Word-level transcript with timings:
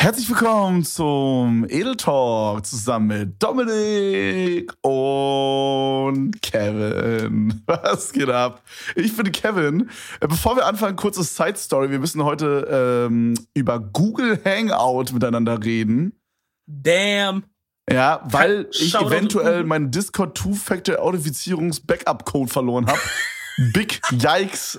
Herzlich 0.00 0.30
willkommen 0.30 0.82
zum 0.82 1.66
Edel 1.68 1.94
Talk 1.94 2.64
zusammen 2.64 3.06
mit 3.08 3.42
Dominik 3.42 4.72
und 4.80 6.40
Kevin. 6.40 7.62
Was 7.66 8.10
geht 8.10 8.30
ab? 8.30 8.62
Ich 8.96 9.14
bin 9.14 9.30
Kevin. 9.30 9.90
Äh, 10.20 10.26
bevor 10.26 10.56
wir 10.56 10.64
anfangen, 10.64 10.96
kurze 10.96 11.22
Side 11.22 11.58
Story. 11.58 11.90
Wir 11.90 11.98
müssen 11.98 12.24
heute 12.24 13.06
ähm, 13.10 13.34
über 13.52 13.78
Google 13.78 14.40
Hangout 14.42 15.12
miteinander 15.12 15.62
reden. 15.62 16.18
Damn. 16.66 17.44
Ja, 17.92 18.22
weil 18.24 18.68
ich 18.72 18.94
eventuell 18.94 19.64
meinen 19.64 19.90
Discord 19.90 20.34
Two-Factor 20.34 20.98
Authentifizierungs 20.98 21.80
Backup 21.80 22.24
Code 22.24 22.50
verloren 22.50 22.86
habe. 22.86 22.98
Big 23.72 24.00
Yikes. 24.10 24.78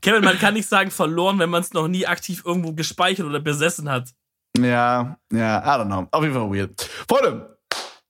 Kevin, 0.00 0.24
man 0.24 0.38
kann 0.38 0.54
nicht 0.54 0.68
sagen 0.68 0.90
verloren, 0.90 1.38
wenn 1.38 1.50
man 1.50 1.62
es 1.62 1.72
noch 1.72 1.88
nie 1.88 2.06
aktiv 2.06 2.42
irgendwo 2.44 2.72
gespeichert 2.72 3.26
oder 3.26 3.40
besessen 3.40 3.88
hat. 3.88 4.10
Ja, 4.58 5.16
ja, 5.32 5.58
I 5.60 5.80
don't 5.80 5.86
know. 5.86 6.08
Auf 6.10 6.22
jeden 6.22 6.34
Fall 6.34 6.50
weird. 6.50 6.82
Freunde, 7.08 7.56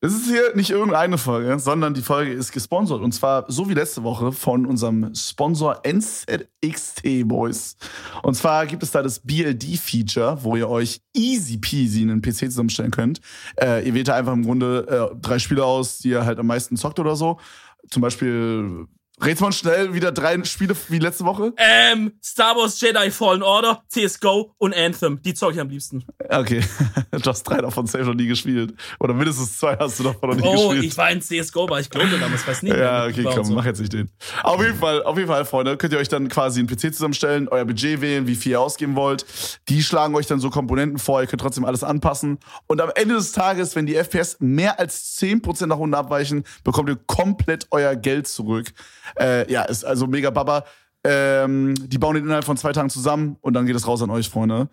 es 0.05 0.15
ist 0.15 0.27
hier 0.27 0.56
nicht 0.56 0.70
irgendeine 0.70 1.16
Folge, 1.16 1.56
sondern 1.61 1.95
die 1.95 2.02
Folge 2.02 2.33
ist 2.33 2.51
gesponsert. 2.51 3.02
Und 3.02 3.12
zwar 3.12 3.45
so 3.47 3.69
wie 3.69 3.75
letzte 3.75 4.02
Woche 4.02 4.33
von 4.33 4.66
unserem 4.66 5.15
Sponsor 5.15 5.80
NZXT 5.87 7.28
Boys. 7.28 7.77
Und 8.25 8.34
zwar 8.34 8.66
gibt 8.66 8.83
es 8.83 8.91
da 8.91 9.03
das 9.03 9.20
BLD-Feature, 9.20 10.42
wo 10.42 10.56
ihr 10.56 10.69
euch 10.69 11.03
easy 11.14 11.59
peasy 11.59 12.03
einen 12.03 12.20
PC 12.20 12.50
zusammenstellen 12.50 12.91
könnt. 12.91 13.20
Äh, 13.61 13.87
ihr 13.87 13.95
wählt 13.95 14.09
da 14.09 14.16
einfach 14.16 14.33
im 14.33 14.45
Grunde 14.45 15.12
äh, 15.12 15.16
drei 15.20 15.39
Spiele 15.39 15.64
aus, 15.64 15.98
die 15.98 16.09
ihr 16.09 16.27
halt 16.27 16.41
am 16.41 16.48
meisten 16.48 16.77
zockt 16.77 16.98
oder 16.98 17.14
so. 17.14 17.39
Zum 17.89 18.03
Beispiel 18.03 18.89
Rätst 19.21 19.43
mal 19.43 19.52
schnell 19.52 19.93
wieder 19.93 20.11
drei 20.11 20.43
Spiele 20.45 20.75
wie 20.89 20.98
letzte 20.98 21.25
Woche? 21.25 21.53
Ähm, 21.59 22.12
Star 22.25 22.57
Wars 22.57 22.80
Jedi 22.80 23.11
Fallen 23.11 23.43
Order, 23.43 23.84
CSGO 23.89 24.55
und 24.59 24.75
Anthem. 24.75 25.20
Die 25.23 25.34
zeug 25.34 25.55
ich 25.55 25.61
am 25.61 25.69
liebsten. 25.69 26.05
Okay. 26.29 26.62
Du 27.12 27.29
hast 27.29 27.43
drei 27.43 27.59
davon 27.59 27.87
safe 27.87 28.05
noch 28.05 28.15
nie 28.15 28.27
gespielt. 28.27 28.75
Oder 28.98 29.12
mindestens 29.12 29.59
zwei 29.59 29.77
hast 29.77 29.98
du 29.98 30.05
davon 30.05 30.31
noch 30.31 30.36
nie 30.36 30.42
oh, 30.42 30.70
gespielt. 30.70 30.83
Oh, 30.83 30.86
ich 30.86 30.97
war 30.97 31.11
in 31.11 31.20
CSGO, 31.20 31.69
war 31.69 31.78
ich 31.78 31.91
glaube 31.91 32.09
damals, 32.19 32.48
weiß 32.48 32.62
nicht. 32.62 32.75
Ja, 32.75 33.05
okay, 33.05 33.23
komm, 33.23 33.45
so. 33.45 33.53
mach 33.53 33.67
jetzt 33.67 33.81
nicht 33.81 33.92
den. 33.92 34.11
Auf 34.42 34.62
jeden 34.62 34.78
Fall, 34.78 35.03
auf 35.03 35.17
jeden 35.19 35.29
Fall, 35.29 35.45
Freunde, 35.45 35.77
könnt 35.77 35.92
ihr 35.92 35.98
euch 35.98 36.08
dann 36.08 36.29
quasi 36.29 36.61
einen 36.61 36.69
PC 36.69 36.95
zusammenstellen, 36.95 37.48
euer 37.48 37.67
Budget 37.67 38.01
wählen, 38.01 38.27
wie 38.27 38.34
viel 38.34 38.53
ihr 38.53 38.61
ausgeben 38.61 38.97
wollt. 38.97 39.27
Die 39.69 39.83
schlagen 39.83 40.14
euch 40.14 40.27
dann 40.27 40.41
so 40.41 40.48
Komponenten 40.48 40.98
vor, 40.98 41.20
ihr 41.20 41.27
könnt 41.27 41.42
trotzdem 41.42 41.67
alles 41.67 41.84
anpassen. 41.84 42.39
Und 42.67 42.81
am 42.81 42.91
Ende 42.95 43.14
des 43.17 43.33
Tages, 43.33 43.77
wenn 43.77 43.84
die 43.84 43.95
FPS 43.95 44.39
mehr 44.41 44.81
als 44.81 45.19
10% 45.20 45.67
nach 45.67 45.77
unten 45.77 45.95
abweichen, 45.95 46.45
bekommt 46.64 46.89
ihr 46.89 46.97
komplett 46.97 47.67
euer 47.70 47.95
Geld 47.95 48.27
zurück. 48.27 48.73
Äh, 49.18 49.50
ja, 49.50 49.62
ist 49.62 49.84
also 49.84 50.06
mega 50.06 50.30
Baba. 50.30 50.64
Ähm, 51.05 51.74
die 51.78 51.98
bauen 51.98 52.14
den 52.14 52.24
innerhalb 52.24 52.44
von 52.44 52.56
zwei 52.56 52.72
Tagen 52.72 52.91
zusammen 52.91 53.36
und 53.41 53.55
dann 53.55 53.66
geht 53.66 53.77
es 53.77 53.86
raus 53.86 54.02
an 54.02 54.10
euch, 54.10 54.28
Freunde. 54.28 54.68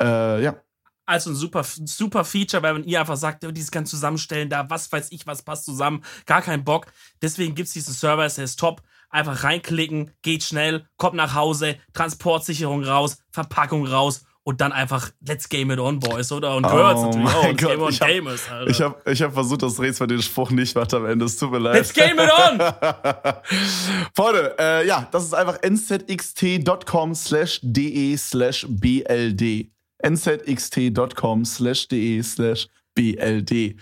Äh, 0.00 0.42
ja. 0.42 0.56
Also 1.04 1.30
ein 1.30 1.36
super, 1.36 1.64
super 1.64 2.24
Feature, 2.24 2.62
weil 2.62 2.74
man 2.74 2.84
ihr 2.84 3.00
einfach 3.00 3.16
sagt, 3.16 3.44
dieses 3.56 3.72
kann 3.72 3.86
zusammenstellen, 3.86 4.48
da 4.48 4.70
was 4.70 4.90
weiß 4.92 5.10
ich, 5.10 5.26
was 5.26 5.42
passt 5.42 5.64
zusammen, 5.64 6.04
gar 6.26 6.42
keinen 6.42 6.64
Bock. 6.64 6.86
Deswegen 7.20 7.56
gibt 7.56 7.66
es 7.66 7.74
diesen 7.74 7.94
Service, 7.94 8.36
der 8.36 8.44
ist 8.44 8.58
top. 8.58 8.82
Einfach 9.10 9.44
reinklicken, 9.44 10.12
geht 10.22 10.42
schnell, 10.42 10.86
kommt 10.96 11.16
nach 11.16 11.34
Hause, 11.34 11.76
Transportsicherung 11.92 12.82
raus, 12.82 13.18
Verpackung 13.30 13.86
raus 13.86 14.24
und 14.44 14.60
dann 14.60 14.72
einfach 14.72 15.10
Let's 15.26 15.48
Game 15.48 15.70
It 15.70 15.78
On, 15.78 16.00
Boys, 16.00 16.32
oder? 16.32 16.56
Und 16.56 16.66
Girls 16.66 17.00
oh 17.00 17.06
natürlich 17.06 17.28
auch. 17.28 17.44
Let's 17.44 17.62
Game 17.62 17.82
On 17.82 17.98
Gamers, 17.98 18.50
Alter. 18.50 18.70
Ich 18.70 18.80
habe 18.80 19.10
ich 19.10 19.22
hab 19.22 19.34
versucht, 19.34 19.62
das 19.62 19.80
Rätsel 19.80 20.06
den 20.06 20.22
Spruch 20.22 20.50
nicht 20.50 20.74
macht 20.74 20.92
am 20.94 21.06
Ende. 21.06 21.24
Es 21.26 21.36
tut 21.36 21.52
mir 21.52 21.58
leid. 21.58 21.74
Let's 21.74 21.92
Game 21.92 22.18
It 22.18 22.30
On! 22.30 22.58
Freunde, 24.16 24.56
äh, 24.58 24.86
ja, 24.86 25.08
das 25.10 25.24
ist 25.24 25.34
einfach 25.34 25.58
nzxt.com 25.62 27.14
slash 27.14 27.60
de 27.62 28.16
slash 28.16 28.66
bld. 28.68 29.70
nzxt.com 30.04 31.44
slash 31.44 31.88
de 31.88 32.22
slash 32.22 32.68
bld. 32.94 33.76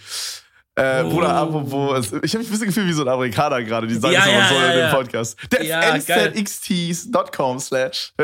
Äh, 0.80 1.02
oh. 1.04 1.10
Bruder, 1.10 1.34
apropos, 1.34 2.06
ich 2.06 2.12
habe 2.12 2.20
mich 2.20 2.34
ein 2.34 2.40
bisschen 2.40 2.66
gefühlt 2.66 2.88
wie 2.88 2.92
so 2.94 3.02
ein 3.02 3.08
Amerikaner 3.08 3.62
gerade, 3.62 3.86
die 3.86 3.96
sagen 3.96 4.14
ja, 4.14 4.26
ja, 4.26 4.48
so 4.48 4.54
ja, 4.54 4.70
in 4.70 4.78
dem 4.78 4.90
Podcast. 4.90 5.36
Der 5.52 5.62
ja, 5.62 5.96
nzxt.com 5.96 7.58
slash. 7.60 8.14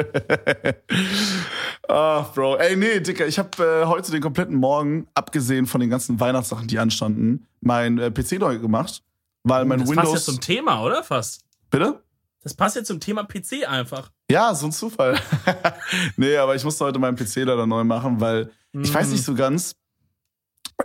Ah, 1.88 2.22
oh, 2.22 2.34
Bro. 2.34 2.56
Ey, 2.56 2.74
nee, 2.74 2.98
Dicker, 2.98 3.28
ich 3.28 3.38
habe 3.38 3.62
äh, 3.62 3.86
heute 3.86 4.10
den 4.10 4.20
kompletten 4.20 4.56
Morgen, 4.56 5.06
abgesehen 5.14 5.66
von 5.66 5.80
den 5.80 5.88
ganzen 5.88 6.18
Weihnachtssachen, 6.18 6.66
die 6.66 6.80
anstanden, 6.80 7.46
mein 7.60 7.98
äh, 7.98 8.10
PC 8.10 8.40
neu 8.40 8.58
gemacht. 8.58 9.04
Weil 9.44 9.64
mein 9.66 9.78
das 9.78 9.88
Windows. 9.88 10.04
Das 10.04 10.14
passt 10.14 10.26
ja 10.26 10.32
zum 10.32 10.40
Thema, 10.40 10.82
oder? 10.82 11.04
Fast. 11.04 11.42
Bitte? 11.70 12.02
Das 12.42 12.54
passt 12.54 12.74
ja 12.74 12.82
zum 12.82 12.98
Thema 12.98 13.22
PC 13.22 13.68
einfach. 13.68 14.10
Ja, 14.28 14.52
so 14.54 14.66
ein 14.66 14.72
Zufall. 14.72 15.20
nee, 16.16 16.36
aber 16.36 16.56
ich 16.56 16.64
musste 16.64 16.84
heute 16.84 16.98
meinen 16.98 17.16
PC 17.16 17.36
leider 17.36 17.66
neu 17.66 17.84
machen, 17.84 18.20
weil 18.20 18.50
mm. 18.72 18.82
ich 18.82 18.92
weiß 18.92 19.08
nicht 19.08 19.22
so 19.22 19.34
ganz, 19.34 19.76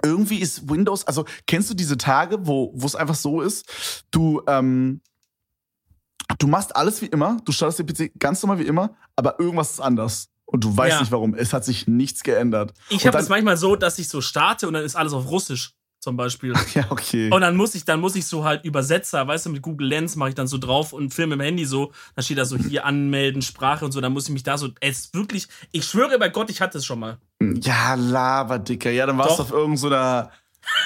irgendwie 0.03 0.39
ist 0.39 0.69
Windows, 0.69 1.05
also 1.05 1.25
kennst 1.47 1.69
du 1.69 1.73
diese 1.73 1.97
Tage, 1.97 2.45
wo 2.47 2.73
es 2.83 2.95
einfach 2.95 3.15
so 3.15 3.41
ist, 3.41 4.05
du, 4.11 4.41
ähm, 4.47 5.01
du 6.39 6.47
machst 6.47 6.75
alles 6.75 7.01
wie 7.01 7.07
immer, 7.07 7.37
du 7.45 7.51
startest 7.51 7.79
den 7.79 7.87
PC 7.87 8.11
ganz 8.19 8.41
normal 8.41 8.59
wie 8.59 8.67
immer, 8.67 8.95
aber 9.15 9.39
irgendwas 9.39 9.71
ist 9.71 9.79
anders. 9.79 10.29
Und 10.45 10.65
du 10.65 10.75
weißt 10.75 10.95
ja. 10.95 10.99
nicht 10.99 11.11
warum. 11.13 11.33
Es 11.33 11.53
hat 11.53 11.63
sich 11.63 11.87
nichts 11.87 12.23
geändert. 12.23 12.73
Ich 12.89 13.07
habe 13.07 13.17
es 13.17 13.29
manchmal 13.29 13.55
so, 13.55 13.77
dass 13.77 13.97
ich 13.99 14.09
so 14.09 14.19
starte 14.19 14.67
und 14.67 14.73
dann 14.73 14.83
ist 14.83 14.97
alles 14.97 15.13
auf 15.13 15.31
Russisch 15.31 15.75
zum 16.01 16.17
Beispiel. 16.17 16.53
Ja, 16.73 16.85
okay. 16.89 17.29
Und 17.31 17.41
dann 17.41 17.55
muss 17.55 17.75
ich, 17.75 17.85
dann 17.85 17.99
muss 17.99 18.15
ich 18.15 18.25
so 18.25 18.43
halt 18.43 18.65
Übersetzer, 18.65 19.27
weißt 19.27 19.45
du, 19.45 19.49
mit 19.51 19.61
Google 19.61 19.87
Lens 19.87 20.15
mache 20.15 20.29
ich 20.29 20.35
dann 20.35 20.47
so 20.47 20.57
drauf 20.57 20.93
und 20.93 21.13
filme 21.13 21.35
im 21.35 21.41
Handy 21.41 21.65
so, 21.65 21.91
da 22.15 22.21
steht 22.21 22.37
da 22.37 22.45
so 22.45 22.57
hier 22.57 22.85
anmelden, 22.85 23.41
Sprache 23.41 23.85
und 23.85 23.91
so, 23.91 24.01
dann 24.01 24.13
muss 24.13 24.25
ich 24.25 24.33
mich 24.33 24.43
da 24.43 24.57
so, 24.57 24.69
es 24.79 24.99
ist 24.99 25.13
wirklich, 25.13 25.47
ich 25.71 25.85
schwöre 25.85 26.17
bei 26.17 26.29
Gott, 26.29 26.49
ich 26.49 26.61
hatte 26.61 26.79
es 26.79 26.85
schon 26.85 26.99
mal. 26.99 27.17
Ja, 27.39 27.95
laber, 27.95 28.59
Dicker. 28.59 28.89
Ja, 28.89 29.05
dann 29.05 29.17
warst 29.17 29.37
du 29.37 29.43
auf 29.43 29.51
irgendeiner, 29.51 30.31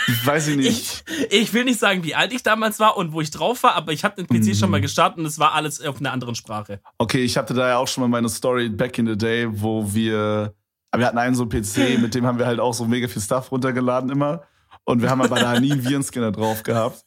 so 0.07 0.25
weiß 0.25 0.47
ich 0.49 0.57
nicht. 0.57 1.03
ich, 1.29 1.41
ich, 1.41 1.53
will 1.53 1.65
nicht 1.65 1.79
sagen, 1.79 2.03
wie 2.03 2.15
alt 2.15 2.33
ich 2.33 2.43
damals 2.43 2.79
war 2.79 2.97
und 2.97 3.13
wo 3.13 3.21
ich 3.21 3.31
drauf 3.31 3.63
war, 3.63 3.75
aber 3.75 3.93
ich 3.93 4.03
habe 4.03 4.21
den 4.21 4.27
PC 4.27 4.47
mhm. 4.47 4.55
schon 4.55 4.69
mal 4.71 4.81
gestartet 4.81 5.19
und 5.19 5.25
es 5.25 5.39
war 5.39 5.53
alles 5.53 5.81
auf 5.81 5.99
einer 5.99 6.11
anderen 6.11 6.35
Sprache. 6.35 6.79
Okay, 6.97 7.23
ich 7.23 7.37
hatte 7.37 7.53
da 7.53 7.67
ja 7.67 7.77
auch 7.77 7.87
schon 7.87 8.01
mal 8.01 8.07
meine 8.07 8.29
Story 8.29 8.69
back 8.69 8.97
in 8.97 9.07
the 9.07 9.17
day, 9.17 9.47
wo 9.49 9.93
wir, 9.93 10.53
wir 10.95 11.05
hatten 11.05 11.17
einen 11.17 11.35
so 11.35 11.43
einen 11.43 11.51
PC, 11.51 11.99
mit 12.01 12.15
dem 12.15 12.25
haben 12.25 12.39
wir 12.39 12.47
halt 12.47 12.59
auch 12.59 12.73
so 12.73 12.85
mega 12.85 13.07
viel 13.07 13.21
Stuff 13.21 13.51
runtergeladen 13.51 14.09
immer. 14.09 14.43
Und 14.85 15.01
wir 15.01 15.09
haben 15.09 15.21
aber 15.21 15.35
da 15.35 15.59
nie 15.59 15.73
einen 15.73 15.83
Virenscanner 15.83 16.31
drauf 16.31 16.63
gehabt. 16.63 17.03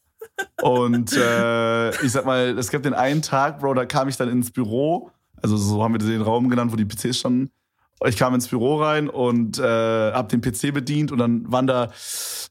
Und 0.63 1.13
äh, 1.13 1.91
ich 2.05 2.13
sag 2.13 2.25
mal, 2.27 2.59
es 2.59 2.71
gab 2.71 2.83
den 2.83 2.95
einen 2.95 3.23
Tag, 3.23 3.61
Bro, 3.61 3.75
da 3.75 3.87
kam 3.87 4.09
ich 4.09 4.17
dann 4.17 4.29
ins 4.29 4.51
Büro. 4.51 5.11
Also 5.41 5.57
so 5.57 5.83
haben 5.83 5.95
wir 5.95 5.99
den 5.99 6.23
Raum 6.23 6.49
genannt, 6.49 6.73
wo 6.73 6.77
die 6.77 6.85
PCs 6.85 7.19
standen. 7.19 7.51
Ich 8.05 8.17
kam 8.17 8.35
ins 8.35 8.49
Büro 8.49 8.77
rein 8.77 9.09
und 9.09 9.59
äh, 9.59 9.63
hab 10.13 10.29
den 10.29 10.41
PC 10.41 10.73
bedient 10.73 11.11
und 11.11 11.19
dann 11.19 11.51
waren 11.51 11.67
da, 11.67 11.91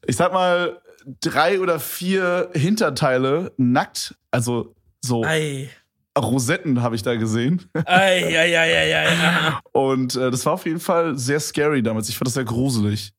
ich 0.06 0.16
sag 0.16 0.34
mal, 0.34 0.82
drei 1.22 1.62
oder 1.62 1.80
vier 1.80 2.50
Hinterteile 2.54 3.54
nackt, 3.58 4.16
also 4.32 4.76
so 5.02 5.24
Ei. 5.24 5.70
Rosetten 6.18 6.82
habe 6.82 6.96
ich 6.96 7.04
da 7.04 7.16
gesehen. 7.16 7.70
Ei, 7.86 8.26
ei, 8.26 8.58
ei, 8.58 8.78
ei, 8.78 9.08
ei. 9.08 9.54
Und 9.72 10.16
äh, 10.16 10.32
das 10.32 10.46
war 10.46 10.54
auf 10.54 10.66
jeden 10.66 10.80
Fall 10.80 11.18
sehr 11.18 11.40
scary 11.40 11.84
damals. 11.84 12.10
Ich 12.10 12.18
fand 12.18 12.28
das 12.28 12.34
sehr 12.34 12.44
gruselig. 12.44 13.14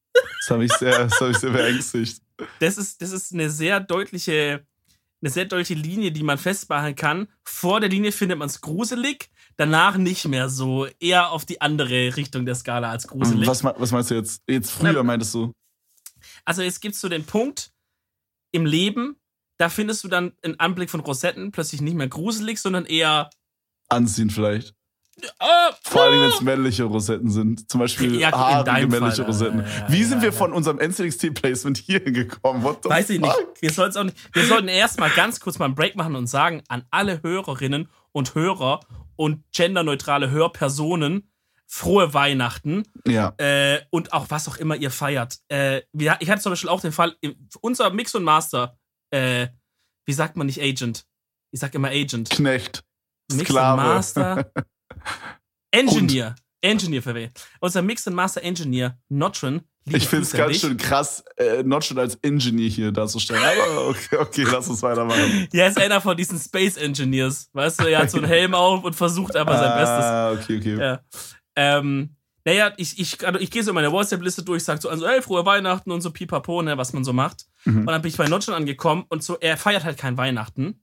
Das 0.49 0.55
habe 0.55 0.65
ich, 0.65 0.73
sehr, 0.73 1.05
das 1.05 1.21
hab 1.21 1.29
ich 1.29 1.37
sehr 1.37 1.51
beängstigt. 1.51 2.23
Das 2.59 2.79
ist, 2.79 3.03
das 3.03 3.13
ist 3.13 3.35
eine 3.35 3.51
sehr 3.51 3.81
deutliche, 3.81 4.67
eine 5.21 5.31
sehr 5.31 5.45
deutliche 5.45 5.75
Linie, 5.75 6.11
die 6.11 6.23
man 6.23 6.39
festmachen 6.39 6.95
kann. 6.95 7.29
Vor 7.45 7.81
der 7.81 7.91
Linie 7.91 8.13
findet 8.13 8.39
man 8.39 8.49
es 8.49 8.63
gruselig, 8.63 9.29
danach 9.59 9.99
nicht 9.99 10.27
mehr 10.27 10.49
so. 10.49 10.87
Eher 11.01 11.33
auf 11.33 11.45
die 11.45 11.61
andere 11.61 12.17
Richtung 12.17 12.47
der 12.47 12.55
Skala 12.55 12.91
als 12.91 13.09
gruselig. 13.09 13.47
Was, 13.47 13.63
was 13.63 13.93
meinst 13.93 14.11
du 14.11 14.15
jetzt? 14.15 14.43
Jetzt 14.49 14.71
früher 14.71 15.03
meintest 15.03 15.35
du? 15.35 15.53
Also 16.47 16.63
es 16.63 16.81
gibt 16.81 16.95
so 16.95 17.11
den 17.11 17.25
Punkt 17.25 17.73
im 18.51 18.65
Leben, 18.65 19.17
da 19.59 19.69
findest 19.69 20.03
du 20.03 20.09
dann 20.09 20.33
einen 20.43 20.59
Anblick 20.59 20.89
von 20.89 21.01
Rosetten 21.01 21.53
plötzlich 21.53 21.83
nicht 21.83 21.95
mehr 21.95 22.09
gruselig, 22.09 22.59
sondern 22.59 22.87
eher 22.87 23.29
anziehen 23.91 24.31
vielleicht. 24.31 24.75
Uh, 25.41 25.75
Vor 25.83 26.03
allem, 26.03 26.21
wenn 26.23 26.29
es 26.29 26.41
männliche 26.41 26.85
Rosetten 26.85 27.31
sind. 27.31 27.69
Zum 27.71 27.81
Beispiel 27.81 28.21
ja, 28.21 28.31
haarige 28.31 28.87
männliche 28.87 29.17
Fall, 29.17 29.27
Rosetten. 29.27 29.59
Ja, 29.61 29.89
Wie 29.89 30.05
sind 30.05 30.23
wir 30.23 30.33
von 30.33 30.53
unserem 30.53 30.79
NCXT-Placement 30.79 31.79
hier 31.79 32.01
gekommen? 32.01 32.63
Weiß 32.63 32.77
fuck? 33.07 33.11
ich 33.11 33.21
nicht. 33.21 33.37
Wir, 33.61 33.89
auch 33.89 34.05
nicht. 34.05 34.35
wir 34.35 34.45
sollten 34.47 34.69
erstmal 34.69 35.11
ganz 35.11 35.41
kurz 35.41 35.59
mal 35.59 35.67
einen 35.67 35.75
Break 35.75 35.97
machen 35.97 36.15
und 36.15 36.27
sagen 36.29 36.63
an 36.69 36.85
alle 36.91 37.23
Hörerinnen 37.23 37.89
und 38.13 38.35
Hörer 38.35 38.81
und 39.17 39.45
genderneutrale 39.53 40.31
Hörpersonen, 40.31 41.31
frohe 41.67 42.15
Weihnachten. 42.15 42.85
Ja. 43.07 43.35
Äh, 43.39 43.81
und 43.91 44.13
auch 44.13 44.27
was 44.29 44.49
auch 44.49 44.57
immer 44.57 44.77
ihr 44.77 44.91
feiert. 44.91 45.39
Äh, 45.49 45.83
ich 45.93 46.31
hatte 46.31 46.41
zum 46.41 46.53
Beispiel 46.53 46.71
auch 46.71 46.81
den 46.81 46.93
Fall, 46.93 47.17
unser 47.61 47.91
Mix 47.91 48.15
und 48.15 48.23
Master, 48.23 48.79
äh, 49.11 49.49
wie 50.07 50.13
sagt 50.13 50.37
man 50.37 50.47
nicht 50.47 50.63
Agent? 50.63 51.05
Ich 51.51 51.61
sag 51.61 51.75
immer 51.75 51.89
Agent. 51.89 52.31
Knecht. 52.31 52.85
Mix 53.33 53.51
Sklave. 53.51 53.81
und 53.81 53.87
Master. 53.89 54.53
Engineer. 55.71 56.29
Und? 56.29 56.71
Engineer 56.71 57.03
verwählt. 57.03 57.33
Unser 57.61 57.83
Mix 57.83 58.07
and 58.07 58.17
Master 58.17 58.43
Engineer, 58.43 58.99
Notron. 59.09 59.63
Ich 59.85 60.09
finde 60.09 60.25
es 60.25 60.33
ganz 60.33 60.59
schön 60.59 60.77
krass, 60.77 61.25
äh, 61.37 61.63
Notron 61.63 61.99
als 61.99 62.17
Engineer 62.17 62.69
hier 62.69 62.93
darzustellen. 62.93 63.43
Aber 63.43 63.89
okay, 63.89 64.17
okay, 64.19 64.43
lass 64.43 64.69
uns 64.69 64.83
weitermachen. 64.83 65.49
ja, 65.53 65.67
ist 65.67 65.79
einer 65.79 66.01
von 66.01 66.17
diesen 66.17 66.39
Space 66.39 66.77
Engineers. 66.77 67.49
Weißt 67.53 67.81
du, 67.81 67.87
er 67.87 68.01
hat 68.01 68.11
so 68.11 68.19
einen 68.19 68.27
Helm 68.27 68.55
auf 68.55 68.85
und 68.85 68.95
versucht 68.95 69.37
aber 69.37 69.57
sein 69.57 69.71
ah, 69.71 69.77
Bestes. 69.77 70.05
Ah, 70.05 70.33
okay, 70.33 70.59
okay. 70.59 70.79
Ja. 70.79 71.01
Ähm, 71.57 72.11
Naja, 72.45 72.73
ich, 72.77 72.99
ich, 72.99 73.27
also 73.27 73.39
ich 73.39 73.51
gehe 73.51 73.63
so 73.63 73.73
meine 73.75 73.93
WhatsApp-Liste 73.93 74.43
durch, 74.43 74.65
sag 74.65 74.81
so, 74.81 74.89
also, 74.89 75.07
hey, 75.07 75.21
frohe 75.21 75.45
Weihnachten 75.45 75.91
und 75.91 76.01
so 76.01 76.11
pipapo, 76.11 76.63
ne, 76.63 76.79
was 76.79 76.93
man 76.93 77.05
so 77.05 77.13
macht. 77.13 77.47
Mhm. 77.65 77.81
Und 77.81 77.87
dann 77.89 78.01
bin 78.01 78.11
ich 78.11 78.17
bei 78.17 78.27
Notch 78.27 78.49
angekommen 78.49 79.05
und 79.09 79.23
so, 79.23 79.37
er 79.39 79.59
feiert 79.59 79.85
halt 79.85 79.99
kein 79.99 80.17
Weihnachten, 80.17 80.83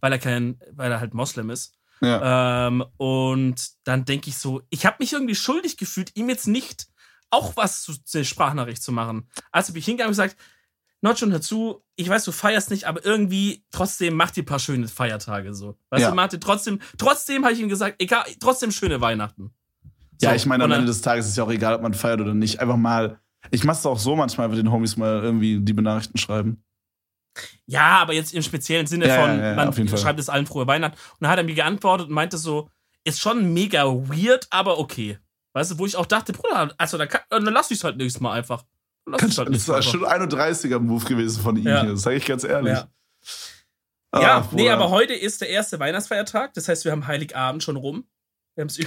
weil 0.00 0.12
er 0.12 0.18
kein, 0.18 0.60
weil 0.72 0.92
er 0.92 1.00
halt 1.00 1.14
Moslem 1.14 1.48
ist. 1.48 1.74
Ja. 2.00 2.66
Ähm, 2.68 2.84
und 2.98 3.70
dann 3.84 4.04
denke 4.04 4.28
ich 4.30 4.36
so, 4.38 4.62
ich 4.70 4.84
habe 4.86 4.96
mich 5.00 5.12
irgendwie 5.12 5.34
schuldig 5.34 5.76
gefühlt, 5.76 6.10
ihm 6.14 6.28
jetzt 6.28 6.46
nicht 6.46 6.86
auch 7.30 7.56
was 7.56 7.82
zu 7.82 7.94
der 8.14 8.24
Sprachnachricht 8.24 8.82
zu 8.82 8.92
machen. 8.92 9.28
Also 9.50 9.72
bin 9.72 9.80
ich 9.80 9.86
hingegangen 9.86 10.08
und 10.10 10.12
gesagt, 10.12 10.36
Notch 11.02 11.22
und 11.22 11.30
dazu, 11.30 11.82
ich 11.96 12.08
weiß, 12.08 12.24
du 12.24 12.32
feierst 12.32 12.70
nicht, 12.70 12.84
aber 12.84 13.04
irgendwie 13.04 13.64
trotzdem 13.70 14.14
mach 14.14 14.30
dir 14.30 14.42
ein 14.42 14.46
paar 14.46 14.58
schöne 14.58 14.88
Feiertage 14.88 15.54
so. 15.54 15.76
Weißt 15.90 16.02
Ja. 16.02 16.10
du, 16.10 16.16
Martin, 16.16 16.40
trotzdem, 16.40 16.80
trotzdem 16.98 17.44
habe 17.44 17.54
ich 17.54 17.60
ihm 17.60 17.68
gesagt, 17.68 17.96
egal, 18.00 18.24
trotzdem 18.40 18.70
schöne 18.72 19.00
Weihnachten. 19.00 19.50
Ja, 20.20 20.30
So, 20.30 20.36
ich 20.36 20.46
meine, 20.46 20.64
am 20.64 20.72
Ende 20.72 20.86
des 20.86 21.02
Tages 21.02 21.26
ist 21.26 21.32
es 21.32 21.36
ja 21.36 21.44
auch 21.44 21.50
egal, 21.50 21.74
ob 21.74 21.82
man 21.82 21.92
feiert 21.94 22.20
oder 22.20 22.32
nicht. 22.34 22.60
Einfach 22.60 22.76
mal. 22.76 23.20
Ich 23.50 23.64
mache 23.64 23.76
es 23.78 23.86
auch 23.86 23.98
so 23.98 24.16
manchmal, 24.16 24.50
wenn 24.50 24.56
den 24.56 24.72
Homies 24.72 24.96
mal 24.96 25.22
irgendwie 25.22 25.60
die 25.60 25.72
Benachrichten 25.74 26.18
schreiben. 26.18 26.64
Ja, 27.66 27.98
aber 27.98 28.12
jetzt 28.12 28.32
im 28.34 28.42
speziellen 28.42 28.86
Sinne 28.86 29.08
Ja, 29.08 29.20
von, 29.20 29.38
ja, 29.38 29.50
ja, 29.50 29.54
man 29.54 29.72
schreibt 29.98 30.20
es 30.20 30.28
allen 30.28 30.46
frohe 30.46 30.66
Weihnachten. 30.66 30.96
Und 30.96 31.16
dann 31.20 31.30
hat 31.30 31.38
er 31.38 31.44
mir 31.44 31.54
geantwortet 31.54 32.08
und 32.08 32.14
meinte 32.14 32.38
so, 32.38 32.68
ist 33.04 33.20
schon 33.20 33.52
mega 33.52 33.84
weird, 33.86 34.46
aber 34.50 34.78
okay. 34.78 35.18
Weißt 35.52 35.70
du, 35.70 35.78
wo 35.78 35.86
ich 35.86 35.96
auch 35.96 36.06
dachte, 36.06 36.32
Bruder, 36.32 36.74
also 36.76 36.98
da 36.98 37.06
kann, 37.06 37.22
dann 37.30 37.44
lass 37.44 37.70
ich 37.70 37.78
es 37.78 37.84
halt 37.84 37.96
nächstes 37.96 38.20
Mal 38.20 38.32
einfach. 38.32 38.64
Dann 39.04 39.12
Lass 39.14 39.22
ich's 39.22 39.38
halt 39.38 39.54
Das 39.54 39.68
war 39.68 39.76
einfach. 39.76 39.90
schon 39.90 40.04
31er 40.04 40.78
Move 40.78 41.04
gewesen 41.04 41.42
von 41.42 41.56
ihm 41.56 41.62
hier, 41.62 41.84
das 41.84 42.02
sage 42.02 42.16
ich 42.16 42.26
ganz 42.26 42.44
ehrlich. 42.44 42.74
Ja. 42.74 42.88
Ah, 44.12 44.20
ja, 44.20 44.48
nee, 44.52 44.62
Bruder. 44.62 44.74
aber 44.74 44.90
heute 44.90 45.14
ist 45.14 45.40
der 45.40 45.48
erste 45.50 45.78
Weihnachtsfeiertag. 45.78 46.54
Das 46.54 46.68
heißt, 46.68 46.84
wir 46.84 46.92
haben 46.92 47.06
Heiligabend 47.06 47.62
schon 47.62 47.76
rum. 47.76 48.06
Wir 48.54 48.62
haben 48.62 48.68
es 48.68 48.78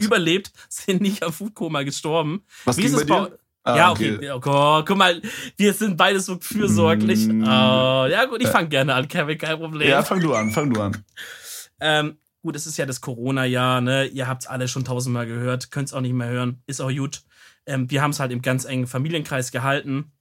überlebt, 0.00 0.50
sind 0.68 1.00
nicht 1.00 1.22
am 1.22 1.32
Foodkoma 1.32 1.82
gestorben. 1.84 2.44
Was 2.64 2.76
Wie 2.76 2.82
ging 2.82 2.94
ist 2.94 3.06
bei 3.06 3.14
dir? 3.28 3.38
Bei- 3.66 3.72
Ah, 3.72 3.76
ja, 3.76 3.90
okay. 3.90 4.30
Oh 4.32 4.40
Gott, 4.40 4.86
guck 4.86 4.96
mal, 4.96 5.20
wir 5.56 5.72
sind 5.74 5.96
beide 5.96 6.20
so 6.20 6.38
fürsorglich. 6.40 7.26
Mm. 7.26 7.42
Oh, 7.42 8.06
ja, 8.10 8.24
gut, 8.26 8.40
ich 8.42 8.48
fange 8.48 8.68
gerne 8.68 8.94
an, 8.94 9.08
Kevin, 9.08 9.36
kein 9.38 9.58
Problem. 9.58 9.88
Ja, 9.88 10.02
fang 10.02 10.20
du 10.20 10.34
an, 10.34 10.50
fang 10.50 10.72
du 10.72 10.80
an. 10.80 11.04
Ähm, 11.80 12.16
gut, 12.42 12.56
es 12.56 12.66
ist 12.66 12.76
ja 12.78 12.86
das 12.86 13.00
Corona-Jahr, 13.00 13.80
ne? 13.80 14.06
Ihr 14.06 14.28
habt 14.28 14.42
es 14.44 14.48
alle 14.48 14.68
schon 14.68 14.84
tausendmal 14.84 15.26
gehört, 15.26 15.70
könnt 15.70 15.88
es 15.88 15.94
auch 15.94 16.00
nicht 16.00 16.14
mehr 16.14 16.28
hören, 16.28 16.62
ist 16.66 16.80
auch 16.80 16.90
gut. 16.92 17.22
Ähm, 17.66 17.90
wir 17.90 18.00
haben 18.02 18.12
es 18.12 18.20
halt 18.20 18.30
im 18.32 18.40
ganz 18.42 18.64
engen 18.64 18.86
Familienkreis 18.86 19.50
gehalten. 19.50 20.12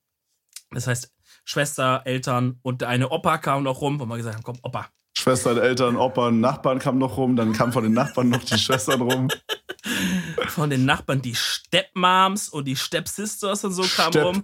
Das 0.72 0.88
heißt, 0.88 1.12
Schwester, 1.46 2.02
Eltern 2.06 2.58
und 2.64 2.82
eine 2.84 3.10
Opa 3.10 3.38
kam 3.38 3.62
noch 3.64 3.82
rum, 3.82 4.00
wo 4.00 4.06
wir 4.06 4.18
gesagt 4.18 4.36
haben, 4.36 4.44
komm, 4.44 4.58
Opa. 4.64 4.88
Schwestern, 5.18 5.58
Eltern, 5.60 5.96
Opern, 5.96 6.42
Nachbarn 6.42 6.80
kamen 6.80 6.98
noch 6.98 7.16
rum, 7.18 7.36
dann 7.38 7.54
kamen 7.54 7.72
von 7.72 7.84
den 7.84 7.94
Nachbarn 7.94 8.30
noch 8.30 8.44
die 8.44 8.58
Schwestern 8.58 9.02
rum. 9.02 9.28
Von 10.48 10.70
den 10.70 10.86
Nachbarn 10.86 11.22
die 11.22 11.36
Stepmoms 11.36 12.50
und 12.50 12.66
die 12.66 12.76
Stepsisters 12.76 13.64
und 13.64 13.74
so 13.74 13.84
kamen 13.84 14.14
Stepp. 14.14 14.24
rum. 14.24 14.44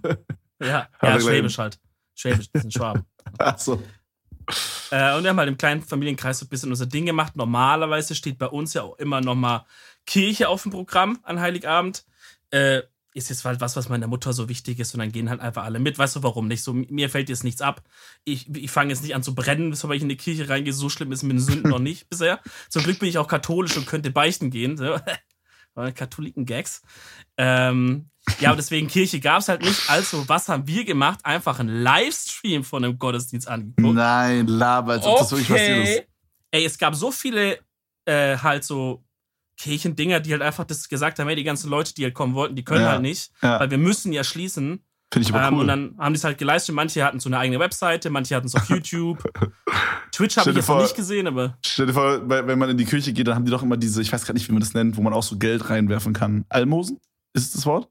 Ja, 0.62 0.88
ja. 1.02 1.20
Schwäbisch 1.20 1.58
halt. 1.58 1.80
Schwäbisch, 2.16 2.52
das 2.52 2.62
sind 2.62 2.74
Schwaben. 2.74 3.04
Achso. 3.38 3.82
Äh, 4.92 5.16
und 5.16 5.24
wir 5.24 5.30
haben 5.30 5.40
halt 5.40 5.50
im 5.50 5.58
kleinen 5.58 5.82
Familienkreis 5.82 6.40
so 6.40 6.46
ein 6.46 6.50
bisschen 6.50 6.70
unser 6.70 6.86
Ding 6.86 7.06
gemacht. 7.06 7.36
Normalerweise 7.36 8.16
steht 8.16 8.38
bei 8.38 8.48
uns 8.48 8.74
ja 8.74 8.84
auch 8.84 8.98
immer 9.00 9.22
noch 9.22 9.36
mal 9.36 9.66
Kirche 10.06 10.50
auf 10.50 10.64
dem 10.64 10.72
Programm 10.72 11.20
an 11.24 11.40
Heiligabend. 11.40 12.06
Äh, 12.52 12.82
ist 13.14 13.30
jetzt 13.30 13.44
halt 13.44 13.60
was, 13.60 13.76
was 13.76 13.90
meiner 13.90 14.08
Mutter 14.08 14.32
so 14.32 14.48
wichtig 14.48 14.80
ist 14.80 14.94
und 14.94 15.00
dann 15.00 15.12
gehen 15.12 15.30
halt 15.30 15.42
einfach 15.42 15.64
alle 15.64 15.80
mit. 15.80 15.98
Weißt 15.98 16.16
du 16.16 16.24
warum 16.24 16.48
nicht? 16.48 16.64
So, 16.64 16.74
mir 16.74 17.10
fällt 17.10 17.30
jetzt 17.30 17.44
nichts 17.44 17.62
ab. 17.62 17.84
Ich, 18.24 18.54
ich 18.56 18.72
fange 18.72 18.92
jetzt 18.92 19.04
nicht 19.04 19.16
an 19.16 19.24
zu 19.24 19.36
brennen, 19.36 19.70
bis 19.70 19.84
ich 19.84 20.02
in 20.02 20.10
die 20.10 20.18
Kirche 20.18 20.48
reingehe. 20.48 20.74
So 20.74 20.90
schlimm 20.90 21.12
ist 21.12 21.24
mit 21.24 21.34
den 21.34 21.40
Sünden 21.40 21.70
noch 21.70 21.80
nicht 21.80 22.10
bisher. 22.10 22.40
Zum 22.70 22.84
Glück 22.84 23.00
bin 23.00 23.10
ich 23.10 23.18
auch 23.18 23.28
katholisch 23.28 23.76
und 23.76 23.86
könnte 23.86 24.12
beichten 24.12 24.50
gehen. 24.50 24.80
Katholiken-Gags. 25.76 26.82
Ähm, 27.38 28.10
ja, 28.40 28.50
aber 28.50 28.58
deswegen 28.58 28.88
Kirche 28.88 29.20
gab 29.20 29.40
es 29.42 29.48
halt 29.50 29.62
nicht. 29.64 29.90
Also, 29.90 30.28
was 30.30 30.48
haben 30.50 30.68
wir 30.68 30.86
gemacht? 30.86 31.20
Einfach 31.24 31.60
einen 31.60 31.82
Livestream 31.82 32.64
von 32.64 32.84
einem 32.84 32.98
Gottesdienst 33.00 33.48
angeguckt. 33.48 33.96
Nein, 33.96 34.48
laber, 34.48 34.94
als 34.94 35.06
ob 35.06 35.20
das 35.20 35.32
wirklich 35.32 35.48
passiert 35.50 35.88
ist. 35.88 36.04
Ey, 36.52 36.66
es 36.66 36.78
gab 36.78 36.94
so 36.96 37.12
viele 37.12 37.60
äh, 38.06 38.38
halt 38.38 38.64
so 38.64 39.04
Kirchendinger, 39.58 40.20
die 40.20 40.32
halt 40.34 40.42
einfach 40.42 40.66
das 40.66 40.90
gesagt 40.90 41.20
haben, 41.20 41.28
hey, 41.28 41.36
die 41.36 41.44
ganzen 41.44 41.70
Leute, 41.70 41.94
die 41.94 42.04
halt 42.04 42.14
kommen 42.14 42.34
wollten, 42.36 42.56
die 42.56 42.64
können 42.64 42.82
Ja. 42.82 42.92
halt 42.92 43.02
nicht, 43.02 43.32
Ja. 43.42 43.60
weil 43.60 43.72
wir 43.72 43.78
müssen 43.78 44.12
ja 44.14 44.24
schließen. 44.24 44.84
Finde 45.14 45.28
ich 45.28 45.34
aber 45.36 45.46
Ähm, 45.48 45.54
cool. 45.56 45.62
und 45.62 45.68
dann 45.68 45.96
haben 45.98 46.14
die 46.14 46.18
es 46.18 46.24
halt 46.24 46.38
geleistet. 46.38 46.74
Manche 46.74 47.04
hatten 47.04 47.20
so 47.20 47.28
eine 47.30 47.38
eigene 47.38 47.60
Webseite, 47.60 48.10
manche 48.10 48.36
hatten 48.36 48.48
es 48.48 48.56
auf 48.56 48.64
YouTube. 48.70 49.22
Twitch 50.12 50.38
habe 50.38 50.50
ich 50.52 50.56
jetzt 50.56 50.68
noch 50.68 50.76
vor- 50.76 50.84
nicht 50.84 50.96
gesehen, 50.96 51.28
aber 51.28 51.58
Stell 51.66 51.86
dir 51.88 51.94
vor, 51.94 52.30
wenn 52.30 52.58
man 52.58 52.70
in 52.70 52.78
die 52.78 52.86
Kirche 52.86 53.12
geht, 53.14 53.28
dann 53.28 53.36
haben 53.36 53.46
die 53.46 53.52
doch 53.52 53.64
immer 53.64 53.78
diese, 53.78 54.02
ich 54.02 54.12
weiß 54.12 54.26
gar 54.26 54.34
nicht, 54.34 54.48
wie 54.48 54.54
man 54.54 54.62
das 54.62 54.74
nennt, 54.74 54.96
wo 54.98 55.02
man 55.02 55.14
auch 55.14 55.24
so 55.24 55.38
Geld 55.38 55.70
reinwerfen 55.70 56.14
kann. 56.14 56.46
Almosen? 56.50 56.98
Ist 57.34 57.46
es 57.48 57.52
das 57.52 57.66
Wort? 57.66 57.90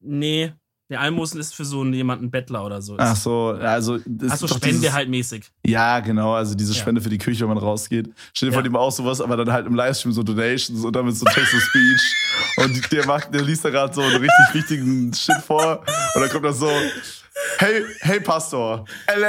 nee, 0.00 0.52
der 0.88 1.00
Almosen 1.00 1.40
ist 1.40 1.54
für 1.54 1.64
so 1.64 1.84
jemanden 1.84 2.30
Bettler 2.30 2.64
oder 2.64 2.80
so. 2.80 2.94
Ach 2.98 3.16
so, 3.16 3.56
also. 3.60 3.98
das 4.06 4.32
Achso, 4.32 4.44
ist 4.46 4.52
doch 4.52 4.56
Spende 4.58 4.78
dieses- 4.78 4.92
halt 4.92 5.08
mäßig. 5.08 5.44
Ja, 5.66 5.98
genau, 6.00 6.34
also 6.34 6.54
diese 6.54 6.72
Ja. 6.74 6.80
Spende 6.80 7.00
für 7.00 7.08
die 7.10 7.18
Kirche, 7.18 7.40
wenn 7.40 7.48
man 7.54 7.58
rausgeht. 7.58 8.10
Stell 8.32 8.50
dir 8.50 8.54
Ja. 8.54 8.62
vor, 8.62 8.70
machen 8.70 8.80
auch 8.80 8.92
sowas, 8.92 9.20
aber 9.20 9.36
dann 9.36 9.52
halt 9.52 9.66
im 9.66 9.74
Livestream 9.74 10.12
so 10.12 10.22
Donations 10.22 10.84
und 10.84 10.94
dann 10.94 11.06
mit 11.06 11.16
so 11.16 11.24
Text-to-Speech. 11.26 12.14
und 12.58 12.92
der 12.92 13.06
macht, 13.06 13.34
der 13.34 13.42
liest 13.42 13.64
da 13.64 13.70
gerade 13.70 13.92
so 13.92 14.00
einen 14.00 14.16
richtig 14.16 14.54
wichtigen 14.54 15.12
Shit 15.12 15.36
vor 15.46 15.80
und 16.14 16.20
dann 16.22 16.30
kommt 16.30 16.44
das 16.44 16.58
so, 16.60 16.70
hey, 17.58 17.82
hey 18.00 18.20
Pastor. 18.20 18.84
dann 19.06 19.20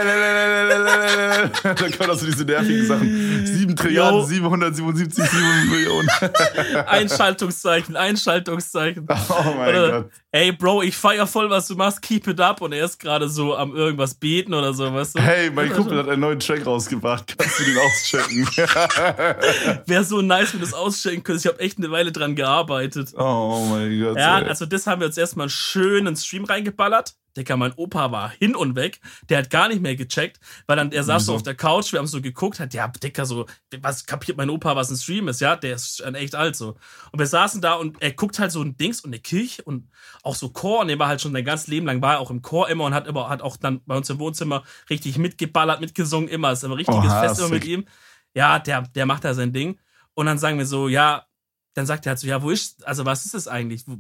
kommen 1.92 2.08
da 2.10 2.16
so 2.16 2.26
diese 2.26 2.46
nervigen 2.46 2.86
Sachen. 2.86 3.46
7 3.46 3.76
Trilliarden, 3.76 4.20
Yo. 4.22 4.26
777, 4.26 5.26
7 5.26 5.70
Millionen. 5.70 6.08
Einschaltungszeichen, 6.88 7.96
Einschaltungszeichen. 7.96 9.08
Oh 9.10 9.54
mein 9.58 9.70
Oder, 9.70 9.92
Gott. 10.04 10.12
Ey, 10.32 10.52
Bro, 10.52 10.84
ich 10.84 10.96
feier 10.96 11.28
voll, 11.28 11.50
was 11.50 11.68
du 11.68 11.76
machst, 11.76 12.02
keep 12.02 12.28
it 12.28 12.40
up. 12.40 12.62
Und 12.62 12.74
er 12.74 12.86
ist 12.86 13.00
gerade 13.00 13.30
so 13.30 13.56
am 13.56 13.76
irgendwas 13.76 14.16
beten 14.16 14.54
oder 14.54 14.74
so, 14.74 14.94
weißt 14.94 15.18
du? 15.18 15.22
Hey, 15.22 15.50
mein 15.50 15.72
Kumpel 15.72 15.98
hat 16.00 16.10
einen 16.10 16.22
neuen 16.22 16.40
Track 16.40 16.66
rausgebracht. 16.66 17.38
Kannst 17.38 17.60
du 17.60 17.64
den 17.64 17.78
auschecken? 17.78 18.48
Wäre 19.88 20.04
so 20.04 20.22
nice, 20.22 20.54
wenn 20.54 20.60
du 20.60 20.66
das 20.66 20.74
ausstellen 20.74 21.24
könntest. 21.24 21.46
Ich 21.46 21.52
habe 21.52 21.62
echt 21.62 21.78
eine 21.78 21.92
Weile 21.92 22.12
dran 22.12 22.36
gearbeitet. 22.36 23.14
oh 23.18 23.66
mein 23.70 24.00
Gott. 24.00 24.18
Ja, 24.18 24.40
ey. 24.40 24.48
also 24.48 24.66
das 24.66 24.88
haben 24.88 25.02
wir 25.02 25.08
uns 25.08 25.18
erstmal 25.18 25.50
schön 25.50 26.08
ins 26.08 26.26
Stream 26.26 26.46
reingeballert. 26.46 27.16
Digga, 27.38 27.56
mein 27.56 27.74
Opa 27.76 28.12
war 28.12 28.32
hin 28.32 28.56
und 28.56 28.76
weg. 28.76 29.00
Der 29.30 29.38
hat 29.38 29.50
gar 29.50 29.68
nicht 29.70 29.82
mehr 29.82 29.96
gecheckt, 29.96 30.40
weil 30.66 30.76
dann, 30.76 30.92
er 30.92 31.04
saß 31.04 31.28
so 31.28 31.36
auf 31.36 31.44
der 31.44 31.56
Couch, 31.56 31.94
wir 31.94 32.00
haben 32.00 32.08
so 32.08 32.20
geguckt, 32.20 32.60
hat, 32.60 32.74
ja, 32.74 32.88
Dicker, 32.88 33.26
so, 33.26 33.46
was 33.80 34.06
kapiert 34.06 34.38
mein 34.38 34.50
Opa, 34.50 34.76
was 34.76 34.90
ein 34.90 34.98
Stream 34.98 35.28
ist, 35.28 35.40
ja? 35.40 35.56
Der 35.56 35.76
ist 35.76 35.98
schon 35.98 36.16
echt 36.16 36.34
alt 36.34 36.56
so. 36.56 36.76
Und 37.12 37.20
wir 37.20 37.28
saßen 37.28 37.62
da 37.62 37.76
und 37.76 38.02
er 38.02 38.12
guckt 38.12 38.40
halt 38.40 38.52
so 38.52 38.62
ein 38.62 38.76
Dings 38.76 39.02
und 39.02 39.12
eine 39.12 39.20
Kirche 39.20 39.62
und 39.64 39.88
auch 40.28 40.36
so 40.36 40.50
Chor 40.50 40.82
und 40.82 40.90
er 40.90 41.00
war 41.00 41.08
halt 41.08 41.22
schon 41.22 41.34
sein 41.34 41.46
ganzes 41.46 41.68
Leben 41.68 41.86
lang, 41.88 42.02
war 42.02 42.16
er 42.16 42.20
auch 42.20 42.30
im 42.30 42.42
Chor 42.42 42.70
immer 42.70 42.84
und 42.84 42.94
hat 42.94 43.08
immer, 43.08 43.30
hat 43.30 43.42
auch 43.42 43.58
dann 43.58 43.82
bei 43.86 43.96
uns 43.96 44.10
im 44.10 44.20
Wohnzimmer 44.20 44.64
richtig 44.90 45.18
mitgeballert, 45.18 45.82
mitgesungen, 45.82 46.30
immer. 46.30 46.52
Ist 46.52 46.64
immer 46.64 46.76
ein 46.76 46.78
richtiges 46.78 47.12
Oha, 47.12 47.22
Fest 47.22 47.40
immer 47.40 47.50
mit 47.50 47.66
ihm. 47.66 47.86
Ja, 48.34 48.60
der, 48.60 48.84
der 48.84 49.06
macht 49.06 49.24
da 49.24 49.34
sein 49.34 49.54
Ding. 49.54 49.80
Und 50.14 50.26
dann 50.28 50.38
sagen 50.38 50.58
wir 50.58 50.66
so, 50.66 50.88
ja, 50.88 51.26
dann 51.74 51.86
sagt 51.86 52.06
er 52.06 52.12
halt 52.12 52.20
so, 52.20 52.28
ja, 52.28 52.42
wo 52.42 52.50
ist, 52.50 52.86
also 52.86 53.06
was 53.06 53.26
ist 53.26 53.34
das 53.34 53.48
eigentlich? 53.48 53.88
Wo, 53.88 53.98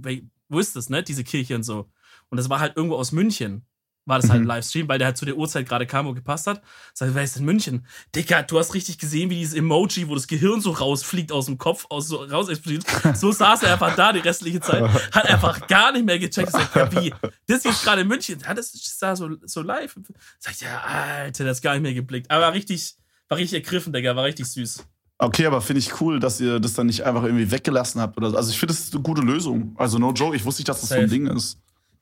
wo 0.49 0.59
ist 0.59 0.75
das, 0.75 0.89
ne? 0.89 1.01
Diese 1.01 1.23
Kirche 1.23 1.55
und 1.55 1.63
so. 1.63 1.89
Und 2.29 2.37
das 2.37 2.49
war 2.49 2.59
halt 2.59 2.75
irgendwo 2.75 2.97
aus 2.97 3.11
München. 3.11 3.65
War 4.07 4.17
das 4.19 4.29
halt 4.29 4.39
ein 4.39 4.43
Mhm. 4.43 4.47
Livestream, 4.47 4.87
weil 4.87 4.97
der 4.97 5.07
halt 5.07 5.17
zu 5.17 5.25
der 5.25 5.35
Uhrzeit 5.37 5.67
gerade 5.67 5.85
kam, 5.85 6.07
wo 6.07 6.13
gepasst 6.13 6.47
hat. 6.47 6.61
Sag 6.93 7.09
ich, 7.09 7.15
wer 7.15 7.23
ist 7.23 7.37
in 7.37 7.45
München? 7.45 7.85
Dicker, 8.15 8.41
du 8.41 8.57
hast 8.57 8.73
richtig 8.73 8.97
gesehen, 8.97 9.29
wie 9.29 9.35
dieses 9.35 9.53
Emoji, 9.53 10.07
wo 10.07 10.15
das 10.15 10.27
Gehirn 10.27 10.61
so 10.61 10.71
rausfliegt 10.71 11.31
aus 11.31 11.45
dem 11.45 11.57
Kopf, 11.59 11.85
aus 11.89 12.07
so 12.07 12.23
raus 12.23 12.49
explodiert. 12.49 12.85
So 13.15 13.31
saß 13.31 13.63
er 13.63 13.73
einfach 13.73 13.95
da 13.95 14.13
die 14.13 14.19
restliche 14.19 14.61
Zeit. 14.61 14.83
Hat 15.11 15.25
einfach 15.25 15.67
gar 15.67 15.91
nicht 15.91 16.05
mehr 16.05 16.17
gecheckt. 16.17 16.51
Sagt, 16.51 16.75
ja, 16.75 16.91
wie? 16.93 17.13
Das 17.47 17.57
ist 17.59 17.65
jetzt 17.65 17.83
gerade 17.83 18.01
in 18.01 18.07
München. 18.07 18.39
Ja, 18.43 18.53
das 18.53 18.73
ist 18.73 19.01
da 19.01 19.15
so, 19.15 19.29
so 19.45 19.61
live. 19.61 19.95
Sagt 20.39 20.61
ja, 20.61 20.79
Alter, 20.81 21.43
das 21.45 21.57
ist 21.57 21.61
gar 21.61 21.73
nicht 21.73 21.83
mehr 21.83 21.93
geblickt. 21.93 22.31
Aber 22.31 22.41
war 22.43 22.53
richtig, 22.53 22.95
war 23.27 23.37
richtig 23.37 23.63
ergriffen, 23.65 23.91
Digga, 23.93 24.15
war 24.15 24.23
richtig 24.23 24.47
süß. 24.47 24.85
Okay, 25.19 25.45
aber 25.47 25.61
finde 25.61 25.79
ich 25.79 25.99
cool, 25.99 26.19
dass 26.19 26.39
ihr 26.39 26.59
das 26.59 26.73
dann 26.75 26.85
nicht 26.87 27.01
einfach 27.03 27.23
irgendwie 27.23 27.49
weggelassen 27.49 27.99
habt 27.99 28.15
oder 28.17 28.29
so. 28.29 28.37
Also 28.37 28.51
ich 28.51 28.59
finde, 28.59 28.73
das 28.73 28.83
ist 28.83 28.93
eine 28.93 29.01
gute 29.01 29.21
Lösung. 29.21 29.75
Also 29.77 29.97
no 29.97 30.11
joke, 30.13 30.35
ich 30.35 30.45
wusste 30.45 30.61
nicht, 30.61 30.69
dass 30.69 30.79
das 30.81 30.89
so 30.89 30.95
ein 30.95 31.01
Safe. 31.01 31.09
Ding 31.11 31.27
ist. 31.27 31.57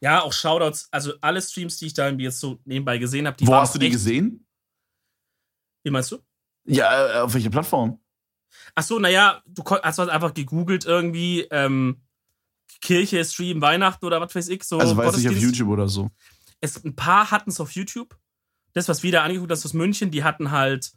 Ja, 0.06 0.22
auch 0.22 0.34
Shoutouts, 0.34 0.88
also 0.92 1.14
alle 1.20 1.42
Streams, 1.42 1.78
die 1.78 1.88
ich 1.88 1.96
da 1.96 2.06
irgendwie 2.06 2.26
jetzt 2.26 2.40
so 2.40 2.60
nebenbei 2.64 3.00
gesehen 3.00 3.26
habe, 3.26 3.38
die 3.38 3.48
Wo 3.48 3.56
hast 3.56 3.74
du 3.74 3.80
die 3.80 3.90
gesehen? 3.90 4.46
Wie 5.84 5.90
meinst 5.90 6.12
du? 6.12 6.20
Ja, 6.66 7.08
äh, 7.08 7.20
auf 7.22 7.34
welcher 7.34 7.50
Plattform? 7.50 8.00
Ach 8.76 8.84
so, 8.84 9.00
naja, 9.00 9.42
du 9.48 9.64
hast 9.64 9.98
halt 9.98 10.12
einfach 10.12 10.36
gegoogelt 10.36 10.86
irgendwie 10.86 11.48
ähm, 11.50 12.04
Kirche, 12.82 13.26
Stream, 13.26 13.62
Weihnachten 13.62 14.06
oder 14.06 14.22
was 14.22 14.36
weiß 14.36 14.50
ich. 14.50 14.64
So 14.64 14.78
Also 14.78 14.96
weiß 14.96 15.18
nicht 15.18 15.28
auf. 15.28 15.38
YouTube 15.38 15.70
oder 15.70 15.88
so. 15.88 16.12
Es, 16.62 16.86
ein 16.86 16.96
paar 16.96 17.32
hatten 17.32 17.50
es 17.50 17.60
auf 17.60 17.72
YouTube. 17.72 18.16
Das, 18.74 18.88
was 18.88 19.02
wir 19.02 19.12
da 19.12 19.24
angeguckt 19.24 19.50
haben, 19.50 19.58
aus 19.58 19.74
München, 19.74 20.12
die 20.12 20.24
hatten 20.24 20.52
halt, 20.52 20.92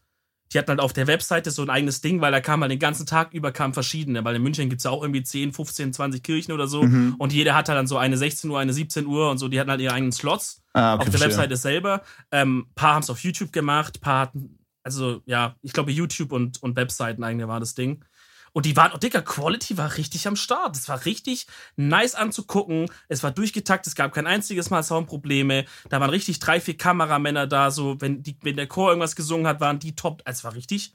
die 0.53 0.59
hatten 0.59 0.71
halt 0.71 0.81
auf 0.81 0.93
der 0.93 1.07
Webseite 1.07 1.51
so 1.51 1.63
ein 1.63 1.71
eigenes 1.71 2.01
Ding, 2.01 2.21
weil 2.21 2.33
da 2.33 2.41
kam 2.41 2.63
halt 2.63 2.73
den 2.73 2.79
ganzen 2.79 3.07
Tag 3.07 3.33
über 3.33 3.53
kamen 3.53 3.75
verschiedene, 3.75 4.25
weil 4.25 4.37
in 4.37 4.43
München 4.43 4.69
gibt 4.69 4.81
es 4.81 4.85
ja 4.85 4.91
auch 4.91 5.03
irgendwie 5.03 5.23
10, 5.23 5.53
15, 5.53 5.93
20 5.93 6.23
Kirchen 6.23 6.53
oder 6.53 6.67
so. 6.67 6.83
Mhm. 6.83 7.17
Und 7.19 7.33
jeder 7.33 7.55
hat 7.55 7.69
halt 7.69 7.79
dann 7.79 7.87
so 7.87 7.99
eine 7.99 8.17
16 8.17 8.49
Uhr, 8.51 8.59
eine 8.59 8.73
17 8.73 9.07
Uhr 9.07 9.31
und 9.31 9.39
so, 9.39 9.49
die 9.49 9.61
hatten 9.61 9.71
halt 9.71 9.81
ihre 9.81 9.93
eigenen 9.93 10.13
Slots. 10.13 10.63
Ah, 10.73 10.95
okay, 10.95 11.03
auf 11.03 11.11
der. 11.11 11.21
Webseite 11.21 11.57
selber. 11.57 12.03
Ähm, 12.31 12.67
paar 12.75 12.95
haben 12.95 13.03
es 13.03 13.11
auf 13.11 13.21
YouTube 13.21 13.53
gemacht, 13.53 14.01
paar 14.01 14.21
hatten, 14.21 14.59
also 14.83 15.21
ja, 15.27 15.57
ich 15.63 15.73
glaube 15.73 15.91
YouTube 15.91 16.33
und, 16.33 16.63
und 16.63 16.77
Webseiten 16.77 17.25
eigentlich 17.25 17.49
war 17.49 17.61
das 17.61 17.75
Ding. 17.75 18.05
Und 18.53 18.67
die 18.67 18.77
waren, 18.77 18.93
oh 18.95 18.99
Digga, 18.99 19.21
Quality 19.21 19.77
war 19.79 19.97
richtig 19.97 20.27
am 20.27 20.37
Start. 20.37 20.77
Es 20.77 20.89
war 20.89 21.05
richtig 21.05 21.47
nice 21.77 22.15
anzugucken. 22.15 22.87
Es 23.09 23.23
war 23.23 23.31
durchgetakt, 23.31 23.87
es 23.87 23.95
gab 23.95 24.13
kein 24.13 24.27
einziges 24.27 24.71
Mal 24.71 24.83
Soundprobleme. 24.83 25.65
Da 25.89 26.01
waren 26.01 26.11
richtig 26.11 26.39
drei, 26.39 26.61
vier 26.61 26.77
Kameramänner 26.77 27.47
da, 27.47 27.71
so, 27.71 28.01
wenn, 28.01 28.23
die, 28.23 28.37
wenn 28.43 28.57
der 28.57 28.67
Chor 28.67 28.89
irgendwas 28.91 29.17
gesungen 29.17 29.47
hat, 29.47 29.61
waren 29.61 29.79
die 29.79 29.95
top. 29.95 30.23
Es 30.25 30.45
war 30.45 30.55
richtig, 30.55 30.95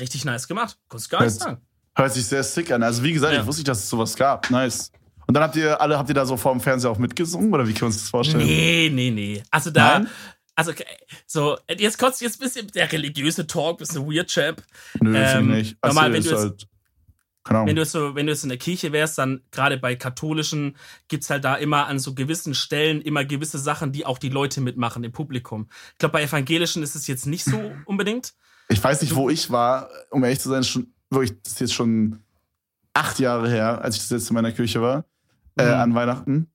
richtig 0.00 0.24
nice 0.24 0.48
gemacht. 0.48 0.78
Kannst 0.88 1.08
gar 1.10 1.22
nicht 1.24 1.38
sagen. 1.38 1.58
Hört 1.94 2.12
sich 2.14 2.26
sehr 2.26 2.42
sick 2.42 2.70
an. 2.72 2.82
Also, 2.82 3.02
wie 3.02 3.12
gesagt, 3.12 3.34
Ja. 3.34 3.40
ich 3.40 3.46
wusste 3.46 3.60
nicht, 3.60 3.68
dass 3.68 3.78
es 3.78 3.88
sowas 3.88 4.16
gab. 4.16 4.50
Nice. 4.50 4.90
Und 5.26 5.34
dann 5.34 5.42
habt 5.44 5.56
ihr 5.56 5.80
alle, 5.80 5.96
habt 5.98 6.08
ihr 6.08 6.14
da 6.14 6.26
so 6.26 6.36
vor 6.36 6.52
dem 6.52 6.60
Fernseher 6.60 6.90
auch 6.90 6.98
mitgesungen? 6.98 7.52
Oder 7.54 7.64
wie 7.66 7.72
können 7.72 7.82
wir 7.82 7.86
uns 7.86 7.98
das 7.98 8.08
vorstellen? 8.10 8.44
Nee, 8.44 8.90
nee, 8.92 9.10
nee. 9.10 9.42
Also 9.50 9.70
da, 9.70 10.00
Nein? 10.00 10.08
also 10.56 10.72
so, 11.26 11.58
jetzt 11.68 11.98
kommt 11.98 12.20
jetzt 12.20 12.40
ein 12.40 12.44
bisschen 12.44 12.66
der 12.68 12.90
religiöse 12.90 13.46
Talk, 13.46 13.78
bisschen 13.78 14.04
weird, 14.10 14.28
Champ. 14.30 14.62
Nö, 15.00 15.16
Ähm, 15.16 15.50
ich 15.50 15.56
nicht. 15.56 15.76
Also, 15.80 15.94
normal, 15.94 16.12
wenn 16.12 16.22
du 16.22 16.28
jetzt- 16.30 16.38
halt, 16.40 16.66
Ahnung. 17.44 17.66
Wenn 17.66 17.76
du 17.76 17.84
so, 17.84 18.14
wenn 18.14 18.26
du 18.26 18.32
jetzt 18.32 18.42
in 18.44 18.48
der 18.50 18.58
Kirche 18.58 18.92
wärst, 18.92 19.18
dann 19.18 19.42
gerade 19.50 19.76
bei 19.78 19.96
katholischen 19.96 20.76
gibt's 21.08 21.28
halt 21.28 21.44
da 21.44 21.56
immer 21.56 21.86
an 21.86 21.98
so 21.98 22.14
gewissen 22.14 22.54
Stellen 22.54 23.00
immer 23.00 23.24
gewisse 23.24 23.58
Sachen, 23.58 23.90
die 23.92 24.06
auch 24.06 24.18
die 24.18 24.28
Leute 24.28 24.60
mitmachen 24.60 25.02
im 25.04 25.12
Publikum. 25.12 25.68
Ich 25.92 25.98
glaube, 25.98 26.12
bei 26.12 26.22
evangelischen 26.22 26.82
ist 26.82 26.94
es 26.94 27.06
jetzt 27.06 27.26
nicht 27.26 27.44
so 27.44 27.58
unbedingt. 27.86 28.34
Ich 28.68 28.82
weiß 28.82 29.02
nicht, 29.02 29.14
wo 29.14 29.28
ich 29.28 29.50
war, 29.50 29.88
um 30.10 30.22
ehrlich 30.24 30.40
zu 30.40 30.48
sein, 30.48 30.62
schon, 30.64 30.92
wirklich, 31.10 31.32
das 31.42 31.54
ist 31.54 31.60
jetzt 31.60 31.74
schon 31.74 32.20
acht 32.94 33.18
Jahre 33.18 33.48
her, 33.50 33.82
als 33.82 33.96
ich 33.96 34.02
das 34.02 34.10
letzte 34.10 34.32
Mal 34.34 34.40
in 34.40 34.44
meiner 34.44 34.54
Kirche 34.56 34.80
war, 34.80 35.04
äh, 35.58 35.64
Mhm. 35.66 35.74
an 35.74 35.94
Weihnachten. 35.94 36.46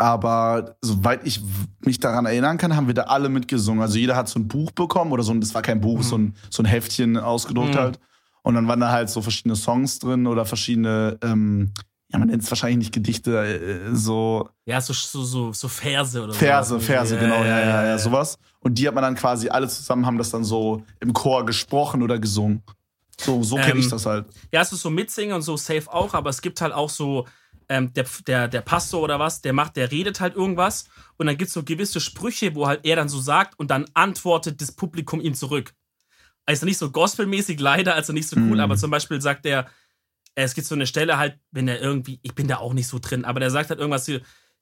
Aber 0.00 0.76
soweit 0.80 1.26
ich 1.26 1.40
mich 1.80 1.98
daran 1.98 2.24
erinnern 2.26 2.56
kann, 2.56 2.76
haben 2.76 2.86
wir 2.86 2.94
da 2.94 3.02
alle 3.04 3.28
mitgesungen. 3.28 3.82
Also 3.82 3.98
jeder 3.98 4.14
hat 4.14 4.28
so 4.28 4.38
ein 4.38 4.46
Buch 4.46 4.70
bekommen 4.70 5.10
oder 5.10 5.24
so 5.24 5.32
ein, 5.32 5.40
das 5.40 5.54
war 5.54 5.62
kein 5.62 5.80
Buch, 5.80 5.98
Mhm. 5.98 6.02
so, 6.02 6.18
ein, 6.18 6.34
so 6.50 6.62
ein 6.62 6.66
Heftchen 6.66 7.16
ausgedruckt 7.16 7.74
Mhm. 7.74 7.78
halt. 7.78 8.00
Und 8.48 8.54
dann 8.54 8.66
waren 8.66 8.80
da 8.80 8.90
halt 8.90 9.10
so 9.10 9.20
verschiedene 9.20 9.56
Songs 9.56 9.98
drin 9.98 10.26
oder 10.26 10.46
verschiedene, 10.46 11.18
ähm, 11.22 11.70
ja, 12.10 12.18
man 12.18 12.28
nennt 12.28 12.42
es 12.42 12.50
wahrscheinlich 12.50 12.78
nicht 12.78 12.94
Gedichte, 12.94 13.36
äh, 13.44 13.94
so 13.94 14.48
Ja, 14.64 14.80
so, 14.80 14.94
so, 14.94 15.22
so, 15.22 15.52
so 15.52 15.68
Verse 15.68 16.18
oder 16.18 16.32
Verse, 16.32 16.70
sowas. 16.70 16.84
Verse, 16.86 17.18
genau, 17.18 17.44
ja, 17.44 17.60
ja, 17.60 17.84
ja, 17.84 17.98
sowas. 17.98 18.38
Und 18.60 18.78
die 18.78 18.88
hat 18.88 18.94
man 18.94 19.02
dann 19.02 19.16
quasi 19.16 19.50
alle 19.50 19.68
zusammen, 19.68 20.06
haben 20.06 20.16
das 20.16 20.30
dann 20.30 20.44
so 20.44 20.82
im 21.00 21.12
Chor 21.12 21.44
gesprochen 21.44 22.02
oder 22.02 22.18
gesungen. 22.18 22.62
So, 23.20 23.42
so 23.42 23.56
kenne 23.56 23.72
Ähm, 23.72 23.80
ich 23.80 23.88
das 23.90 24.06
halt. 24.06 24.24
Ja, 24.50 24.62
es 24.62 24.72
ist 24.72 24.80
so 24.80 24.88
mitsingen 24.88 25.34
und 25.36 25.42
so 25.42 25.58
safe 25.58 25.92
auch, 25.92 26.14
aber 26.14 26.30
es 26.30 26.40
gibt 26.40 26.62
halt 26.62 26.72
auch 26.72 26.88
so, 26.88 27.26
ähm, 27.68 27.92
der, 27.92 28.06
der, 28.26 28.48
der 28.48 28.62
Pastor 28.62 29.02
oder 29.02 29.18
was, 29.18 29.42
der 29.42 29.52
macht, 29.52 29.76
der 29.76 29.92
redet 29.92 30.20
halt 30.20 30.34
irgendwas 30.34 30.86
und 31.18 31.26
dann 31.26 31.36
gibt's 31.36 31.52
so 31.52 31.62
gewisse 31.64 32.00
Sprüche, 32.00 32.54
wo 32.54 32.66
halt 32.66 32.80
er 32.84 32.96
dann 32.96 33.10
so 33.10 33.20
sagt 33.20 33.58
und 33.58 33.70
dann 33.70 33.84
antwortet 33.92 34.62
das 34.62 34.72
Publikum 34.72 35.20
ihm 35.20 35.34
zurück. 35.34 35.74
Also 36.48 36.64
nicht 36.64 36.78
so 36.78 36.90
gospelmäßig 36.90 37.60
leider, 37.60 37.94
also 37.94 38.14
nicht 38.14 38.26
so 38.26 38.36
cool, 38.36 38.54
Mhm. 38.56 38.60
aber 38.60 38.76
zum 38.78 38.90
Beispiel 38.90 39.20
sagt 39.20 39.44
er, 39.44 39.66
es 40.34 40.54
gibt 40.54 40.66
so 40.66 40.74
eine 40.74 40.86
Stelle 40.86 41.18
halt, 41.18 41.38
wenn 41.50 41.68
er 41.68 41.78
irgendwie, 41.78 42.20
ich 42.22 42.34
bin 42.34 42.48
da 42.48 42.56
auch 42.56 42.72
nicht 42.72 42.86
so 42.86 42.98
drin, 42.98 43.26
aber 43.26 43.38
der 43.38 43.50
sagt 43.50 43.68
halt 43.68 43.80
irgendwas 43.80 44.08
wie, 44.08 44.20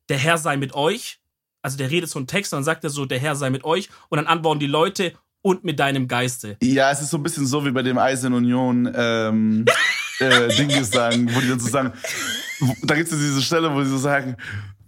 der 0.09 0.19
Herr 0.19 0.37
sei 0.37 0.57
mit 0.57 0.75
euch. 0.75 1.21
Also 1.63 1.77
der 1.77 1.89
redet 1.91 2.11
so 2.11 2.19
einen 2.19 2.27
Text 2.27 2.53
und 2.53 2.57
dann 2.59 2.65
sagt 2.65 2.83
er 2.83 2.91
so, 2.91 3.07
der 3.07 3.21
Herr 3.21 3.37
sei 3.37 3.51
mit 3.51 3.63
euch 3.63 3.89
und 4.09 4.17
dann 4.17 4.27
antworten 4.27 4.59
die 4.59 4.67
Leute 4.67 5.13
und 5.43 5.63
mit 5.63 5.79
deinem 5.79 6.09
Geiste. 6.09 6.57
Ja, 6.61 6.91
es 6.91 7.03
ist 7.03 7.11
so 7.11 7.19
ein 7.19 7.23
bisschen 7.23 7.47
so 7.47 7.65
wie 7.65 7.71
bei 7.71 7.83
dem 7.83 7.99
Eisen 7.99 8.33
Union 8.33 8.93
ähm, 8.93 9.65
äh, 10.19 10.49
Dingesang, 10.57 11.33
wo 11.33 11.41
die 11.41 11.49
dann 11.49 11.61
so 11.61 11.69
sagen, 11.69 11.93
da 12.83 12.97
gibt 12.97 13.13
es 13.13 13.17
diese 13.17 13.43
Stelle, 13.43 13.73
wo 13.73 13.81
sie 13.85 13.91
so 13.91 13.99
sagen, 13.99 14.37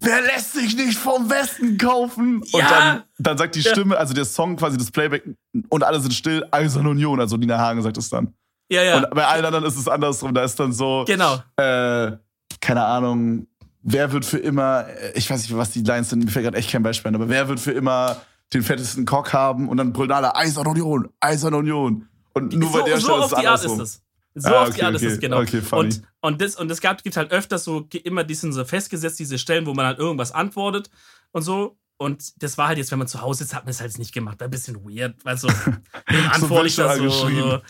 wer 0.00 0.20
lässt 0.22 0.52
sich 0.52 0.76
nicht 0.76 0.98
vom 0.98 1.28
Westen 1.30 1.76
kaufen? 1.78 2.38
Und 2.38 2.52
Ja. 2.60 2.68
dann, 2.68 3.02
dann 3.18 3.38
sagt 3.38 3.54
die 3.56 3.60
Ja. 3.60 3.72
Stimme, 3.72 3.96
also 3.96 4.14
der 4.14 4.24
Song 4.24 4.56
quasi 4.56 4.76
das 4.76 4.90
Playback 4.90 5.24
und 5.68 5.82
alle 5.84 6.00
sind 6.00 6.12
still, 6.14 6.46
Eisen 6.50 6.86
Union, 6.86 7.20
also 7.20 7.36
Nina 7.36 7.58
Hagen 7.58 7.82
sagt 7.82 7.96
es 7.98 8.08
dann. 8.10 8.34
Ja, 8.70 8.82
ja. 8.82 8.96
Und 8.98 9.10
bei 9.10 9.26
allen 9.26 9.44
anderen 9.44 9.64
ist 9.64 9.76
es 9.78 9.88
andersrum, 9.88 10.34
da 10.34 10.44
ist 10.44 10.58
dann 10.60 10.72
so, 10.72 11.04
genau. 11.06 11.36
äh, 11.56 12.12
keine 12.60 12.84
Ahnung, 12.84 13.46
wer 13.82 14.12
wird 14.12 14.24
für 14.24 14.38
immer, 14.38 14.86
äh, 14.88 15.12
ich 15.14 15.28
weiß 15.30 15.40
nicht, 15.42 15.56
was 15.56 15.70
die 15.70 15.82
Lines 15.82 16.10
sind, 16.10 16.24
mir 16.24 16.30
fällt 16.30 16.44
gerade 16.44 16.58
echt 16.58 16.70
kein 16.70 16.82
Beispiel 16.82 17.10
ein, 17.10 17.14
aber 17.14 17.28
wer 17.28 17.48
wird 17.48 17.60
für 17.60 17.72
immer 17.72 18.16
den 18.52 18.62
fettesten 18.62 19.04
Cock 19.06 19.32
haben 19.32 19.68
und 19.68 19.76
dann 19.78 19.92
brüllen 19.92 20.12
alle 20.12 20.34
Eisern 20.36 20.66
Union, 20.66 21.08
Eisern 21.20 21.54
Union. 21.54 22.08
Und 22.34 22.52
nur 22.54 22.70
bei 22.72 22.78
so, 22.80 22.84
der 22.84 23.00
so 23.00 23.06
Stelle 23.08 23.20
ist 23.24 23.26
es 23.32 23.34
andersrum. 23.34 23.80
ist. 23.80 24.02
So 24.34 24.48
Ah, 24.48 24.64
die 24.66 24.70
okay, 24.72 24.82
Art 24.82 24.94
ist 24.94 25.02
okay. 25.02 25.12
es, 25.12 25.20
genau. 25.20 25.40
Okay, 25.40 25.62
und, 25.72 26.02
und 26.20 26.40
das, 26.40 26.56
und 26.56 26.70
es 26.70 26.80
gab, 26.80 27.02
gibt 27.02 27.16
halt 27.16 27.32
öfters 27.32 27.64
so, 27.64 27.88
immer 28.04 28.24
diesen 28.24 28.52
so 28.52 28.64
festgesetzt, 28.64 29.18
diese 29.18 29.38
Stellen, 29.38 29.66
wo 29.66 29.74
man 29.74 29.86
halt 29.86 29.98
irgendwas 29.98 30.32
antwortet 30.32 30.90
und 31.32 31.42
so. 31.42 31.76
Und 32.00 32.40
das 32.42 32.56
war 32.56 32.68
halt 32.68 32.78
jetzt, 32.78 32.92
wenn 32.92 33.00
man 33.00 33.08
zu 33.08 33.20
Hause 33.22 33.42
ist, 33.42 33.54
hat 33.54 33.64
man 33.64 33.70
es 33.70 33.80
halt 33.80 33.98
nicht 33.98 34.14
gemacht. 34.14 34.40
Ein 34.40 34.50
bisschen 34.50 34.76
weird, 34.84 35.16
weil 35.24 35.36
so, 35.36 35.48
wem 36.06 36.30
antworte 36.30 36.68
ich 36.68 36.76
das 36.76 36.96
so, 36.98 37.08
so. 37.10 37.60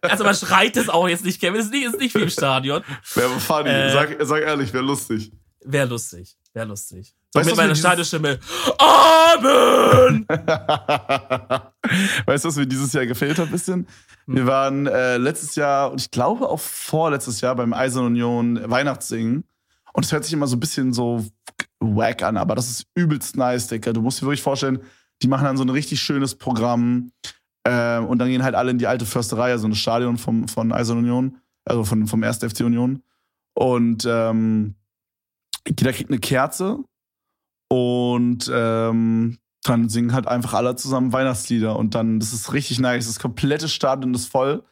Also 0.00 0.24
man 0.24 0.34
schreit 0.34 0.76
es 0.78 0.88
auch 0.88 1.06
jetzt 1.08 1.26
nicht, 1.26 1.38
Kevin. 1.40 1.56
Das 1.56 1.66
ist 1.66 1.72
nicht, 1.72 1.84
ist 1.86 1.98
nicht 1.98 2.14
wie 2.14 2.22
im 2.22 2.30
Stadion. 2.30 2.82
Wäre 3.14 3.38
funny, 3.38 3.68
Äh. 3.68 3.92
sag, 3.92 4.16
sag 4.22 4.40
ehrlich, 4.42 4.72
wäre 4.72 4.82
lustig. 4.84 5.30
Wäre 5.62 5.86
lustig. 5.88 6.38
Wäre 6.54 6.66
lustig. 6.68 7.14
Weißt 7.36 7.46
du, 7.46 7.50
mit 7.50 7.52
was 7.52 7.56
mir 7.56 7.62
meiner 7.62 7.72
dieses- 7.74 7.78
Stadionstimme. 7.80 8.38
Amen! 8.78 10.26
weißt 12.26 12.44
du, 12.44 12.48
was 12.48 12.56
mir 12.56 12.66
dieses 12.66 12.92
Jahr 12.92 13.06
gefehlt 13.06 13.38
hat 13.38 13.46
ein 13.46 13.52
bisschen? 13.52 13.86
Hm. 14.26 14.34
Wir 14.36 14.46
waren 14.46 14.86
äh, 14.86 15.16
letztes 15.18 15.54
Jahr 15.56 15.92
und 15.92 16.00
ich 16.00 16.10
glaube 16.10 16.48
auch 16.48 16.60
vorletztes 16.60 17.40
Jahr 17.40 17.54
beim 17.54 17.72
Eisern 17.72 18.06
Union 18.06 18.60
Weihnachtssingen. 18.68 19.44
Und 19.92 20.04
es 20.04 20.12
hört 20.12 20.24
sich 20.24 20.32
immer 20.32 20.46
so 20.46 20.56
ein 20.56 20.60
bisschen 20.60 20.92
so 20.92 21.24
wack 21.80 22.22
an, 22.22 22.36
aber 22.36 22.54
das 22.54 22.68
ist 22.68 22.86
übelst 22.94 23.36
nice, 23.36 23.68
Digga. 23.68 23.92
Du 23.92 24.02
musst 24.02 24.20
dir 24.20 24.26
wirklich 24.26 24.42
vorstellen, 24.42 24.80
die 25.22 25.28
machen 25.28 25.44
dann 25.44 25.56
so 25.56 25.64
ein 25.64 25.70
richtig 25.70 26.00
schönes 26.00 26.34
Programm 26.34 27.12
äh, 27.64 27.98
und 27.98 28.18
dann 28.18 28.28
gehen 28.28 28.42
halt 28.42 28.54
alle 28.54 28.70
in 28.70 28.78
die 28.78 28.86
alte 28.86 29.06
Försterei, 29.06 29.52
also 29.52 29.66
ein 29.66 29.74
Stadion 29.74 30.18
vom, 30.18 30.48
von 30.48 30.72
Eisern 30.72 30.98
Union, 30.98 31.36
also 31.64 31.84
von, 31.84 32.06
vom 32.06 32.22
1. 32.22 32.38
FC 32.38 32.60
Union. 32.60 33.02
Und 33.54 34.04
ähm, 34.06 34.74
jeder 35.66 35.92
kriegt 35.92 36.10
eine 36.10 36.18
Kerze 36.18 36.78
und 37.68 38.50
ähm, 38.52 39.38
dann 39.62 39.88
singen 39.88 40.12
halt 40.12 40.28
einfach 40.28 40.54
alle 40.54 40.76
zusammen 40.76 41.12
Weihnachtslieder 41.12 41.76
und 41.76 41.94
dann, 41.94 42.20
das 42.20 42.32
ist 42.32 42.52
richtig 42.52 42.78
nice. 42.78 43.06
Das 43.06 43.18
komplette 43.18 43.68
Stadion 43.68 44.14
ist 44.14 44.26
voll 44.26 44.62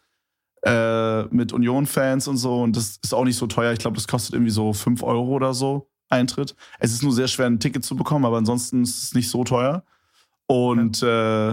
äh, 0.62 1.24
mit 1.24 1.52
Union-Fans 1.52 2.28
und 2.28 2.36
so 2.36 2.62
und 2.62 2.76
das 2.76 2.98
ist 3.02 3.14
auch 3.14 3.24
nicht 3.24 3.36
so 3.36 3.46
teuer. 3.46 3.72
Ich 3.72 3.80
glaube, 3.80 3.96
das 3.96 4.08
kostet 4.08 4.34
irgendwie 4.34 4.52
so 4.52 4.72
5 4.72 5.02
Euro 5.02 5.28
oder 5.28 5.54
so 5.54 5.90
Eintritt. 6.08 6.54
Es 6.78 6.92
ist 6.92 7.02
nur 7.02 7.12
sehr 7.12 7.28
schwer, 7.28 7.46
ein 7.46 7.60
Ticket 7.60 7.84
zu 7.84 7.96
bekommen, 7.96 8.24
aber 8.24 8.38
ansonsten 8.38 8.82
ist 8.82 9.02
es 9.02 9.14
nicht 9.14 9.28
so 9.28 9.42
teuer. 9.44 9.84
Und 10.46 11.02
äh, 11.02 11.52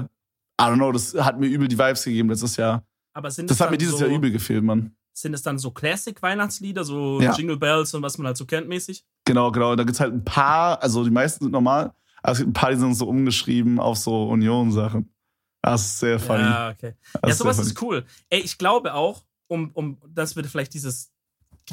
I 0.62 0.65
don't 0.65 0.75
know, 0.75 0.91
das 0.91 1.15
hat 1.15 1.39
mir 1.39 1.48
übel 1.48 1.67
die 1.67 1.77
Vibes 1.77 2.03
gegeben 2.03 2.29
letztes 2.29 2.57
Jahr. 2.57 2.86
Aber 3.13 3.31
sind 3.31 3.50
Das 3.50 3.57
es 3.57 3.62
hat 3.62 3.71
mir 3.71 3.77
dieses 3.77 3.98
so, 3.98 4.05
Jahr 4.05 4.13
übel 4.13 4.31
gefehlt, 4.31 4.63
Mann. 4.63 4.95
Sind 5.13 5.34
es 5.34 5.41
dann 5.41 5.60
so 5.60 5.72
Classic-Weihnachtslieder, 5.72 6.84
so 6.84 7.20
Ja. 7.22 7.36
Jingle 7.36 7.58
Bells 7.58 7.94
und 7.94 8.01
was 8.01 8.18
man 8.18 8.27
halt 8.27 8.38
so 8.38 8.46
kennt 8.46 8.68
mäßig? 8.68 9.06
Genau, 9.25 9.51
genau. 9.51 9.75
Da 9.75 9.84
gibt's 9.84 10.00
halt 10.00 10.13
ein 10.13 10.24
paar, 10.24 10.82
also 10.82 11.03
die 11.03 11.10
meisten 11.10 11.46
sind 11.46 11.51
normal, 11.51 11.94
aber 12.24 12.32
es 12.34 12.38
gibt 12.39 12.50
ein 12.50 12.53
paar, 12.53 12.72
die 12.72 12.77
sind 12.77 12.94
so 12.96 13.08
umgeschrieben 13.08 13.80
auf 13.80 13.98
so 13.98 14.30
Union-Sachen. 14.30 15.13
Das 15.62 15.86
ist 15.86 16.00
sehr 16.00 16.20
funny. 16.20 16.39
Ja, 16.44 16.70
okay. 16.72 16.96
Das 17.13 17.22
Ja, 17.24 17.30
ist 17.30 17.38
sowas 17.38 17.60
ist 17.60 17.82
cool. 17.82 18.06
Ey, 18.30 18.39
ich 18.39 18.58
glaube 18.58 18.94
auch, 18.94 19.24
um, 19.48 19.70
um 19.74 19.98
dass 20.08 20.36
wir 20.36 20.44
vielleicht 20.46 20.74
dieses 20.74 21.12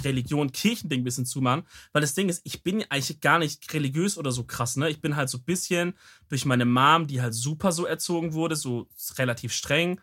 Religion-Kirchen-Ding 0.03 1.01
ein 1.01 1.05
bisschen 1.05 1.27
zumachen, 1.27 1.63
weil 1.93 2.03
das 2.03 2.15
Ding 2.15 2.29
ist, 2.29 2.41
ich 2.45 2.63
bin 2.63 2.85
eigentlich 2.91 3.21
gar 3.21 3.39
nicht 3.39 3.73
religiös 3.73 4.19
oder 4.19 4.33
so 4.33 4.45
krass, 4.45 4.77
ne? 4.77 4.91
Ich 4.91 5.01
bin 5.01 5.17
halt 5.17 5.29
so 5.29 5.39
ein 5.39 5.45
bisschen 5.45 5.95
durch 6.29 6.45
meine 6.45 6.65
Mom, 6.65 7.07
die 7.07 7.23
halt 7.23 7.35
super 7.35 7.73
so 7.73 7.87
erzogen 7.87 8.33
wurde, 8.35 8.57
so 8.57 8.89
relativ 9.17 9.53
streng. 9.53 10.01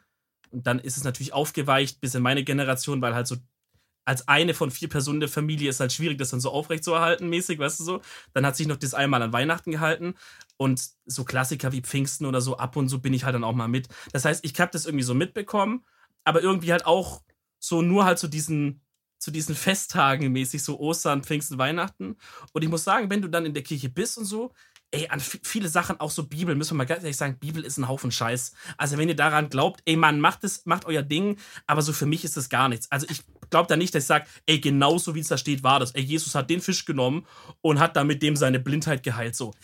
Und 0.52 0.68
dann 0.68 0.80
ist 0.80 0.98
es 0.98 1.04
natürlich 1.04 1.34
aufgeweicht 1.34 2.02
bis 2.02 2.16
in 2.16 2.24
meine 2.24 2.44
Generation, 2.44 3.02
weil 3.02 3.16
halt 3.16 3.28
so 3.28 3.38
als 4.06 4.28
eine 4.28 4.54
von 4.54 4.70
vier 4.70 4.88
Personen 4.88 5.20
der 5.20 5.30
Familie 5.30 5.70
ist 5.70 5.80
halt 5.80 5.92
schwierig, 5.92 6.20
das 6.20 6.30
dann 6.30 6.40
so 6.40 6.52
aufrecht 6.52 6.84
zu 6.84 6.94
erhalten, 6.94 7.28
mäßig, 7.28 7.58
weißt 7.58 7.80
du 7.80 7.84
so. 7.84 8.02
Dann 8.34 8.46
hat 8.46 8.56
sich 8.56 8.68
noch 8.68 8.78
das 8.78 8.94
einmal 8.94 9.22
an 9.24 9.34
Weihnachten 9.34 9.72
gehalten 9.72 10.14
und 10.58 10.82
so 11.06 11.24
Klassiker 11.24 11.72
wie 11.72 11.82
Pfingsten 11.82 12.26
oder 12.26 12.40
so, 12.40 12.58
ab 12.58 12.76
und 12.76 12.88
so 12.88 13.00
bin 13.00 13.14
ich 13.14 13.26
halt 13.26 13.34
dann 13.34 13.44
auch 13.44 13.56
mal 13.56 13.68
mit. 13.68 13.88
Das 14.14 14.26
heißt, 14.26 14.46
ich 14.46 14.60
habe 14.60 14.72
das 14.72 14.86
irgendwie 14.86 15.04
so 15.04 15.16
mitbekommen, 15.16 15.84
aber 16.24 16.42
irgendwie 16.42 16.72
halt 16.72 16.86
auch 16.86 17.24
so 17.60 17.82
nur 17.82 18.06
halt 18.06 18.20
zu 18.20 18.28
diesen, 18.28 18.82
zu 19.26 19.32
diesen 19.32 19.56
Festtagen 19.56 20.32
mäßig, 20.32 20.64
so 20.64 20.80
Ostern, 20.80 21.24
Pfingsten, 21.24 21.58
Weihnachten. 21.58 22.16
Und 22.54 22.62
ich 22.62 22.70
muss 22.70 22.84
sagen, 22.84 23.10
wenn 23.10 23.24
du 23.24 23.28
dann 23.28 23.46
in 23.46 23.56
der 23.56 23.64
Kirche 23.64 23.90
bist 23.90 24.20
und 24.20 24.26
so, 24.26 24.54
ey, 24.92 25.08
an 25.10 25.20
vi- 25.20 25.40
viele 25.42 25.68
Sachen, 25.68 26.00
auch 26.00 26.12
so 26.12 26.28
Bibel, 26.28 26.54
müssen 26.54 26.74
wir 26.74 26.78
mal 26.78 26.86
ganz 26.86 27.02
ehrlich 27.02 27.18
sagen, 27.18 27.40
Bibel 27.40 27.64
ist 27.66 27.78
ein 27.78 27.88
Haufen 27.88 28.12
Scheiß. 28.12 28.54
Also 28.78 29.00
wenn 29.00 29.10
ihr 29.10 29.16
daran 29.16 29.50
glaubt, 29.50 29.82
ey 29.86 29.96
Mann, 29.96 30.20
macht 30.20 30.44
es, 30.44 30.68
macht 30.68 30.86
euer 30.86 31.02
Ding, 31.02 31.38
aber 31.66 31.82
so 31.82 31.92
für 31.92 32.06
mich 32.06 32.24
ist 32.24 32.38
das 32.38 32.50
gar 32.50 32.70
nichts. 32.70 32.92
Also 32.92 33.08
ich 33.10 33.24
glaube 33.50 33.68
da 33.68 33.76
nicht, 33.76 33.96
dass 33.96 34.04
ich 34.04 34.08
sage, 34.08 34.28
ey, 34.46 34.60
genauso 34.60 35.16
wie 35.16 35.22
es 35.22 35.28
da 35.28 35.38
steht, 35.40 35.64
war 35.64 35.80
das. 35.80 35.90
Ey, 35.96 36.04
Jesus 36.04 36.36
hat 36.36 36.52
den 36.52 36.62
Fisch 36.62 36.86
genommen 36.86 37.26
und 37.62 37.80
hat 37.80 37.96
damit 37.96 38.22
dem 38.22 38.36
seine 38.36 38.60
Blindheit 38.60 39.02
geheilt. 39.02 39.36
So, 39.36 39.56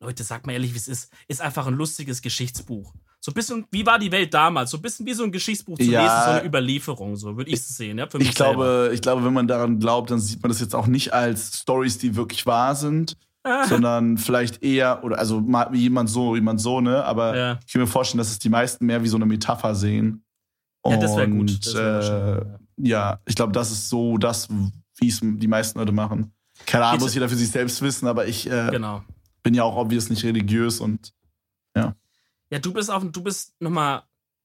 Leute, 0.00 0.24
sagt 0.24 0.46
mal 0.46 0.54
ehrlich, 0.54 0.72
wie 0.72 0.78
es 0.78 0.88
ist. 0.88 1.12
Ist 1.28 1.42
einfach 1.42 1.66
ein 1.66 1.74
lustiges 1.74 2.22
Geschichtsbuch. 2.22 2.94
So 3.24 3.30
ein 3.30 3.34
bisschen, 3.34 3.64
wie 3.70 3.86
war 3.86 4.00
die 4.00 4.10
Welt 4.10 4.34
damals? 4.34 4.72
So 4.72 4.78
ein 4.78 4.82
bisschen 4.82 5.06
wie 5.06 5.12
so 5.14 5.22
ein 5.22 5.30
Geschichtsbuch 5.30 5.78
zu 5.78 5.84
Ja. 5.84 6.02
lesen, 6.02 6.16
so 6.24 6.30
eine 6.30 6.44
Überlieferung, 6.44 7.14
so 7.14 7.36
würde 7.36 7.50
ich 7.50 7.60
es 7.60 7.68
sehen, 7.76 7.98
ja, 7.98 8.08
für 8.08 8.18
mich 8.18 8.30
Ich 8.30 8.34
glaube, 8.34 8.90
ich 8.92 9.00
glaube, 9.00 9.24
wenn 9.24 9.32
man 9.32 9.46
daran 9.46 9.78
glaubt, 9.78 10.10
dann 10.10 10.18
sieht 10.18 10.42
man 10.42 10.50
das 10.50 10.58
jetzt 10.60 10.74
auch 10.74 10.88
nicht 10.88 11.12
als 11.14 11.58
Stories, 11.60 11.98
die 11.98 12.16
wirklich 12.16 12.44
wahr 12.46 12.74
sind, 12.74 13.16
selber. 13.44 13.66
sondern 13.68 14.18
vielleicht 14.18 14.60
eher, 14.64 15.04
oder 15.04 15.18
also 15.20 15.40
jemand 15.72 16.10
so, 16.10 16.34
jemand 16.34 16.60
so, 16.60 16.80
ne? 16.80 17.04
Aber 17.04 17.36
Ja. 17.36 17.60
ich 17.64 17.72
kann 17.72 17.80
mir 17.82 17.86
vorstellen, 17.86 18.18
dass 18.18 18.30
es 18.30 18.40
die 18.40 18.48
meisten 18.48 18.86
mehr 18.86 19.00
wie 19.04 19.08
so 19.08 19.16
eine 19.16 19.26
Metapher 19.26 19.76
sehen. 19.76 20.24
Ja, 20.84 20.96
das 20.96 21.16
wäre 21.16 21.28
gut. 21.28 21.64
Das 21.64 21.74
wär 21.76 22.58
äh, 22.80 22.88
ja. 22.88 23.20
ich 23.24 23.36
glaube, 23.36 23.52
das 23.52 23.70
ist 23.70 23.88
so 23.88 24.18
das, 24.18 24.48
wie 24.98 25.06
es 25.08 25.20
die 25.22 25.46
meisten 25.46 25.78
Leute 25.78 25.92
machen. 25.92 26.32
Keine 26.66 26.86
Ahnung, 26.86 27.02
muss 27.02 27.14
jeder 27.14 27.28
für 27.28 27.36
sich 27.36 27.50
selbst 27.50 27.80
wissen, 27.82 28.08
aber 28.08 28.26
ich 28.26 28.50
äh, 28.50 28.68
Genau. 28.72 29.04
bin 29.44 29.54
ja 29.54 29.62
auch 29.62 29.76
obvious 29.76 30.10
nicht 30.10 30.24
religiös 30.24 30.80
und 30.80 31.12
Ja, 31.76 31.94
du 32.58 32.72
bist 32.72 32.90
auf, 32.90 33.04
du 33.04 33.22
bist 33.22 33.54
nochmal, 33.60 34.02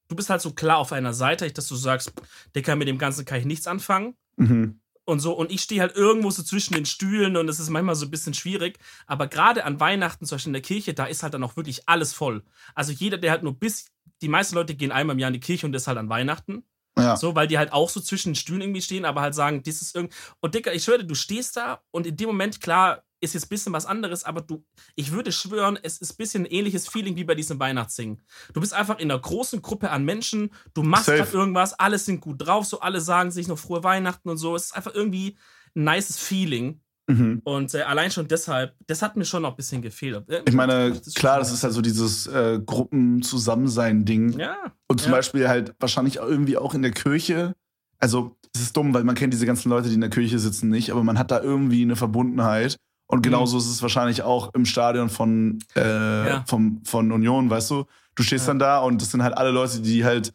du 0.08 0.16
bist 0.16 0.30
halt 0.30 0.42
so 0.42 0.52
klar 0.52 0.78
auf 0.78 0.92
einer 0.92 1.14
Seite, 1.14 1.52
dass 1.52 1.68
du 1.68 1.76
sagst, 1.76 2.14
Dicker, 2.56 2.76
mit 2.76 2.88
dem 2.88 2.98
Ganzen 2.98 3.26
kann 3.26 3.40
ich 3.40 3.46
nichts 3.46 3.68
anfangen. 3.68 4.16
mhm. 4.38 4.80
und 5.06 5.20
so. 5.20 5.34
Und 5.34 5.52
ich 5.52 5.62
stehe 5.62 5.82
halt 5.82 5.96
irgendwo 5.96 6.30
so 6.30 6.44
zwischen 6.44 6.74
den 6.74 6.86
Stühlen 6.86 7.38
und 7.38 7.48
es 7.48 7.60
ist 7.60 7.70
manchmal 7.70 7.96
so 7.96 8.06
ein 8.06 8.12
bisschen 8.12 8.34
schwierig. 8.34 8.78
Aber 9.08 9.28
gerade 9.28 9.64
an 9.64 9.80
Weihnachten, 9.80 10.26
zum 10.26 10.36
Beispiel 10.36 10.50
in 10.50 10.54
der 10.54 10.62
Kirche, 10.62 10.94
da 10.94 11.06
ist 11.06 11.24
halt 11.24 11.34
dann 11.34 11.44
auch 11.44 11.56
wirklich 11.56 11.88
alles 11.88 12.14
voll. 12.14 12.44
Also 12.76 12.92
jeder, 12.92 13.18
der 13.18 13.32
halt 13.32 13.44
nur 13.44 13.58
bis, 13.58 13.88
die 14.22 14.28
meisten 14.28 14.56
Leute 14.56 14.76
gehen 14.76 14.92
einmal 14.92 15.16
im 15.16 15.20
Jahr 15.20 15.30
in 15.30 15.34
die 15.34 15.40
Kirche 15.40 15.66
und 15.66 15.72
das 15.72 15.88
halt 15.88 15.98
an 15.98 16.10
Weihnachten. 16.10 16.64
ja. 16.98 17.16
So, 17.16 17.36
weil 17.36 17.48
die 17.48 17.58
halt 17.58 17.72
auch 17.72 17.90
so 17.90 18.02
zwischen 18.02 18.32
den 18.32 18.36
Stühlen 18.36 18.62
irgendwie 18.62 18.82
stehen, 18.82 19.06
aber 19.06 19.22
halt 19.22 19.34
sagen, 19.34 19.64
das 19.64 19.82
ist 19.82 19.96
irgend. 19.96 20.14
Und 20.42 20.56
Dicker, 20.56 20.74
ich 20.74 20.84
schwöre, 20.84 21.06
du 21.06 21.16
stehst 21.16 21.56
da 21.56 21.82
und 21.92 22.06
in 22.06 22.18
dem 22.18 22.28
Moment, 22.28 22.60
klar, 22.60 23.04
ist 23.20 23.34
jetzt 23.34 23.46
ein 23.46 23.50
bisschen 23.50 23.74
was 23.74 23.86
anderes, 23.86 24.24
aber 24.24 24.42
du, 24.42 24.64
ich 24.96 25.12
würde 25.12 25.32
schwören, 25.32 25.78
es 25.82 25.98
ist 25.98 26.14
ein 26.14 26.18
bisschen 26.18 26.44
ein 26.44 26.52
ähnliches 26.52 26.88
Feeling 26.88 27.16
wie 27.16 27.24
bei 27.24 27.36
diesem 27.36 27.60
Weihnachtssingen. 27.60 28.22
Du 28.54 28.62
bist 28.62 28.74
einfach 28.74 29.00
in 29.00 29.10
einer 29.12 29.20
großen 29.20 29.62
Gruppe 29.62 29.90
an 29.90 30.06
Menschen, 30.06 30.52
du 30.74 30.84
machst 30.84 31.08
halt 31.08 31.34
irgendwas, 31.34 31.74
alle 31.74 31.98
sind 31.98 32.22
gut 32.22 32.46
drauf, 32.46 32.66
so 32.66 32.80
alle 32.80 33.02
sagen 33.02 33.32
sich 33.32 33.48
noch 33.48 33.58
frohe 33.58 33.84
Weihnachten 33.84 34.30
und 34.30 34.38
so. 34.38 34.56
Es 34.56 34.66
ist 34.66 34.76
einfach 34.76 34.94
irgendwie 34.94 35.38
ein 35.76 35.84
nices 35.84 36.18
Feeling. 36.18 36.82
Mhm. 37.10 37.42
Und 37.46 37.74
äh, 37.74 37.84
allein 37.84 38.12
schon 38.12 38.28
deshalb, 38.28 38.76
das 38.86 39.02
hat 39.02 39.16
mir 39.16 39.24
schon 39.24 39.44
noch 39.44 39.52
ein 39.52 39.56
bisschen 39.56 39.82
gefehlt. 39.82 40.30
Äh, 40.30 40.42
Ich 40.46 40.54
meine, 40.54 40.92
das 40.92 41.14
klar, 41.14 41.40
das 41.40 41.54
ist 41.54 41.64
halt 41.64 41.74
so 41.74 41.82
dieses 41.82 42.28
äh, 42.28 42.60
Gruppen-Zusammensein-Ding. 42.64 44.38
Ja, 44.38 44.58
Und 44.88 45.02
zum 45.02 45.12
ja. 45.12 45.18
Beispiel 45.18 45.48
halt 45.48 45.74
wahrscheinlich 45.80 46.20
auch 46.20 46.28
irgendwie 46.28 46.58
auch 46.58 46.74
in 46.74 46.82
der 46.82 46.92
Kirche. 46.92 47.56
Also, 48.00 48.36
es 48.54 48.62
ist 48.62 48.78
dumm, 48.78 48.94
weil 48.94 49.04
man 49.04 49.16
kennt 49.16 49.34
diese 49.34 49.46
ganzen 49.46 49.70
Leute, 49.70 49.88
die 49.88 49.96
in 49.96 50.02
der 50.02 50.10
Kirche 50.10 50.38
sitzen, 50.38 50.70
nicht, 50.70 50.92
aber 50.92 51.04
man 51.04 51.18
hat 51.18 51.32
da 51.32 51.42
irgendwie 51.42 51.82
eine 51.82 51.96
Verbundenheit. 51.96 52.78
Und 53.10 53.22
genauso 53.22 53.58
ist 53.58 53.68
es 53.68 53.82
wahrscheinlich 53.82 54.22
auch 54.22 54.54
im 54.54 54.66
Stadion 54.66 55.10
von, 55.10 55.60
äh, 55.76 56.28
Ja. 56.30 56.44
vom, 56.48 56.82
von 56.84 57.12
Union, 57.12 57.50
weißt 57.50 57.72
du? 57.72 57.86
Du 58.16 58.24
stehst 58.24 58.46
Ja. 58.48 58.52
dann 58.52 58.60
da 58.60 58.80
und 58.80 59.02
das 59.02 59.12
sind 59.12 59.24
halt 59.24 59.38
alle 59.38 59.52
Leute, 59.52 59.80
die 59.82 60.04
halt 60.04 60.34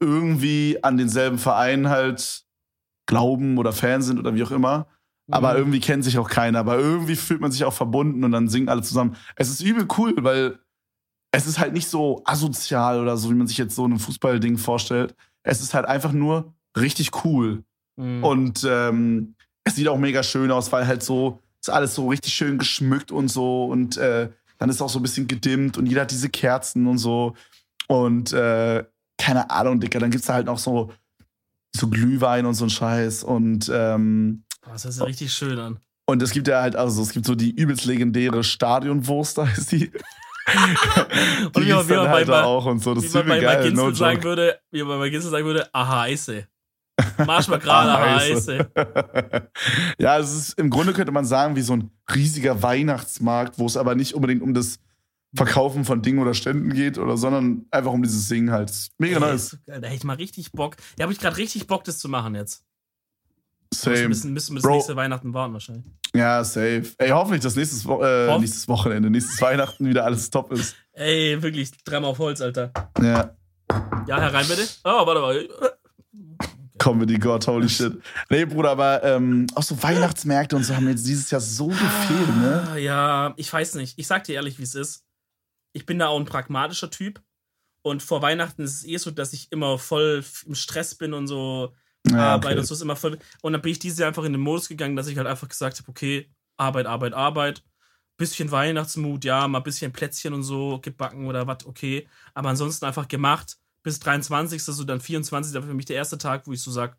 irgendwie 0.00 0.78
an 0.82 0.96
denselben 0.96 1.38
Verein 1.38 1.88
halt 1.88 2.44
glauben 3.06 3.58
oder 3.58 3.72
Fan 3.72 4.02
sind 4.02 4.18
oder 4.18 4.34
wie 4.34 4.42
auch 4.42 4.50
immer. 4.50 4.86
Aber 5.30 5.52
Mhm. 5.52 5.58
irgendwie 5.58 5.80
kennt 5.80 6.04
sich 6.04 6.18
auch 6.18 6.28
keiner. 6.28 6.58
Aber 6.60 6.78
irgendwie 6.78 7.16
fühlt 7.16 7.40
man 7.40 7.52
sich 7.52 7.64
auch 7.64 7.72
verbunden 7.72 8.24
und 8.24 8.32
dann 8.32 8.48
singen 8.48 8.68
alle 8.68 8.82
zusammen. 8.82 9.16
Es 9.36 9.48
ist 9.50 9.60
übel 9.62 9.86
cool, 9.98 10.14
weil 10.18 10.58
es 11.32 11.46
ist 11.46 11.58
halt 11.58 11.72
nicht 11.72 11.88
so 11.88 12.22
asozial 12.24 13.00
oder 13.00 13.16
so, 13.16 13.30
wie 13.30 13.34
man 13.34 13.46
sich 13.46 13.58
jetzt 13.58 13.74
so 13.74 13.86
ein 13.86 13.98
Fußballding 13.98 14.58
vorstellt. 14.58 15.14
Es 15.42 15.60
ist 15.60 15.74
halt 15.74 15.86
einfach 15.86 16.12
nur 16.12 16.54
richtig 16.76 17.24
cool. 17.24 17.64
Mhm. 17.96 18.24
Und 18.24 18.66
ähm, 18.68 19.34
es 19.64 19.76
sieht 19.76 19.88
auch 19.88 19.98
mega 19.98 20.22
schön 20.22 20.50
aus, 20.50 20.70
weil 20.72 20.86
halt 20.86 21.02
so, 21.02 21.40
ist 21.68 21.70
alles 21.70 21.94
so 21.94 22.08
richtig 22.08 22.32
schön 22.34 22.58
geschmückt 22.58 23.10
und 23.10 23.28
so. 23.28 23.64
Und 23.66 23.96
äh, 23.96 24.28
dann 24.58 24.68
ist 24.70 24.80
auch 24.82 24.88
so 24.88 24.98
ein 24.98 25.02
bisschen 25.02 25.26
gedimmt 25.28 25.76
und 25.78 25.86
jeder 25.86 26.02
hat 26.02 26.10
diese 26.10 26.28
Kerzen 26.28 26.86
und 26.86 26.98
so. 26.98 27.34
Und 27.88 28.32
äh, 28.32 28.84
keine 29.18 29.50
Ahnung, 29.50 29.80
Dicker, 29.80 29.98
dann 29.98 30.10
gibt's 30.10 30.26
da 30.26 30.34
halt 30.34 30.46
noch 30.46 30.58
so, 30.58 30.92
so 31.74 31.88
Glühwein 31.88 32.46
und 32.46 32.54
so 32.54 32.64
ein 32.66 32.70
Scheiß. 32.70 33.24
Und 33.24 33.70
ähm, 33.72 34.44
Boah, 34.62 34.72
das 34.72 34.84
hört 34.84 34.94
sich 34.94 35.02
richtig 35.04 35.32
schön 35.32 35.58
an. 35.58 35.78
und 36.06 36.22
es 36.22 36.30
gibt 36.32 36.48
ja 36.48 36.60
halt, 36.62 36.76
also 36.76 37.02
es 37.02 37.10
gibt 37.10 37.26
so 37.26 37.34
die 37.34 37.50
übelst 37.54 37.84
legendäre 37.86 38.44
Stadionwurst, 38.44 39.38
da 39.38 39.44
ist 39.48 39.72
die. 39.72 39.90
Und 41.54 41.66
wie 41.66 41.72
man- 41.72 41.88
wie 41.88 41.92
man 41.94 42.08
halt 42.08 42.26
bei- 42.26 42.42
auch 42.42 42.66
und 42.66 42.80
so. 42.82 42.94
Das 42.94 43.04
Wie 43.04 43.06
ist 43.08 43.14
man 43.14 43.26
bei, 43.28 43.38
übel 43.38 43.46
bei 43.48 43.54
geil, 43.54 43.64
Ginzel 43.68 43.84
no 43.84 43.94
sagen 43.94 44.22
würde, 44.22 44.58
wie 44.70 44.82
man 44.82 44.98
bei 44.98 45.08
Ginzel 45.08 45.30
sagen 45.30 45.44
würde, 45.46 45.68
aha, 45.74 46.02
heiße. 46.02 46.46
Marsch 47.26 47.48
mal 47.48 47.58
gerade, 47.58 47.92
heiße. 48.20 48.70
ja, 49.98 50.18
es 50.18 50.32
ist 50.32 50.58
im 50.58 50.70
Grunde 50.70 50.92
könnte 50.92 51.12
man 51.12 51.24
sagen, 51.24 51.56
wie 51.56 51.62
so 51.62 51.74
ein 51.74 51.90
riesiger 52.14 52.62
Weihnachtsmarkt, 52.62 53.58
wo 53.58 53.66
es 53.66 53.76
aber 53.76 53.94
nicht 53.94 54.14
unbedingt 54.14 54.42
um 54.42 54.54
das 54.54 54.78
Verkaufen 55.34 55.84
von 55.84 56.02
Dingen 56.02 56.20
oder 56.20 56.34
Ständen 56.34 56.72
geht, 56.72 56.96
oder 56.96 57.16
sondern 57.16 57.66
einfach 57.70 57.92
um 57.92 58.02
dieses 58.02 58.28
Singen 58.28 58.52
halt. 58.52 58.72
Mega 58.98 59.16
Ey, 59.16 59.20
nice. 59.20 59.58
Da 59.66 59.74
hätte 59.74 59.94
ich 59.94 60.04
mal 60.04 60.16
richtig 60.16 60.52
Bock. 60.52 60.76
Da 60.96 61.02
habe 61.02 61.12
ich 61.12 61.18
gerade 61.18 61.36
richtig 61.36 61.66
Bock, 61.66 61.82
das 61.84 61.98
zu 61.98 62.08
machen 62.08 62.36
jetzt. 62.36 62.64
Wir 63.82 63.96
Same. 63.96 64.08
müssen, 64.08 64.32
müssen 64.32 64.52
wir 64.52 64.60
das 64.60 64.62
Bro. 64.62 64.74
nächste 64.76 64.94
Weihnachten 64.94 65.34
warten 65.34 65.52
wahrscheinlich. 65.52 65.84
Ja, 66.14 66.44
safe. 66.44 66.84
Ey, 66.98 67.08
hoffentlich, 67.10 67.42
dass 67.42 67.56
nächstes, 67.56 67.84
Wo 67.84 68.00
äh, 68.02 68.38
nächstes 68.38 68.68
Wochenende, 68.68 69.10
nächstes 69.10 69.40
Weihnachten 69.42 69.88
wieder 69.88 70.04
alles 70.04 70.30
top 70.30 70.52
ist. 70.52 70.76
Ey, 70.92 71.42
wirklich, 71.42 71.72
dreimal 71.84 72.10
auf 72.12 72.18
Holz, 72.18 72.40
Alter. 72.40 72.70
Ja. 73.02 73.36
Ja, 74.06 74.20
herein 74.20 74.46
bitte. 74.46 74.62
Oh, 74.84 75.04
warte 75.06 75.20
mal. 75.20 75.48
Comedy 76.84 77.16
God, 77.18 77.46
holy 77.46 77.66
shit. 77.66 77.94
Nee, 78.28 78.44
Bruder, 78.44 78.72
aber 78.72 79.02
ähm, 79.04 79.46
auch 79.54 79.62
so 79.62 79.82
Weihnachtsmärkte 79.82 80.54
und 80.54 80.64
so 80.64 80.76
haben 80.76 80.86
jetzt 80.86 81.06
dieses 81.06 81.30
Jahr 81.30 81.40
so 81.40 81.68
gefehlt, 81.68 82.36
ne? 82.36 82.68
Ah, 82.72 82.76
Ja, 82.76 83.32
ich 83.38 83.50
weiß 83.50 83.76
nicht. 83.76 83.98
Ich 83.98 84.06
sag 84.06 84.24
dir 84.24 84.34
ehrlich, 84.34 84.58
wie 84.58 84.64
es 84.64 84.74
ist. 84.74 85.02
Ich 85.72 85.86
bin 85.86 85.98
da 85.98 86.08
auch 86.08 86.20
ein 86.20 86.26
pragmatischer 86.26 86.90
Typ. 86.90 87.22
Und 87.80 88.02
vor 88.02 88.20
Weihnachten 88.20 88.62
ist 88.64 88.74
es 88.74 88.84
eh 88.84 88.98
so, 88.98 89.10
dass 89.10 89.32
ich 89.32 89.50
immer 89.50 89.78
voll 89.78 90.22
im 90.44 90.54
Stress 90.54 90.94
bin 90.94 91.14
und 91.14 91.26
so 91.26 91.72
Ja, 92.06 92.34
Arbeit 92.34 92.52
okay. 92.52 92.58
und 92.60 92.66
so 92.66 92.74
ist 92.74 92.82
immer 92.82 92.96
voll. 92.96 93.18
Und 93.40 93.54
dann 93.54 93.62
bin 93.62 93.72
ich 93.72 93.78
dieses 93.78 93.98
Jahr 93.98 94.08
einfach 94.08 94.24
in 94.24 94.32
den 94.32 94.42
Modus 94.42 94.68
gegangen, 94.68 94.94
dass 94.94 95.06
ich 95.06 95.16
halt 95.16 95.26
einfach 95.26 95.48
gesagt 95.48 95.78
habe, 95.78 95.88
okay, 95.88 96.30
Arbeit, 96.58 96.84
Arbeit, 96.84 97.14
Arbeit. 97.14 97.64
Bisschen 98.18 98.50
Weihnachtsmut, 98.50 99.24
ja, 99.24 99.48
mal 99.48 99.60
bisschen 99.60 99.90
Plätzchen 99.90 100.34
und 100.34 100.42
so 100.42 100.80
gebacken 100.82 101.26
oder 101.26 101.46
was, 101.46 101.64
okay. 101.64 102.06
Aber 102.34 102.50
ansonsten 102.50 102.84
einfach 102.84 103.08
gemacht. 103.08 103.56
Bis 103.84 104.00
23. 104.00 104.60
so 104.64 104.82
dann 104.82 105.00
24. 105.00 105.52
Da 105.52 105.60
war 105.60 105.68
für 105.68 105.74
mich 105.74 105.86
der 105.86 105.96
erste 105.96 106.18
Tag, 106.18 106.48
wo 106.48 106.52
ich 106.52 106.60
so 106.60 106.72
sag, 106.72 106.98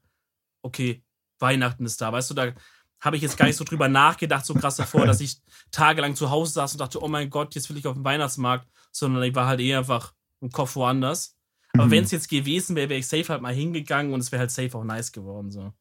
okay, 0.62 1.04
Weihnachten 1.39 1.86
ist 1.86 2.00
da. 2.00 2.13
Weißt 2.13 2.30
du, 2.30 2.34
da 2.34 2.54
habe 3.02 3.17
ich 3.17 3.21
jetzt 3.21 3.38
gar 3.38 3.48
nicht 3.48 3.58
so 3.58 3.65
drüber 3.65 3.89
nachgedacht, 3.89 4.45
so 4.45 4.54
krass 4.54 4.78
davor, 4.78 5.06
dass 5.06 5.19
ich 5.19 5.41
tagelang 5.71 6.15
zu 6.15 6.30
Hause 6.30 6.54
saß 6.54 6.71
und 6.74 6.80
dachte, 6.80 7.04
oh 7.04 7.08
mein 7.10 7.30
Gott, 7.30 7.54
jetzt 7.56 7.69
will 7.69 7.78
ich 7.78 7.86
auf 7.88 7.95
den 7.95 8.06
Weihnachtsmarkt, 8.06 8.67
sondern 8.91 9.21
ich 9.24 9.36
war 9.36 9.48
halt 9.48 9.60
eher 9.60 9.80
einfach 9.80 10.13
im 10.39 10.50
Kopf 10.50 10.76
woanders. 10.78 11.36
Aber 11.74 11.88
Mhm. 11.88 11.91
wenn 11.91 12.04
es 12.06 12.12
jetzt 12.12 12.30
gewesen 12.30 12.76
wäre, 12.76 12.89
wäre 12.89 13.00
ich 13.00 13.08
safe 13.08 13.28
halt 13.28 13.41
mal 13.41 13.54
hingegangen 13.54 14.13
und 14.13 14.21
es 14.21 14.32
wäre 14.32 14.39
halt 14.39 14.52
safe 14.52 14.78
auch 14.78 14.84
nice 14.86 15.12
geworden. 15.12 15.52
So. 15.52 15.74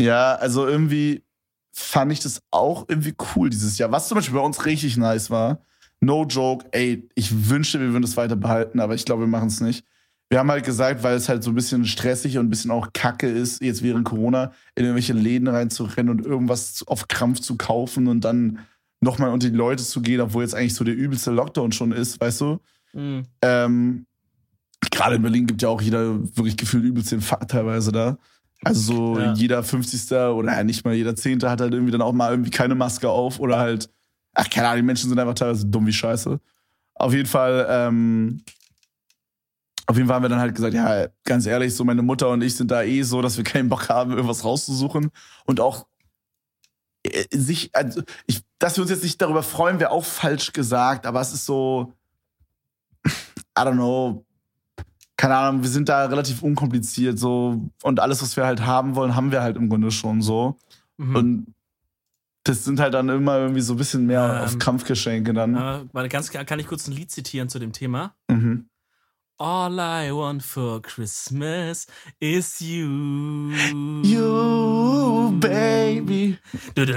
Ja, 0.00 0.34
also 0.34 0.66
irgendwie 0.66 1.24
fand 1.72 2.10
ich 2.12 2.20
das 2.20 2.42
auch 2.50 2.86
irgendwie 2.88 3.14
cool 3.36 3.50
dieses 3.50 3.78
Jahr. 3.78 3.92
Was 3.92 4.08
zum 4.08 4.16
Beispiel 4.16 4.34
bei 4.34 4.40
uns 4.44 4.64
richtig 4.64 4.96
nice 4.96 5.30
war, 5.30 5.60
no 6.00 6.24
joke, 6.24 6.66
ey, 6.72 7.08
ich 7.14 7.48
wünschte, 7.48 7.78
wir 7.80 7.92
würden 7.92 8.02
das 8.02 8.16
weiter 8.16 8.36
behalten, 8.36 8.80
aber 8.80 8.94
ich 8.94 9.04
glaube, 9.04 9.22
wir 9.22 9.28
machen 9.28 9.48
es 9.48 9.60
nicht. 9.60 9.84
Wir 10.28 10.40
haben 10.40 10.50
halt 10.50 10.64
gesagt, 10.64 11.02
weil 11.04 11.14
es 11.16 11.28
halt 11.28 11.44
so 11.44 11.50
ein 11.50 11.54
bisschen 11.54 11.84
stressig 11.84 12.36
und 12.38 12.46
ein 12.46 12.50
bisschen 12.50 12.72
auch 12.72 12.88
kacke 12.92 13.28
ist, 13.28 13.62
jetzt 13.62 13.82
während 13.82 14.04
Corona 14.04 14.52
in 14.74 14.84
irgendwelche 14.84 15.12
Läden 15.12 15.46
reinzurennen 15.46 16.10
und 16.18 16.26
irgendwas 16.26 16.82
auf 16.88 17.06
Krampf 17.06 17.40
zu 17.40 17.56
kaufen 17.56 18.08
und 18.08 18.22
dann 18.22 18.58
nochmal 19.00 19.30
unter 19.30 19.48
die 19.48 19.56
Leute 19.56 19.84
zu 19.84 20.00
gehen, 20.02 20.20
obwohl 20.20 20.42
jetzt 20.42 20.54
eigentlich 20.54 20.74
so 20.74 20.82
der 20.84 20.96
übelste 20.96 21.30
Lockdown 21.30 21.70
schon 21.70 21.92
ist, 21.92 22.20
weißt 22.20 22.40
du? 22.40 22.58
Mhm. 22.92 23.22
Ähm, 23.42 24.06
Gerade 24.90 25.16
in 25.16 25.22
Berlin 25.22 25.46
gibt 25.46 25.62
ja 25.62 25.68
auch 25.68 25.80
jeder 25.80 26.18
wirklich 26.36 26.56
gefühlt 26.56 26.84
übelst 26.84 27.12
den 27.12 27.20
Fuck 27.20 27.46
teilweise 27.48 27.92
da. 27.92 28.18
Also 28.64 28.80
so 28.80 29.18
Ja. 29.18 29.32
jeder 29.34 29.62
50. 29.62 30.12
oder 30.32 30.52
ja, 30.56 30.64
nicht 30.64 30.84
mal 30.84 30.94
jeder 30.94 31.14
Zehnte 31.14 31.48
hat 31.50 31.60
halt 31.60 31.72
irgendwie 31.72 31.92
dann 31.92 32.02
auch 32.02 32.12
mal 32.12 32.30
irgendwie 32.30 32.50
keine 32.50 32.74
Maske 32.74 33.08
auf 33.08 33.38
oder 33.38 33.58
halt, 33.58 33.90
ach 34.34 34.48
keine 34.50 34.68
Ahnung, 34.68 34.78
die 34.82 34.86
Menschen 34.86 35.08
sind 35.08 35.18
einfach 35.18 35.34
teilweise 35.34 35.66
dumm 35.66 35.86
wie 35.86 35.92
Scheiße. 35.92 36.40
Auf 36.94 37.12
jeden 37.12 37.28
Fall, 37.28 37.66
ähm, 37.70 38.42
auf 39.86 39.96
jeden 39.96 40.08
Fall 40.08 40.16
haben 40.16 40.24
wir 40.24 40.28
dann 40.28 40.40
halt 40.40 40.54
gesagt, 40.54 40.74
ja, 40.74 41.06
ganz 41.24 41.46
ehrlich, 41.46 41.74
so 41.74 41.84
meine 41.84 42.02
Mutter 42.02 42.28
und 42.30 42.42
ich 42.42 42.56
sind 42.56 42.70
da 42.70 42.82
eh 42.82 43.02
so, 43.02 43.22
dass 43.22 43.36
wir 43.36 43.44
keinen 43.44 43.68
Bock 43.68 43.88
haben, 43.88 44.12
irgendwas 44.12 44.44
rauszusuchen 44.44 45.10
und 45.44 45.60
auch 45.60 45.86
äh, 47.04 47.24
sich, 47.30 47.70
also 47.74 48.02
ich, 48.26 48.42
dass 48.58 48.76
wir 48.76 48.82
uns 48.82 48.90
jetzt 48.90 49.04
nicht 49.04 49.20
darüber 49.22 49.42
freuen, 49.42 49.78
wäre 49.78 49.90
auch 49.90 50.04
falsch 50.04 50.52
gesagt, 50.52 51.06
aber 51.06 51.20
es 51.20 51.32
ist 51.32 51.46
so, 51.46 51.92
I 53.06 53.62
don't 53.62 53.74
know, 53.74 54.24
keine 55.16 55.36
Ahnung, 55.36 55.62
wir 55.62 55.70
sind 55.70 55.88
da 55.88 56.06
relativ 56.06 56.42
unkompliziert 56.42 57.18
so 57.18 57.62
und 57.82 58.00
alles, 58.00 58.20
was 58.22 58.36
wir 58.36 58.44
halt 58.44 58.66
haben 58.66 58.96
wollen, 58.96 59.14
haben 59.14 59.30
wir 59.30 59.42
halt 59.42 59.56
im 59.56 59.68
Grunde 59.68 59.90
schon 59.90 60.20
so. 60.20 60.56
Mhm. 60.98 61.16
Und 61.16 61.54
das 62.44 62.64
sind 62.64 62.80
halt 62.80 62.94
dann 62.94 63.08
immer 63.08 63.38
irgendwie 63.38 63.60
so 63.60 63.74
ein 63.74 63.76
bisschen 63.76 64.06
mehr 64.06 64.38
Ähm, 64.38 64.44
auf 64.44 64.58
Kampfgeschenke 64.58 65.32
dann. 65.32 65.88
äh, 65.94 66.08
ganz, 66.08 66.30
kann 66.30 66.58
ich 66.58 66.66
kurz 66.66 66.86
ein 66.86 66.92
Lied 66.92 67.10
zitieren 67.10 67.48
zu 67.48 67.58
dem 67.58 67.72
Thema? 67.72 68.14
Mhm. 68.28 68.68
All 69.38 69.78
I 69.78 70.10
want 70.12 70.42
for 70.42 70.80
Christmas 70.80 71.86
is 72.18 72.58
you. 72.58 73.52
You, 74.02 75.32
baby. 75.38 76.38
Also 76.74 76.92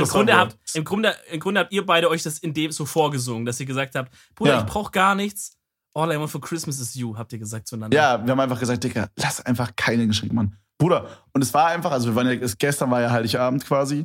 im 0.00 0.06
Grunde, 0.08 0.36
habt, 0.36 0.56
im, 0.74 0.84
Grunde, 0.84 1.14
im 1.30 1.40
Grunde 1.40 1.60
habt 1.60 1.72
ihr 1.72 1.86
beide 1.86 2.10
euch 2.10 2.22
das 2.22 2.38
in 2.38 2.52
dem 2.52 2.70
so 2.70 2.84
vorgesungen, 2.84 3.46
dass 3.46 3.58
ihr 3.60 3.66
gesagt 3.66 3.94
habt, 3.94 4.12
Bruder, 4.34 4.52
Ja. 4.52 4.58
ich 4.60 4.66
brauch 4.66 4.92
gar 4.92 5.14
nichts. 5.14 5.56
All 5.94 6.12
I 6.12 6.18
want 6.18 6.30
for 6.30 6.40
Christmas 6.40 6.78
is 6.80 6.94
you, 6.94 7.16
habt 7.16 7.32
ihr 7.32 7.38
gesagt 7.38 7.66
zueinander. 7.68 7.96
Ja, 7.96 8.22
wir 8.24 8.30
haben 8.32 8.40
einfach 8.40 8.58
gesagt, 8.60 8.84
Dicker, 8.84 9.08
lass 9.16 9.40
einfach 9.40 9.72
keine 9.76 10.06
Geschenke 10.06 10.34
machen. 10.34 10.58
Bruder, 10.76 11.06
und 11.32 11.42
es 11.42 11.54
war 11.54 11.68
einfach, 11.68 11.92
also 11.92 12.08
wir 12.08 12.14
waren 12.16 12.26
ja, 12.26 12.32
es- 12.34 12.58
gestern 12.58 12.90
war 12.90 13.00
ja 13.00 13.10
Heiligabend 13.10 13.64
quasi 13.64 14.04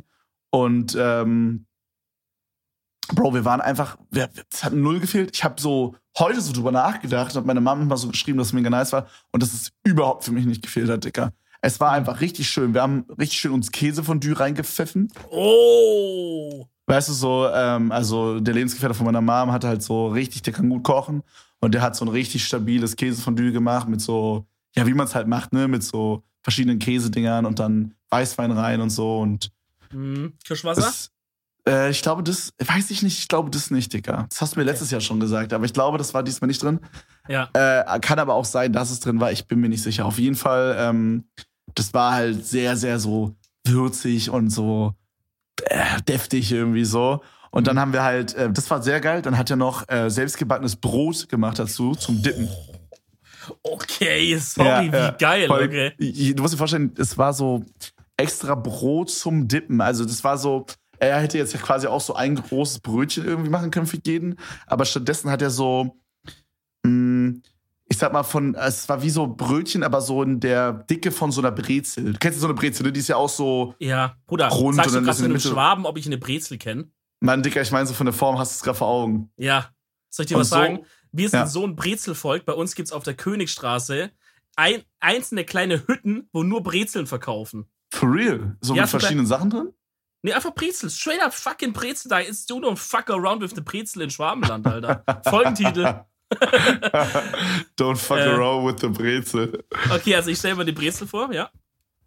und 0.50 0.96
ähm, 0.98 1.66
Bro, 3.14 3.34
wir 3.34 3.44
waren 3.44 3.60
einfach, 3.60 3.98
es 4.50 4.64
hat 4.64 4.72
null 4.72 5.00
gefehlt. 5.00 5.30
Ich 5.34 5.44
habe 5.44 5.60
so 5.60 5.94
heute 6.18 6.40
so 6.40 6.52
drüber 6.52 6.72
nachgedacht, 6.72 7.34
hat 7.34 7.46
meine 7.46 7.60
Mama 7.60 7.84
mal 7.84 7.96
so 7.96 8.08
geschrieben, 8.08 8.38
dass 8.38 8.48
es 8.48 8.52
mega 8.52 8.70
nice 8.70 8.92
war 8.92 9.06
und 9.32 9.42
dass 9.42 9.52
es 9.52 9.72
überhaupt 9.84 10.24
für 10.24 10.32
mich 10.32 10.46
nicht 10.46 10.62
gefehlt 10.62 10.88
hat, 10.88 11.04
Dicker. 11.04 11.32
Es 11.62 11.78
war 11.80 11.92
einfach 11.92 12.20
richtig 12.20 12.48
schön. 12.48 12.72
Wir 12.72 12.82
haben 12.82 13.04
richtig 13.18 13.38
schön 13.38 13.52
uns 13.52 13.70
Käsefondue 13.70 14.38
reingepfiffen. 14.38 15.12
Oh! 15.30 16.66
Weißt 16.86 17.08
du, 17.08 17.12
so, 17.12 17.48
ähm, 17.54 17.92
also 17.92 18.40
der 18.40 18.54
Lebensgefährte 18.54 18.94
von 18.94 19.06
meiner 19.06 19.20
Mom 19.20 19.52
hatte 19.52 19.68
halt 19.68 19.82
so 19.82 20.08
richtig, 20.08 20.42
der 20.42 20.52
kann 20.52 20.68
gut 20.68 20.82
kochen. 20.82 21.22
Und 21.60 21.74
der 21.74 21.82
hat 21.82 21.94
so 21.94 22.04
ein 22.04 22.08
richtig 22.08 22.44
stabiles 22.44 22.96
Käsefondue 22.96 23.52
gemacht 23.52 23.88
mit 23.88 24.00
so, 24.00 24.46
ja, 24.74 24.86
wie 24.86 24.94
man 24.94 25.06
es 25.06 25.14
halt 25.14 25.28
macht, 25.28 25.52
ne, 25.52 25.68
mit 25.68 25.84
so 25.84 26.22
verschiedenen 26.42 26.78
Käsedingern 26.78 27.44
und 27.44 27.58
dann 27.58 27.94
Weißwein 28.08 28.50
rein 28.50 28.80
und 28.80 28.90
so 28.90 29.18
und. 29.18 29.52
Mhm. 29.92 30.32
Kirschwasser? 30.44 30.92
Äh, 31.70 31.90
ich 31.90 32.02
glaube, 32.02 32.22
das, 32.22 32.52
weiß 32.58 32.90
ich 32.90 33.02
nicht, 33.02 33.18
ich 33.18 33.28
glaube 33.28 33.50
das 33.50 33.70
nicht, 33.70 33.92
Dicker. 33.92 34.26
Das 34.28 34.40
hast 34.40 34.56
du 34.56 34.60
mir 34.60 34.64
letztes 34.64 34.88
okay. 34.88 34.96
Jahr 34.96 35.00
schon 35.00 35.20
gesagt, 35.20 35.52
aber 35.52 35.64
ich 35.64 35.72
glaube, 35.72 35.98
das 35.98 36.12
war 36.14 36.22
diesmal 36.22 36.48
nicht 36.48 36.62
drin. 36.62 36.80
Ja. 37.28 37.48
Äh, 37.52 38.00
kann 38.00 38.18
aber 38.18 38.34
auch 38.34 38.44
sein, 38.44 38.72
dass 38.72 38.90
es 38.90 39.00
drin 39.00 39.20
war, 39.20 39.30
ich 39.32 39.46
bin 39.46 39.60
mir 39.60 39.68
nicht 39.68 39.82
sicher. 39.82 40.04
Auf 40.04 40.18
jeden 40.18 40.36
Fall, 40.36 40.76
ähm, 40.78 41.24
das 41.74 41.94
war 41.94 42.14
halt 42.14 42.44
sehr, 42.46 42.76
sehr 42.76 42.98
so 42.98 43.34
würzig 43.66 44.30
und 44.30 44.50
so 44.50 44.94
äh, 45.64 46.00
deftig 46.08 46.50
irgendwie 46.50 46.84
so. 46.84 47.22
Und 47.52 47.66
dann 47.66 47.78
haben 47.78 47.92
wir 47.92 48.02
halt, 48.02 48.34
äh, 48.34 48.50
das 48.50 48.70
war 48.70 48.82
sehr 48.82 49.00
geil, 49.00 49.22
dann 49.22 49.36
hat 49.36 49.50
er 49.50 49.56
noch 49.56 49.88
äh, 49.88 50.08
selbstgebackenes 50.08 50.76
Brot 50.76 51.28
gemacht 51.28 51.58
dazu 51.58 51.94
zum 51.94 52.22
Dippen. 52.22 52.48
Okay, 53.62 54.36
sorry, 54.38 54.86
ja, 54.86 54.92
wie 54.92 54.96
ja. 54.96 55.10
geil, 55.12 55.50
okay. 55.50 56.32
Du 56.34 56.42
musst 56.42 56.54
dir 56.54 56.58
vorstellen, 56.58 56.92
es 56.96 57.18
war 57.18 57.32
so 57.32 57.64
extra 58.16 58.54
Brot 58.54 59.10
zum 59.10 59.48
Dippen. 59.48 59.80
Also 59.80 60.04
das 60.04 60.22
war 60.22 60.38
so, 60.38 60.66
er 61.00 61.20
hätte 61.20 61.38
jetzt 61.38 61.52
ja 61.52 61.58
quasi 61.58 61.86
auch 61.86 62.00
so 62.00 62.14
ein 62.14 62.36
großes 62.36 62.80
Brötchen 62.80 63.24
irgendwie 63.24 63.50
machen 63.50 63.70
können 63.70 63.86
für 63.86 63.98
jeden, 64.04 64.36
aber 64.66 64.84
stattdessen 64.84 65.30
hat 65.30 65.42
er 65.42 65.50
so, 65.50 65.96
mh, 66.84 66.90
mm, 66.90 67.42
ich 67.88 67.98
sag 67.98 68.12
mal, 68.12 68.22
von, 68.22 68.54
es 68.54 68.88
war 68.88 69.02
wie 69.02 69.10
so 69.10 69.26
Brötchen, 69.26 69.82
aber 69.82 70.00
so 70.00 70.22
in 70.22 70.38
der 70.38 70.72
Dicke 70.72 71.10
von 71.10 71.32
so 71.32 71.40
einer 71.40 71.50
Brezel. 71.50 72.12
Du 72.12 72.18
kennst 72.20 72.38
du 72.38 72.40
so 72.40 72.46
eine 72.46 72.54
Brezel, 72.54 72.86
ne? 72.86 72.92
die 72.92 73.00
ist 73.00 73.08
ja 73.08 73.16
auch 73.16 73.28
so. 73.28 73.74
Ja, 73.80 74.14
Bruder, 74.26 74.46
rund 74.46 74.76
sagst 74.76 74.94
du 74.94 75.02
gerade 75.02 75.16
zu 75.16 75.24
einem 75.24 75.40
Schwaben, 75.40 75.86
ob 75.86 75.98
ich 75.98 76.06
eine 76.06 76.16
Brezel 76.16 76.56
kenne? 76.56 76.88
Mann, 77.18 77.42
Dicker, 77.42 77.60
ich 77.60 77.72
meine, 77.72 77.86
so 77.86 77.94
von 77.94 78.06
der 78.06 78.12
Form 78.12 78.38
hast 78.38 78.52
du 78.52 78.56
es 78.56 78.62
gerade 78.62 78.78
vor 78.78 78.86
Augen. 78.86 79.32
Ja. 79.36 79.70
Soll 80.08 80.24
ich 80.24 80.28
dir 80.28 80.36
und 80.36 80.42
was 80.42 80.50
so, 80.50 80.56
sagen? 80.56 80.84
Wir 81.10 81.28
sind 81.28 81.40
ja. 81.40 81.46
so 81.46 81.66
ein 81.66 81.74
Brezelvolk. 81.74 82.44
Bei 82.44 82.52
uns 82.52 82.76
gibt's 82.76 82.92
auf 82.92 83.02
der 83.02 83.14
Königstraße 83.14 84.10
ein, 84.56 84.82
einzelne 85.00 85.44
kleine 85.44 85.86
Hütten, 85.86 86.28
wo 86.32 86.44
nur 86.44 86.62
Brezeln 86.62 87.06
verkaufen. 87.06 87.66
For 87.92 88.12
real? 88.12 88.56
So 88.60 88.74
ja, 88.74 88.82
mit 88.82 88.90
verschiedenen 88.90 89.26
Sachen 89.26 89.50
drin? 89.50 89.72
Nee, 90.22 90.32
einfach 90.32 90.54
Brezel. 90.54 90.90
Straight 90.90 91.22
up 91.22 91.32
fucking 91.32 91.72
Brezel. 91.72 92.08
Da 92.08 92.18
ist 92.18 92.48
du 92.50 92.58
don't 92.58 92.76
fuck 92.76 93.08
around 93.10 93.40
with 93.42 93.52
the 93.54 93.62
Brezel 93.62 94.02
in 94.02 94.10
Schwabenland, 94.10 94.66
Alter. 94.66 95.02
Folgentitel. 95.28 96.04
Don't 97.76 97.96
fuck 97.96 98.18
äh, 98.18 98.28
around 98.28 98.64
with 98.64 98.80
the 98.80 98.88
Brezel. 98.88 99.64
Okay, 99.90 100.14
also 100.14 100.30
ich 100.30 100.38
stelle 100.38 100.54
mir 100.54 100.64
die 100.64 100.72
Brezel 100.72 101.06
vor, 101.06 101.32
ja? 101.32 101.50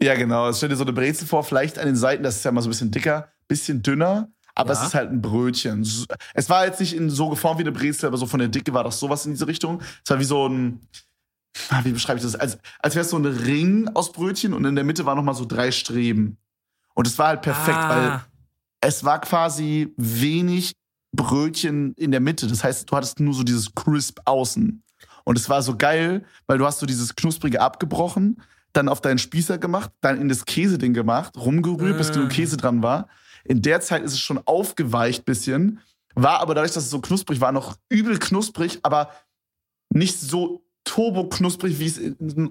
Ja, 0.02 0.16
genau. 0.16 0.48
Es 0.50 0.58
stell 0.58 0.70
dir 0.70 0.76
so 0.76 0.84
eine 0.84 0.94
Brezel 0.94 1.28
vor, 1.28 1.44
vielleicht 1.44 1.78
an 1.78 1.86
den 1.86 1.96
Seiten, 1.96 2.24
das 2.24 2.38
ist 2.38 2.46
ja 2.46 2.52
mal 2.52 2.62
so 2.62 2.68
ein 2.68 2.72
bisschen 2.72 2.92
dicker, 2.92 3.30
bisschen 3.48 3.82
dünner, 3.84 4.32
aber 4.56 4.74
ja. 4.74 4.80
es 4.80 4.88
ist 4.88 4.94
halt 4.94 5.12
ein 5.12 5.22
Brötchen. 5.22 5.86
Es 6.34 6.50
war 6.50 6.66
jetzt 6.66 6.80
nicht 6.80 6.96
in 6.96 7.10
so 7.10 7.30
geformt 7.30 7.60
wie 7.60 7.64
eine 7.64 7.72
Brezel, 7.72 8.08
aber 8.08 8.18
so 8.18 8.26
von 8.26 8.40
der 8.40 8.50
Dicke 8.50 8.74
war 8.74 8.84
das 8.84 9.00
sowas 9.00 9.26
in 9.26 9.34
diese 9.34 9.48
Richtung. 9.48 9.82
Es 10.04 10.10
war 10.10 10.20
wie 10.20 10.26
so 10.26 10.48
ein, 10.48 10.80
ah, 11.70 11.82
wie 11.84 11.92
beschreibe 11.92 12.18
ich 12.18 12.24
das? 12.24 12.36
Als, 12.36 12.58
als 12.80 12.96
wäre 12.96 13.04
es 13.04 13.10
so 13.10 13.18
ein 13.18 13.26
Ring 13.26 13.90
aus 13.94 14.12
Brötchen 14.12 14.54
und 14.54 14.66
in 14.66 14.76
der 14.76 14.84
Mitte 14.84 15.06
waren 15.06 15.18
nochmal 15.18 15.36
so 15.36 15.46
drei 15.46 15.72
Streben. 15.72 16.38
Und 16.94 17.08
es 17.08 17.18
war 17.18 17.28
halt 17.28 17.42
perfekt, 17.42 17.78
ah. 17.78 17.90
weil 17.90 18.22
es 18.82 19.04
war 19.04 19.20
quasi 19.22 19.94
wenig 19.98 20.74
Brötchen 21.16 21.94
in 21.94 22.12
der 22.12 22.20
Mitte. 22.20 22.48
Das 22.48 22.64
heißt, 22.64 22.90
du 22.90 22.96
hattest 22.96 23.20
nur 23.20 23.34
so 23.34 23.44
dieses 23.44 23.74
Crisp 23.74 24.20
außen. 24.26 24.84
Und 25.24 25.38
es 25.38 25.50
war 25.50 25.62
so 25.62 25.78
geil, 25.78 26.26
weil 26.48 26.58
du 26.58 26.66
hast 26.66 26.80
so 26.80 26.86
dieses 26.86 27.16
Knusprige 27.16 27.62
abgebrochen, 27.62 28.42
dann 28.74 28.90
auf 28.90 29.02
deinen 29.02 29.20
Spießer 29.20 29.58
gemacht, 29.58 29.92
dann 30.02 30.20
in 30.20 30.28
das 30.28 30.46
Käseding 30.46 30.94
gemacht, 30.94 31.38
rumgerührt, 31.38 31.98
bis 31.98 32.12
genug. 32.12 32.30
Käse 32.30 32.58
dran 32.58 32.84
war. 32.84 33.08
In 33.46 33.62
der 33.62 33.82
Zeit 33.82 34.04
ist 34.04 34.14
es 34.14 34.20
schon 34.20 34.42
aufgeweicht 34.46 35.26
bisschen, 35.26 35.80
war 36.16 36.40
aber 36.40 36.56
dadurch, 36.56 36.74
dass 36.74 36.86
es 36.86 36.90
so 36.90 37.02
knusprig 37.02 37.40
war, 37.40 37.52
noch 37.52 37.78
übel 37.90 38.18
knusprig, 38.20 38.80
aber 38.84 39.12
nicht 39.90 40.20
so 40.20 40.66
turbo-knusprig, 40.84 41.80
wie 41.80 41.86
es 41.86 42.00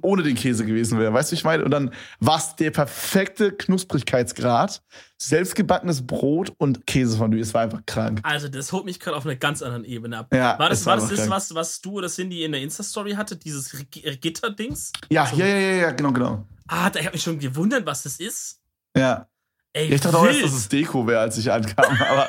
ohne 0.03 0.23
den 0.23 0.35
Käse 0.35 0.64
gewesen 0.64 0.99
wäre. 0.99 1.12
Weißt 1.12 1.31
du, 1.31 1.35
ich 1.35 1.45
meine? 1.45 1.64
Und 1.64 1.71
dann 1.71 1.92
war 2.21 2.38
es 2.38 2.57
der 2.57 2.71
perfekte 2.71 3.53
Knusprigkeitsgrad. 3.53 4.83
Selbstgebackenes 5.18 6.07
Brot 6.07 6.53
und 6.59 6.87
Käse 6.87 7.16
von 7.16 7.31
dir. 7.31 7.40
Es 7.40 7.55
war 7.55 7.62
einfach 7.62 7.83
krank. 7.87 8.21
Also, 8.23 8.49
das 8.49 8.73
holt 8.73 8.85
mich 8.85 8.99
gerade 8.99 9.16
auf 9.16 9.25
einer 9.25 9.37
ganz 9.37 9.62
anderen 9.62 9.85
Ebene 9.85 10.18
ab. 10.18 10.35
Ja, 10.35 10.59
war 10.59 10.71
das, 10.71 10.85
war 10.87 10.97
das, 10.97 11.09
das 11.09 11.31
was, 11.31 11.55
was 11.55 11.81
du 11.81 11.92
oder 11.92 12.09
Cindy 12.09 12.45
in 12.45 12.53
der 12.53 12.62
Insta-Story 12.62 13.12
hattet? 13.12 13.45
Dieses 13.45 13.71
Gitter-Dings? 13.90 14.92
Ja, 15.11 15.25
also, 15.25 15.37
ja, 15.37 15.47
ja, 15.47 15.59
ja, 15.59 15.90
genau, 15.92 16.12
genau. 16.12 16.47
Ah, 16.66 16.90
da 16.90 17.01
habe 17.01 17.12
mich 17.12 17.23
schon 17.23 17.38
gewundert, 17.38 17.87
was 17.87 18.03
das 18.03 18.18
ist. 18.18 18.61
Ja. 18.97 19.29
Ey, 19.75 19.95
ich 19.95 20.01
dachte 20.01 20.16
wild. 20.16 20.23
auch 20.23 20.27
erst, 20.27 20.45
dass 20.45 20.53
es 20.53 20.68
Deko 20.68 21.07
wäre, 21.07 21.21
als 21.21 21.38
ich 21.38 21.51
ankam, 21.51 21.85
aber 22.11 22.29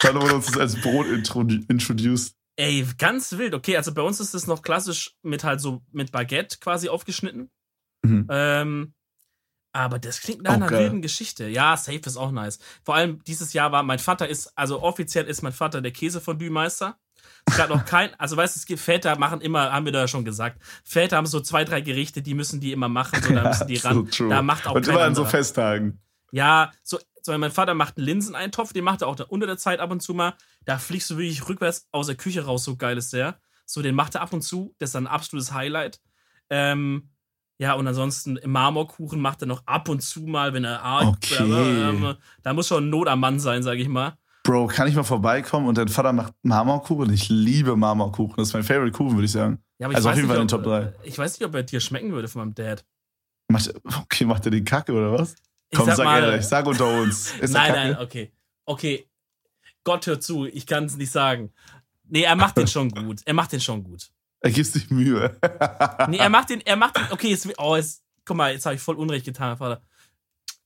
dann 0.00 0.20
wurde 0.20 0.34
uns 0.34 0.46
das 0.46 0.58
als 0.58 0.80
Brot 0.80 1.06
introduced. 1.06 2.34
Ey, 2.56 2.86
ganz 2.98 3.32
wild. 3.36 3.54
Okay, 3.54 3.76
also 3.76 3.92
bei 3.92 4.02
uns 4.02 4.20
ist 4.20 4.34
es 4.34 4.46
noch 4.46 4.62
klassisch 4.62 5.16
mit 5.22 5.44
halt 5.44 5.60
so 5.60 5.82
mit 5.90 6.12
Baguette 6.12 6.58
quasi 6.60 6.88
aufgeschnitten. 6.88 7.50
Mhm. 8.02 8.26
Ähm, 8.30 8.94
aber 9.72 9.98
das 9.98 10.20
klingt 10.20 10.42
nach 10.42 10.52
einer 10.52 10.70
wilden 10.70 11.02
Geschichte. 11.02 11.48
Ja, 11.48 11.76
safe 11.76 12.00
ist 12.06 12.16
auch 12.16 12.30
nice. 12.30 12.60
Vor 12.84 12.94
allem 12.94 13.24
dieses 13.24 13.52
Jahr 13.54 13.72
war 13.72 13.82
mein 13.82 13.98
Vater 13.98 14.28
ist, 14.28 14.56
also 14.56 14.80
offiziell 14.82 15.24
ist 15.24 15.42
mein 15.42 15.52
Vater 15.52 15.82
der 15.82 15.90
Käsefondue-Meister. 15.90 16.96
Es 17.46 17.56
gab 17.56 17.70
noch 17.70 17.84
kein, 17.86 18.14
also 18.20 18.36
weißt 18.36 18.54
du, 18.54 18.60
es 18.60 18.66
gibt 18.66 18.80
Väter 18.80 19.18
machen 19.18 19.40
immer, 19.40 19.72
haben 19.72 19.84
wir 19.84 19.92
da 19.92 20.06
schon 20.06 20.24
gesagt. 20.24 20.62
Väter 20.84 21.16
haben 21.16 21.26
so 21.26 21.40
zwei, 21.40 21.64
drei 21.64 21.80
Gerichte, 21.80 22.22
die 22.22 22.34
müssen 22.34 22.60
die 22.60 22.70
immer 22.70 22.88
machen, 22.88 23.20
so 23.20 23.34
da 23.34 23.48
müssen 23.48 23.66
die 23.66 23.76
ran. 23.84 24.08
so 24.12 24.28
da 24.28 24.42
macht 24.42 24.68
auch 24.68 24.76
Und 24.76 24.86
immer 24.86 25.00
an 25.02 25.16
so 25.16 25.24
Festtagen. 25.24 26.00
Ja, 26.30 26.70
so 26.84 26.98
sondern 27.24 27.40
mein 27.40 27.50
Vater 27.50 27.74
macht 27.74 27.96
einen 27.96 28.06
Linseneintopf, 28.06 28.72
den 28.72 28.84
macht 28.84 29.02
er 29.02 29.08
auch 29.08 29.18
unter 29.28 29.46
der 29.46 29.56
Zeit 29.56 29.80
ab 29.80 29.90
und 29.90 30.00
zu 30.00 30.12
mal. 30.12 30.34
Da 30.66 30.78
fliegst 30.78 31.10
du 31.10 31.16
wirklich 31.16 31.48
rückwärts 31.48 31.88
aus 31.90 32.06
der 32.06 32.16
Küche 32.16 32.44
raus, 32.44 32.64
so 32.64 32.76
geil 32.76 32.98
ist 32.98 33.12
der. 33.12 33.40
So, 33.66 33.80
den 33.80 33.94
macht 33.94 34.14
er 34.14 34.20
ab 34.20 34.32
und 34.32 34.42
zu. 34.42 34.74
Das 34.78 34.90
ist 34.90 34.96
ein 34.96 35.06
absolutes 35.06 35.52
Highlight. 35.52 36.00
Ähm, 36.50 37.08
ja, 37.56 37.72
und 37.74 37.86
ansonsten 37.86 38.36
im 38.36 38.50
Marmorkuchen 38.52 39.20
macht 39.20 39.42
er 39.42 39.46
noch 39.46 39.62
ab 39.64 39.88
und 39.88 40.02
zu 40.02 40.22
mal, 40.22 40.52
wenn 40.52 40.64
er 40.64 40.82
okay. 41.02 41.36
ähm, 41.40 42.14
da 42.42 42.52
muss 42.52 42.68
schon 42.68 42.90
Not 42.90 43.08
am 43.08 43.20
Mann 43.20 43.40
sein, 43.40 43.62
sag 43.62 43.78
ich 43.78 43.88
mal. 43.88 44.18
Bro, 44.42 44.66
kann 44.66 44.86
ich 44.86 44.94
mal 44.94 45.04
vorbeikommen 45.04 45.66
und 45.68 45.78
dein 45.78 45.88
Vater 45.88 46.12
macht 46.12 46.34
Marmorkuchen? 46.42 47.10
Ich 47.10 47.30
liebe 47.30 47.76
Marmorkuchen. 47.76 48.34
Das 48.36 48.48
ist 48.48 48.54
mein 48.54 48.64
Favorite 48.64 48.92
Kuchen, 48.92 49.14
würde 49.14 49.24
ich 49.24 49.32
sagen. 49.32 49.58
Ja, 49.78 49.88
also 49.88 50.10
auf 50.10 50.16
jeden 50.16 50.28
Fall 50.28 50.36
in 50.36 50.42
den 50.42 50.48
Top 50.48 50.64
3. 50.64 50.92
Ich 51.04 51.16
weiß 51.16 51.38
nicht, 51.38 51.48
ob 51.48 51.54
er 51.54 51.62
dir 51.62 51.80
schmecken 51.80 52.12
würde 52.12 52.28
von 52.28 52.42
meinem 52.42 52.54
Dad. 52.54 52.84
Macht, 53.48 53.72
okay, 54.02 54.26
macht 54.26 54.44
er 54.44 54.50
den 54.50 54.64
Kacke 54.64 54.92
oder 54.92 55.12
was? 55.12 55.34
Komm, 55.74 55.86
sag, 55.86 55.96
sag 55.96 56.04
mal, 56.04 56.22
ehrlich, 56.22 56.46
sag 56.46 56.66
unter 56.66 56.88
uns. 56.88 57.32
Ist 57.40 57.52
nein, 57.52 57.72
nein, 57.72 57.98
okay. 57.98 58.32
Okay. 58.64 59.06
Gott 59.84 60.06
hört 60.06 60.22
zu, 60.22 60.46
ich 60.46 60.66
kann 60.66 60.84
es 60.84 60.96
nicht 60.96 61.12
sagen. 61.12 61.52
Nee, 62.08 62.22
er 62.22 62.36
macht 62.36 62.56
den 62.56 62.66
schon 62.66 62.90
gut. 62.90 63.20
Er 63.24 63.34
macht 63.34 63.52
den 63.52 63.60
schon 63.60 63.84
gut. 63.84 64.10
Er 64.40 64.50
gibt 64.50 64.66
sich 64.66 64.90
Mühe. 64.90 65.38
nee, 66.08 66.18
er 66.18 66.28
macht 66.28 66.50
den, 66.50 66.60
er 66.62 66.76
macht 66.76 66.96
den, 66.96 67.04
okay, 67.10 67.28
jetzt, 67.28 67.48
oh, 67.58 67.76
jetzt, 67.76 68.02
guck 68.24 68.36
mal, 68.36 68.52
jetzt 68.52 68.66
habe 68.66 68.74
ich 68.74 68.80
voll 68.80 68.96
Unrecht 68.96 69.24
getan, 69.24 69.56
Vater. 69.56 69.82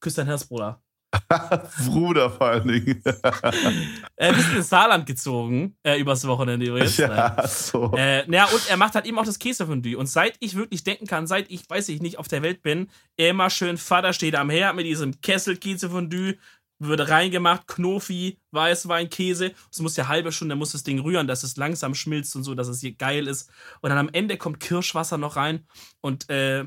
Küss 0.01 0.15
dein 0.15 0.27
Herz, 0.27 0.45
Bruder. 0.45 0.81
Bruder 1.87 2.31
vor 2.31 2.49
allen 2.49 2.69
Dingen. 2.69 3.03
äh, 4.17 4.33
bist 4.33 4.53
ins 4.55 4.69
Saarland 4.69 5.07
gezogen, 5.07 5.77
äh, 5.83 5.99
übers 5.99 6.27
Wochenende 6.27 6.67
übrigens. 6.67 6.97
Ja, 6.97 7.47
so. 7.47 7.93
Äh, 7.97 8.25
naja, 8.27 8.47
und 8.47 8.69
er 8.69 8.77
macht 8.77 8.95
halt 8.95 9.07
eben 9.07 9.19
auch 9.19 9.25
das 9.25 9.39
Käsefondue. 9.39 9.97
Und 9.97 10.07
seit 10.07 10.37
ich 10.41 10.55
wirklich 10.55 10.85
denken 10.85 11.07
kann, 11.07 11.27
seit 11.27 11.51
ich, 11.51 11.69
weiß 11.69 11.89
ich 11.89 12.01
nicht, 12.01 12.19
auf 12.19 12.29
der 12.29 12.43
Welt 12.43 12.63
bin, 12.63 12.89
immer 13.17 13.51
schön 13.51 13.79
Vater 13.79 14.13
steht 14.13 14.35
am 14.35 14.51
Herd 14.51 14.77
mit 14.77 14.87
diesem 14.87 15.21
Kessel 15.21 15.57
Käsefondue, 15.57 16.37
wird 16.79 17.09
reingemacht, 17.09 17.67
Knofi, 17.67 18.39
Weißwein, 18.53 19.11
Käse. 19.11 19.53
Es 19.71 19.81
muss 19.81 19.97
ja 19.97 20.09
halbe 20.09 20.33
Stunde, 20.33 20.55
muss 20.57 20.73
das 20.73 20.85
Ding 20.85 21.01
rühren, 21.01 21.27
dass 21.27 21.43
es 21.43 21.57
langsam 21.57 21.95
schmilzt 21.95 22.37
und 22.37 22.45
so, 22.45 22.55
dass 22.55 22.69
es 22.69 22.81
hier 22.81 22.95
geil 22.95 23.27
ist. 23.27 23.51
Und 23.81 23.91
dann 23.91 23.99
am 23.99 24.11
Ende 24.13 24.37
kommt 24.37 24.61
Kirschwasser 24.61 25.19
noch 25.19 25.37
rein 25.37 25.67
und 26.01 26.31
äh, 26.31 26.67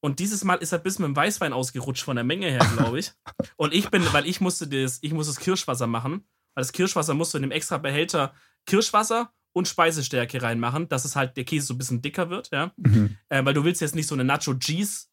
und 0.00 0.18
dieses 0.18 0.44
Mal 0.44 0.56
ist 0.56 0.72
er 0.72 0.78
bis 0.78 0.98
mit 0.98 1.06
dem 1.06 1.16
Weißwein 1.16 1.52
ausgerutscht 1.52 2.04
von 2.04 2.16
der 2.16 2.24
Menge 2.24 2.46
her, 2.46 2.66
glaube 2.76 2.98
ich. 2.98 3.12
Und 3.56 3.74
ich 3.74 3.90
bin, 3.90 4.02
weil 4.12 4.26
ich 4.26 4.40
musste 4.40 4.66
das, 4.66 4.98
ich 5.02 5.12
muss 5.12 5.26
das 5.26 5.38
Kirschwasser 5.38 5.86
machen. 5.86 6.24
Weil 6.54 6.62
das 6.62 6.72
Kirschwasser 6.72 7.14
musst 7.14 7.34
du 7.34 7.38
in 7.38 7.42
dem 7.42 7.50
extra 7.50 7.76
Behälter 7.78 8.32
Kirschwasser 8.66 9.32
und 9.52 9.68
Speisestärke 9.68 10.42
reinmachen, 10.42 10.88
dass 10.88 11.04
es 11.04 11.16
halt 11.16 11.36
der 11.36 11.44
Käse 11.44 11.66
so 11.66 11.74
ein 11.74 11.78
bisschen 11.78 12.02
dicker 12.02 12.30
wird, 12.30 12.50
ja. 12.50 12.72
Mhm. 12.76 13.16
Äh, 13.28 13.44
weil 13.44 13.54
du 13.54 13.64
willst 13.64 13.80
jetzt 13.80 13.94
nicht 13.94 14.06
so 14.06 14.14
eine 14.14 14.24
Nacho 14.24 14.54
Cheese 14.54 15.06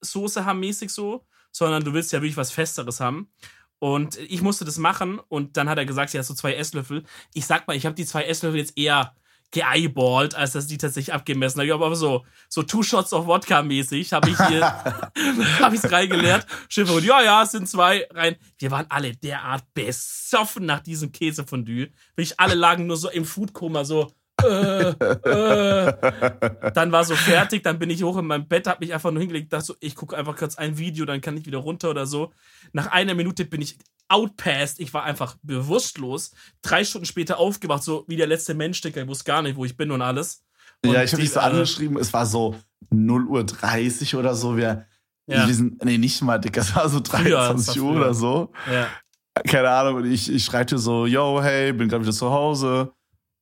Soße 0.00 0.44
haben, 0.44 0.60
mäßig 0.60 0.90
so, 0.90 1.26
sondern 1.50 1.84
du 1.84 1.92
willst 1.92 2.12
ja 2.12 2.20
wirklich 2.20 2.36
was 2.36 2.50
Festeres 2.50 3.00
haben. 3.00 3.30
Und 3.78 4.16
ich 4.18 4.42
musste 4.42 4.64
das 4.64 4.78
machen 4.78 5.18
und 5.18 5.56
dann 5.56 5.68
hat 5.68 5.78
er 5.78 5.84
gesagt, 5.84 6.12
ja, 6.12 6.22
so 6.22 6.34
zwei 6.34 6.54
Esslöffel. 6.54 7.04
Ich 7.34 7.46
sag 7.46 7.66
mal, 7.66 7.76
ich 7.76 7.86
habe 7.86 7.94
die 7.94 8.06
zwei 8.06 8.24
Esslöffel 8.24 8.58
jetzt 8.58 8.76
eher 8.76 9.14
geeyeballt, 9.54 10.34
als 10.34 10.52
dass 10.52 10.66
die 10.66 10.78
tatsächlich 10.78 11.14
abgemessen 11.14 11.60
haben. 11.60 11.66
Ich 11.66 11.72
habe 11.72 11.86
aber 11.86 11.94
so, 11.94 12.26
so 12.48 12.62
Two 12.64 12.82
Shots 12.82 13.12
of 13.12 13.26
Wodka 13.26 13.62
mäßig, 13.62 14.12
habe 14.12 14.28
ich 14.28 14.36
hier, 14.48 14.60
habe 15.60 15.76
ich 15.76 15.82
es 15.82 15.90
reingeleert. 15.90 16.44
Schiffer 16.68 16.94
und 16.94 17.04
ja, 17.04 17.22
ja, 17.22 17.42
es 17.44 17.52
sind 17.52 17.68
zwei 17.68 18.06
rein. 18.12 18.36
Wir 18.58 18.72
waren 18.72 18.86
alle 18.88 19.14
derart 19.14 19.62
besoffen 19.72 20.66
nach 20.66 20.80
diesem 20.80 21.12
Käsefondue. 21.12 21.90
Wirklich 22.16 22.38
alle 22.40 22.54
lagen 22.54 22.86
nur 22.86 22.96
so 22.96 23.08
im 23.08 23.24
Foodkoma, 23.24 23.84
so, 23.84 24.12
äh, 24.42 24.88
äh. 24.90 25.92
Dann 26.74 26.90
war 26.90 27.04
so 27.04 27.14
fertig, 27.14 27.62
dann 27.62 27.78
bin 27.78 27.90
ich 27.90 28.02
hoch 28.02 28.18
in 28.18 28.26
meinem 28.26 28.48
Bett, 28.48 28.66
hab 28.66 28.80
mich 28.80 28.92
einfach 28.92 29.12
nur 29.12 29.20
hingelegt, 29.20 29.52
dachte 29.52 29.66
so, 29.66 29.76
ich 29.78 29.94
gucke 29.94 30.16
einfach 30.16 30.36
kurz 30.36 30.56
ein 30.56 30.78
Video, 30.78 31.04
dann 31.04 31.20
kann 31.20 31.36
ich 31.36 31.46
wieder 31.46 31.58
runter 31.58 31.90
oder 31.90 32.06
so. 32.06 32.32
Nach 32.72 32.88
einer 32.88 33.14
Minute 33.14 33.44
bin 33.44 33.62
ich 33.62 33.78
outpassed, 34.14 34.80
ich 34.80 34.94
war 34.94 35.02
einfach 35.04 35.36
bewusstlos. 35.42 36.32
Drei 36.62 36.84
Stunden 36.84 37.06
später 37.06 37.38
aufgewacht, 37.38 37.82
so 37.82 38.04
wie 38.08 38.16
der 38.16 38.26
letzte 38.26 38.54
Mensch, 38.54 38.80
Dicker, 38.80 39.02
ich 39.02 39.08
wusste 39.08 39.24
gar 39.24 39.42
nicht, 39.42 39.56
wo 39.56 39.64
ich 39.64 39.76
bin 39.76 39.90
und 39.90 40.02
alles. 40.02 40.44
Und 40.84 40.92
ja, 40.92 41.02
ich 41.02 41.12
habe 41.12 41.22
dich 41.22 41.32
so 41.32 41.40
angeschrieben, 41.40 41.96
es 41.98 42.12
war 42.12 42.26
so 42.26 42.54
0.30 42.92 44.14
Uhr 44.14 44.20
oder 44.20 44.34
so. 44.34 44.56
Wir, 44.56 44.86
Ja. 45.26 45.46
wir 45.46 45.54
sind, 45.54 45.82
nee, 45.84 45.98
nicht 45.98 46.20
mal, 46.22 46.38
Dicker, 46.38 46.60
es 46.60 46.74
war 46.76 46.88
so 46.88 47.00
Früher, 47.04 47.26
es 47.26 47.32
war 47.32 47.46
23 47.54 47.80
Uhr 47.82 47.96
oder 47.96 48.14
so. 48.14 48.52
Ja. 48.70 48.88
Keine 49.48 49.68
Ahnung, 49.70 49.96
und 49.96 50.04
ich, 50.04 50.30
ich 50.30 50.44
schreibe 50.44 50.66
dir 50.66 50.78
so, 50.78 51.06
yo, 51.06 51.42
hey, 51.42 51.72
bin 51.72 51.88
gerade 51.88 52.04
wieder 52.04 52.12
zu 52.12 52.30
Hause. 52.30 52.92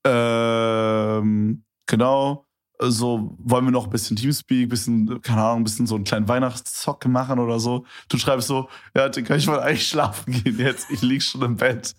Ähm, 0.06 1.64
genau. 1.86 2.46
So, 2.90 3.36
wollen 3.38 3.64
wir 3.64 3.70
noch 3.70 3.84
ein 3.84 3.90
bisschen 3.90 4.16
Teamspeak, 4.16 4.68
bisschen, 4.68 5.20
keine 5.22 5.42
Ahnung, 5.42 5.60
ein 5.60 5.64
bisschen 5.64 5.86
so 5.86 5.94
einen 5.94 6.04
kleinen 6.04 6.28
Weihnachtszock 6.28 7.06
machen 7.06 7.38
oder 7.38 7.60
so. 7.60 7.86
Du 8.08 8.18
schreibst 8.18 8.48
so, 8.48 8.68
ja, 8.94 9.08
Dicker, 9.08 9.36
ich 9.36 9.46
wollte 9.46 9.62
eigentlich 9.62 9.88
schlafen 9.88 10.32
gehen 10.32 10.58
jetzt. 10.58 10.90
Ich 10.90 11.02
lieg 11.02 11.22
schon 11.22 11.42
im 11.42 11.56
Bett. 11.56 11.94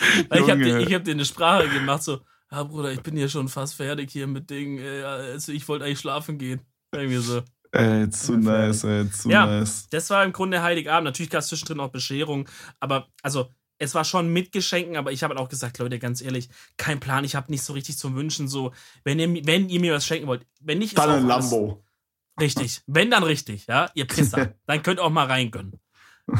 Ich 0.00 0.50
habe 0.50 0.62
dir, 0.62 0.78
ich 0.80 0.94
hab 0.94 1.04
dir 1.04 1.12
eine 1.12 1.24
Sprache 1.24 1.68
gemacht, 1.68 2.02
so, 2.02 2.20
ja, 2.50 2.62
Bruder, 2.64 2.92
ich 2.92 3.02
bin 3.02 3.16
hier 3.16 3.28
schon 3.28 3.48
fast 3.48 3.74
fertig 3.74 4.10
hier 4.10 4.26
mit 4.26 4.50
Dingen, 4.50 4.78
äh, 4.78 5.02
also 5.02 5.52
ich 5.52 5.66
wollte 5.68 5.84
eigentlich 5.84 6.00
schlafen 6.00 6.38
gehen. 6.38 6.60
Irgendwie 6.94 7.18
so. 7.18 7.42
Ey, 7.72 8.10
zu 8.10 8.36
nice, 8.36 8.84
ey, 8.84 9.10
zu 9.10 9.30
Ja. 9.30 9.46
nice. 9.46 9.88
Das 9.88 10.10
war 10.10 10.24
im 10.24 10.32
Grunde 10.32 10.62
Heiligabend. 10.62 11.04
Natürlich 11.04 11.30
gab 11.30 11.40
es 11.40 11.48
zwischendrin 11.48 11.80
auch 11.80 11.88
Bescherung, 11.90 12.46
aber 12.80 13.08
also 13.22 13.48
es 13.78 13.94
war 13.94 14.04
schon 14.04 14.32
mit 14.32 14.52
Geschenken, 14.52 14.96
aber 14.96 15.12
ich 15.12 15.22
habe 15.22 15.34
halt 15.34 15.44
auch 15.44 15.48
gesagt, 15.48 15.78
Leute, 15.78 15.98
ganz 15.98 16.20
ehrlich, 16.22 16.48
kein 16.76 17.00
Plan, 17.00 17.24
ich 17.24 17.34
habe 17.34 17.50
nicht 17.50 17.62
so 17.62 17.72
richtig 17.72 17.98
zum 17.98 18.14
Wünschen, 18.14 18.46
so, 18.48 18.72
wenn 19.04 19.18
ihr, 19.18 19.44
wenn 19.46 19.68
ihr 19.68 19.80
mir 19.80 19.94
was 19.94 20.06
schenken 20.06 20.26
wollt, 20.28 20.46
wenn 20.60 20.78
nicht, 20.78 20.96
Dann 20.96 21.10
ein 21.10 21.30
alles- 21.30 21.50
Lambo. 21.50 21.84
Richtig. 22.40 22.80
Wenn, 22.86 23.10
dann 23.10 23.24
richtig, 23.24 23.66
ja, 23.66 23.90
ihr 23.94 24.06
Pisser. 24.06 24.54
dann 24.66 24.82
könnt 24.82 24.98
ihr 25.00 25.04
auch 25.04 25.10
mal 25.10 25.26
reingönnen. 25.26 25.78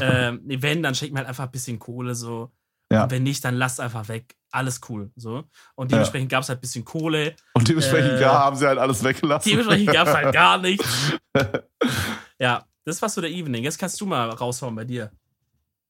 ähm, 0.00 0.40
wenn, 0.44 0.82
dann 0.82 0.94
schenkt 0.94 1.12
mir 1.12 1.18
halt 1.18 1.28
einfach 1.28 1.44
ein 1.44 1.50
bisschen 1.50 1.78
Kohle, 1.78 2.14
so. 2.14 2.50
Ja. 2.90 3.10
Wenn 3.10 3.22
nicht, 3.24 3.44
dann 3.44 3.54
lasst 3.56 3.80
einfach 3.80 4.08
weg. 4.08 4.36
Alles 4.50 4.80
cool, 4.88 5.10
so. 5.16 5.44
Und 5.74 5.90
dementsprechend 5.92 6.30
gab 6.30 6.42
es 6.42 6.48
halt 6.50 6.58
ein 6.58 6.60
bisschen 6.60 6.84
Kohle. 6.84 7.34
Und 7.54 7.66
dementsprechend 7.68 8.12
Äh, 8.12 8.20
ja, 8.20 8.32
haben 8.40 8.56
sie 8.56 8.66
halt 8.66 8.78
alles 8.78 9.02
weggelassen. 9.02 9.48
Dementsprechend 9.48 9.92
gab 9.92 10.08
es 10.08 10.14
halt 10.14 10.32
gar 10.34 10.58
nichts. 10.58 11.12
ja, 12.38 12.64
das 12.84 13.00
war 13.00 13.08
so 13.08 13.20
der 13.20 13.30
Evening. 13.30 13.64
Jetzt 13.64 13.78
kannst 13.78 14.00
du 14.00 14.06
mal 14.06 14.28
raushauen 14.30 14.74
bei 14.74 14.84
dir. 14.84 15.10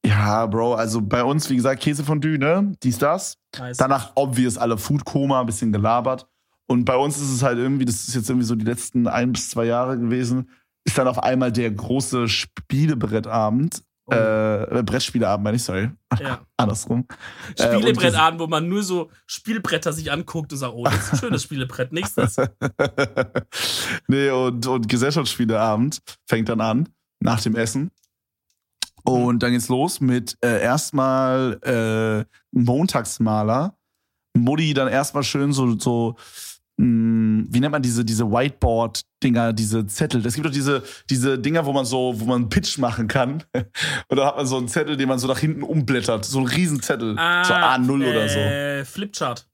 Ja, 0.05 0.45
Bro, 0.45 0.75
also 0.75 1.01
bei 1.01 1.23
uns, 1.23 1.49
wie 1.49 1.55
gesagt, 1.55 1.81
Käsefondue, 1.81 2.37
ne? 2.37 2.73
Dies, 2.83 2.97
das. 2.97 3.37
Nice. 3.57 3.77
Danach 3.77 4.11
obvious 4.15 4.57
alle 4.57 4.77
Foodkoma, 4.77 5.39
ein 5.39 5.45
bisschen 5.45 5.71
gelabert. 5.71 6.27
Und 6.67 6.85
bei 6.85 6.95
uns 6.95 7.17
ist 7.17 7.31
es 7.31 7.43
halt 7.43 7.57
irgendwie, 7.57 7.85
das 7.85 8.07
ist 8.07 8.15
jetzt 8.15 8.29
irgendwie 8.29 8.45
so 8.45 8.55
die 8.55 8.65
letzten 8.65 9.07
ein 9.07 9.31
bis 9.31 9.49
zwei 9.49 9.65
Jahre 9.65 9.97
gewesen, 9.97 10.49
ist 10.85 10.97
dann 10.97 11.07
auf 11.07 11.21
einmal 11.21 11.51
der 11.51 11.71
große 11.71 12.27
Spielebrettabend. 12.27 13.83
Oh. 14.05 14.13
Äh, 14.13 14.83
Brettspieleabend, 14.83 15.45
meine 15.45 15.55
ich, 15.55 15.63
sorry. 15.63 15.89
ja. 16.19 16.41
Andersrum. 16.57 17.07
Äh, 17.57 17.77
Spielebrettabend, 17.77 18.41
wo 18.41 18.47
man 18.47 18.67
nur 18.67 18.83
so 18.83 19.09
Spielbretter 19.25 19.93
sich 19.93 20.11
anguckt 20.11 20.51
und 20.51 20.57
sagt, 20.57 20.73
oh, 20.75 20.83
das 20.83 20.95
ist 20.95 21.13
ein 21.13 21.19
schönes 21.19 21.43
Spielebrett, 21.43 21.93
nächstes. 21.93 22.35
nee, 24.07 24.29
und, 24.29 24.67
und 24.67 24.89
Gesellschaftsspieleabend 24.89 25.99
fängt 26.25 26.49
dann 26.49 26.59
an, 26.59 26.89
nach 27.21 27.39
dem 27.41 27.55
Essen. 27.55 27.91
Und 29.03 29.43
dann 29.43 29.51
geht's 29.51 29.69
los 29.69 29.99
mit 29.99 30.37
äh, 30.43 30.61
erstmal 30.61 31.59
äh, 31.63 32.25
Montagsmaler. 32.51 33.75
Mutti 34.35 34.73
dann 34.73 34.87
erstmal 34.87 35.23
schön 35.23 35.53
so, 35.53 35.77
so 35.77 36.15
mh, 36.77 37.45
wie 37.49 37.59
nennt 37.59 37.71
man 37.71 37.81
diese, 37.81 38.03
diese 38.03 38.29
Whiteboard-Dinger, 38.31 39.53
diese 39.53 39.85
Zettel. 39.87 40.25
Es 40.25 40.33
gibt 40.35 40.45
doch 40.45 40.51
diese, 40.51 40.83
diese 41.09 41.37
Dinger, 41.37 41.65
wo 41.65 41.73
man 41.73 41.85
so, 41.85 42.13
wo 42.17 42.25
man 42.25 42.41
einen 42.43 42.49
Pitch 42.49 42.77
machen 42.77 43.07
kann. 43.07 43.43
Und 44.07 44.17
da 44.17 44.27
hat 44.27 44.37
man 44.37 44.47
so 44.47 44.57
einen 44.57 44.67
Zettel, 44.67 44.97
den 44.97 45.07
man 45.07 45.19
so 45.19 45.27
nach 45.27 45.39
hinten 45.39 45.63
umblättert. 45.63 46.25
So 46.25 46.39
ein 46.39 46.47
Riesenzettel. 46.47 47.15
so 47.15 47.19
A0 47.19 48.09
oder 48.09 48.29
so. 48.29 48.39
Äh, 48.39 48.85
Flipchart. 48.85 49.47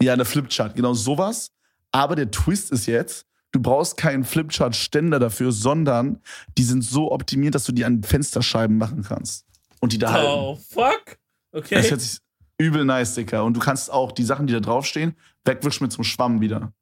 Ja, 0.00 0.12
eine 0.12 0.24
Flipchart, 0.24 0.74
genau 0.74 0.94
sowas. 0.94 1.50
Aber 1.92 2.16
der 2.16 2.30
Twist 2.30 2.72
ist 2.72 2.86
jetzt, 2.86 3.26
du 3.52 3.60
brauchst 3.60 3.96
keinen 3.96 4.24
Flipchart-Ständer 4.24 5.18
dafür, 5.18 5.52
sondern 5.52 6.20
die 6.58 6.64
sind 6.64 6.82
so 6.82 7.12
optimiert, 7.12 7.54
dass 7.54 7.64
du 7.64 7.72
die 7.72 7.84
an 7.84 8.02
Fensterscheiben 8.02 8.76
machen 8.76 9.02
kannst. 9.02 9.46
Und 9.80 9.92
die 9.92 9.98
da 9.98 10.12
halten. 10.12 10.30
Oh, 10.30 10.56
fuck. 10.70 11.18
Okay. 11.52 11.74
Das 11.76 11.90
hört 11.90 12.00
sich 12.00 12.18
übel 12.58 12.84
nice, 12.84 13.14
Dicker. 13.14 13.44
Und 13.44 13.54
du 13.54 13.60
kannst 13.60 13.90
auch 13.92 14.12
die 14.12 14.22
Sachen, 14.24 14.46
die 14.46 14.52
da 14.52 14.60
draufstehen, 14.60 15.16
wegwischen 15.44 15.84
mit 15.84 15.92
so 15.92 15.98
einem 15.98 16.04
Schwamm 16.04 16.40
wieder. 16.40 16.72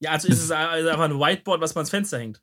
Ja, 0.00 0.10
also 0.10 0.28
ist 0.28 0.42
es 0.42 0.50
einfach 0.50 1.04
ein 1.04 1.18
Whiteboard, 1.18 1.60
was 1.60 1.74
man 1.74 1.80
ans 1.80 1.90
Fenster 1.90 2.18
hängt. 2.18 2.42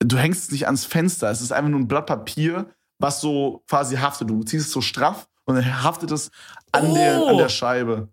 Du 0.00 0.16
hängst 0.16 0.44
es 0.44 0.50
nicht 0.50 0.66
ans 0.66 0.84
Fenster, 0.86 1.30
es 1.30 1.42
ist 1.42 1.52
einfach 1.52 1.70
nur 1.70 1.78
ein 1.78 1.86
Blatt 1.86 2.06
Papier, 2.06 2.74
was 2.98 3.20
so 3.20 3.62
quasi 3.68 3.96
haftet. 3.96 4.30
Du 4.30 4.42
ziehst 4.42 4.66
es 4.66 4.72
so 4.72 4.80
straff 4.80 5.28
und 5.44 5.56
dann 5.56 5.82
haftet 5.82 6.10
es 6.10 6.30
an, 6.72 6.86
Oh. 6.86 6.94
der, 6.94 7.26
an 7.28 7.36
der 7.36 7.48
Scheibe. 7.50 8.08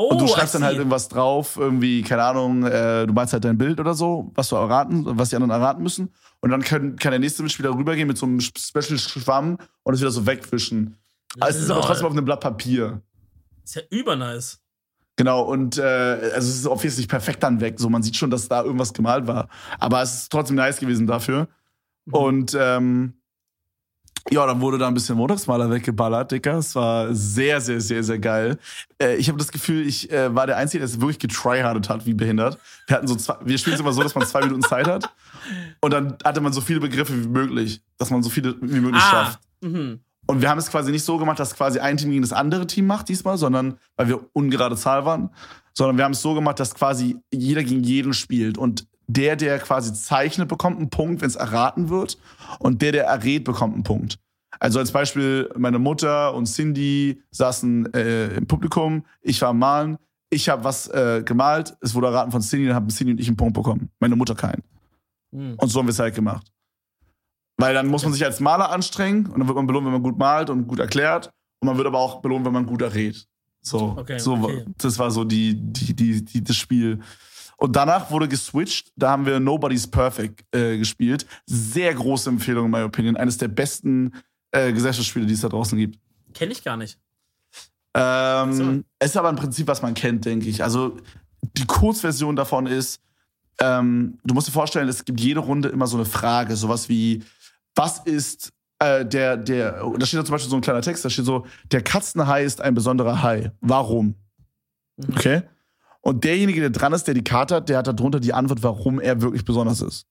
Oh, 0.00 0.10
Und 0.10 0.20
du 0.20 0.28
schreibst 0.28 0.54
I 0.54 0.58
dann 0.58 0.64
halt 0.64 0.76
irgendwas 0.76 1.08
drauf, 1.08 1.56
irgendwie, 1.56 2.02
keine 2.02 2.22
Ahnung, 2.22 2.64
äh, 2.64 3.04
du 3.04 3.12
malst 3.12 3.32
halt 3.32 3.44
dein 3.44 3.58
Bild 3.58 3.80
oder 3.80 3.94
so, 3.94 4.30
was 4.36 4.48
du 4.48 4.54
erraten, 4.54 5.02
was 5.18 5.30
die 5.30 5.34
anderen 5.34 5.50
erraten 5.50 5.82
müssen. 5.82 6.14
Und 6.38 6.50
dann 6.50 6.62
können, 6.62 6.94
kann 6.94 7.10
der 7.10 7.18
nächste 7.18 7.42
Mitspieler 7.42 7.70
rübergehen 7.70 8.06
mit 8.06 8.16
so 8.16 8.24
einem 8.24 8.38
Special-Schwamm 8.38 9.58
und 9.82 9.94
es 9.94 9.98
wieder 10.00 10.12
so 10.12 10.24
wegwischen. 10.24 10.96
Aber 11.40 11.50
es 11.50 11.56
ist 11.56 11.68
aber 11.68 11.80
trotzdem 11.80 12.06
auf 12.06 12.12
einem 12.12 12.24
Blatt 12.24 12.38
Papier. 12.38 13.02
Ist 13.64 13.74
ja 13.74 13.82
übernice. 13.90 14.60
Genau, 15.16 15.42
und 15.42 15.78
äh, 15.78 15.82
also 15.82 16.48
es 16.48 16.58
ist 16.60 16.66
obviously 16.68 17.04
perfekt 17.08 17.42
dann 17.42 17.60
weg. 17.60 17.80
So, 17.80 17.90
man 17.90 18.04
sieht 18.04 18.14
schon, 18.14 18.30
dass 18.30 18.46
da 18.46 18.62
irgendwas 18.62 18.92
gemalt 18.92 19.26
war. 19.26 19.48
Aber 19.80 20.00
es 20.00 20.14
ist 20.14 20.30
trotzdem 20.30 20.54
nice 20.54 20.78
gewesen 20.78 21.08
dafür. 21.08 21.48
Mhm. 22.04 22.14
Und 22.14 22.56
ähm, 22.56 23.14
ja, 24.30 24.46
dann 24.46 24.60
wurde 24.60 24.78
da 24.78 24.88
ein 24.88 24.94
bisschen 24.94 25.16
Montagsmaler 25.16 25.70
weggeballert, 25.70 26.32
Dicker. 26.32 26.58
Es 26.58 26.74
war 26.74 27.14
sehr, 27.14 27.60
sehr, 27.60 27.80
sehr, 27.80 28.02
sehr 28.02 28.18
geil. 28.18 28.58
Äh, 29.00 29.16
ich 29.16 29.28
habe 29.28 29.38
das 29.38 29.50
Gefühl, 29.50 29.86
ich 29.86 30.10
äh, 30.12 30.34
war 30.34 30.46
der 30.46 30.56
Einzige, 30.56 30.80
der 30.80 30.86
es 30.86 31.00
wirklich 31.00 31.18
getryhardet 31.18 31.88
hat, 31.88 32.06
wie 32.06 32.14
behindert. 32.14 32.58
Wir 32.86 32.96
hatten 32.96 33.06
so 33.06 33.16
zwei, 33.16 33.36
wir 33.44 33.58
spielen 33.58 33.74
es 33.74 33.80
immer 33.80 33.92
so, 33.92 34.02
dass 34.02 34.14
man 34.14 34.26
zwei 34.26 34.40
Minuten 34.40 34.62
Zeit 34.62 34.86
hat. 34.86 35.12
Und 35.80 35.92
dann 35.92 36.16
hatte 36.24 36.40
man 36.40 36.52
so 36.52 36.60
viele 36.60 36.80
Begriffe 36.80 37.14
wie 37.22 37.28
möglich, 37.28 37.80
dass 37.96 38.10
man 38.10 38.22
so 38.22 38.30
viele 38.30 38.56
wie 38.60 38.80
möglich 38.80 39.02
Ah. 39.02 39.10
schafft. 39.10 39.40
Mhm. 39.60 40.00
Und 40.26 40.42
wir 40.42 40.50
haben 40.50 40.58
es 40.58 40.70
quasi 40.70 40.90
nicht 40.90 41.04
so 41.04 41.16
gemacht, 41.16 41.40
dass 41.40 41.54
quasi 41.54 41.78
ein 41.78 41.96
Team 41.96 42.10
gegen 42.10 42.22
das 42.22 42.34
andere 42.34 42.66
Team 42.66 42.86
macht 42.86 43.08
diesmal, 43.08 43.38
sondern 43.38 43.78
weil 43.96 44.08
wir 44.08 44.20
ungerade 44.34 44.76
Zahl 44.76 45.06
waren, 45.06 45.30
sondern 45.72 45.96
wir 45.96 46.04
haben 46.04 46.12
es 46.12 46.20
so 46.20 46.34
gemacht, 46.34 46.60
dass 46.60 46.74
quasi 46.74 47.16
jeder 47.32 47.64
gegen 47.64 47.82
jeden 47.82 48.12
spielt 48.12 48.58
und 48.58 48.86
der, 49.08 49.36
der 49.36 49.58
quasi 49.58 49.92
zeichnet, 49.92 50.48
bekommt 50.48 50.78
einen 50.78 50.90
Punkt, 50.90 51.22
wenn 51.22 51.28
es 51.28 51.36
erraten 51.36 51.88
wird 51.88 52.18
und 52.60 52.82
der, 52.82 52.92
der 52.92 53.04
errät, 53.06 53.44
bekommt 53.44 53.74
einen 53.74 53.82
Punkt. 53.82 54.18
Also 54.60 54.78
als 54.78 54.92
Beispiel, 54.92 55.50
meine 55.56 55.78
Mutter 55.78 56.34
und 56.34 56.46
Cindy 56.46 57.22
saßen 57.30 57.92
äh, 57.94 58.36
im 58.36 58.46
Publikum, 58.46 59.04
ich 59.22 59.40
war 59.40 59.50
am 59.50 59.58
Malen, 59.58 59.98
ich 60.30 60.48
habe 60.48 60.64
was 60.64 60.88
äh, 60.88 61.22
gemalt, 61.24 61.76
es 61.80 61.94
wurde 61.94 62.08
erraten 62.08 62.30
von 62.30 62.42
Cindy, 62.42 62.66
dann 62.66 62.74
haben 62.74 62.88
Cindy 62.88 63.12
und 63.12 63.20
ich 63.20 63.28
einen 63.28 63.36
Punkt 63.36 63.54
bekommen, 63.54 63.90
meine 63.98 64.16
Mutter 64.16 64.34
keinen. 64.34 64.62
Mhm. 65.30 65.54
Und 65.56 65.68
so 65.68 65.78
haben 65.78 65.86
wir 65.86 65.92
es 65.92 65.98
halt 65.98 66.14
gemacht. 66.14 66.52
Weil 67.56 67.74
dann 67.74 67.88
muss 67.88 68.04
man 68.04 68.12
sich 68.12 68.24
als 68.24 68.40
Maler 68.40 68.70
anstrengen 68.70 69.26
und 69.26 69.38
dann 69.38 69.48
wird 69.48 69.56
man 69.56 69.66
belohnt, 69.66 69.86
wenn 69.86 69.92
man 69.92 70.02
gut 70.02 70.18
malt 70.18 70.48
und 70.48 70.68
gut 70.68 70.78
erklärt. 70.78 71.30
Und 71.60 71.66
man 71.66 71.76
wird 71.76 71.88
aber 71.88 71.98
auch 71.98 72.20
belohnt, 72.20 72.46
wenn 72.46 72.52
man 72.52 72.66
gut 72.66 72.82
errät. 72.82 73.26
So, 73.62 73.96
Okay, 73.98 74.18
so 74.18 74.34
okay. 74.34 74.64
das 74.78 74.98
war 74.98 75.10
so 75.10 75.24
die, 75.24 75.54
die, 75.54 75.94
die, 75.94 76.24
die, 76.24 76.44
das 76.44 76.56
Spiel. 76.56 77.00
Und 77.58 77.74
danach 77.74 78.10
wurde 78.10 78.28
geswitcht. 78.28 78.92
Da 78.96 79.10
haben 79.10 79.26
wir 79.26 79.40
Nobody's 79.40 79.86
Perfect 79.86 80.44
äh, 80.54 80.78
gespielt. 80.78 81.26
Sehr 81.44 81.92
große 81.92 82.30
Empfehlung, 82.30 82.66
in 82.66 82.70
my 82.70 82.82
opinion. 82.82 83.16
Eines 83.16 83.36
der 83.36 83.48
besten 83.48 84.14
äh, 84.52 84.72
Gesellschaftsspiele, 84.72 85.26
die 85.26 85.34
es 85.34 85.40
da 85.40 85.48
draußen 85.48 85.76
gibt. 85.76 85.98
Kenne 86.34 86.52
ich 86.52 86.62
gar 86.62 86.76
nicht. 86.76 86.98
Ähm, 87.94 88.52
So. 88.52 88.84
Es 89.00 89.10
ist 89.10 89.16
aber 89.16 89.28
im 89.28 89.36
Prinzip, 89.36 89.66
was 89.66 89.82
man 89.82 89.94
kennt, 89.94 90.24
denke 90.24 90.48
ich. 90.48 90.62
Also 90.62 90.98
die 91.56 91.66
Kurzversion 91.66 92.36
davon 92.36 92.66
ist, 92.66 93.00
ähm, 93.60 94.18
du 94.22 94.34
musst 94.34 94.46
dir 94.46 94.52
vorstellen, 94.52 94.88
es 94.88 95.04
gibt 95.04 95.20
jede 95.20 95.40
Runde 95.40 95.68
immer 95.68 95.88
so 95.88 95.96
eine 95.96 96.06
Frage, 96.06 96.54
sowas 96.54 96.88
wie, 96.88 97.24
was 97.74 97.98
ist 97.98 98.52
äh, 98.78 99.04
der, 99.04 99.36
der, 99.36 99.82
da 99.98 100.06
steht 100.06 100.20
da 100.20 100.24
zum 100.24 100.32
Beispiel 100.32 100.50
so 100.50 100.56
ein 100.56 100.62
kleiner 100.62 100.82
Text, 100.82 101.04
da 101.04 101.10
steht 101.10 101.24
so, 101.24 101.44
der 101.72 101.82
Katzenhai 101.82 102.44
ist 102.44 102.60
ein 102.60 102.74
besonderer 102.74 103.20
Hai. 103.22 103.50
Warum? 103.60 104.14
Mhm. 104.96 105.16
Okay? 105.16 105.42
Und 106.00 106.24
derjenige, 106.24 106.60
der 106.60 106.70
dran 106.70 106.92
ist, 106.92 107.04
der 107.04 107.14
die 107.14 107.24
Karte 107.24 107.56
hat, 107.56 107.68
der 107.68 107.78
hat 107.78 107.86
darunter 107.86 108.20
die 108.20 108.32
Antwort, 108.32 108.62
warum 108.62 109.00
er 109.00 109.20
wirklich 109.20 109.44
besonders 109.44 109.80
ist. 109.80 110.06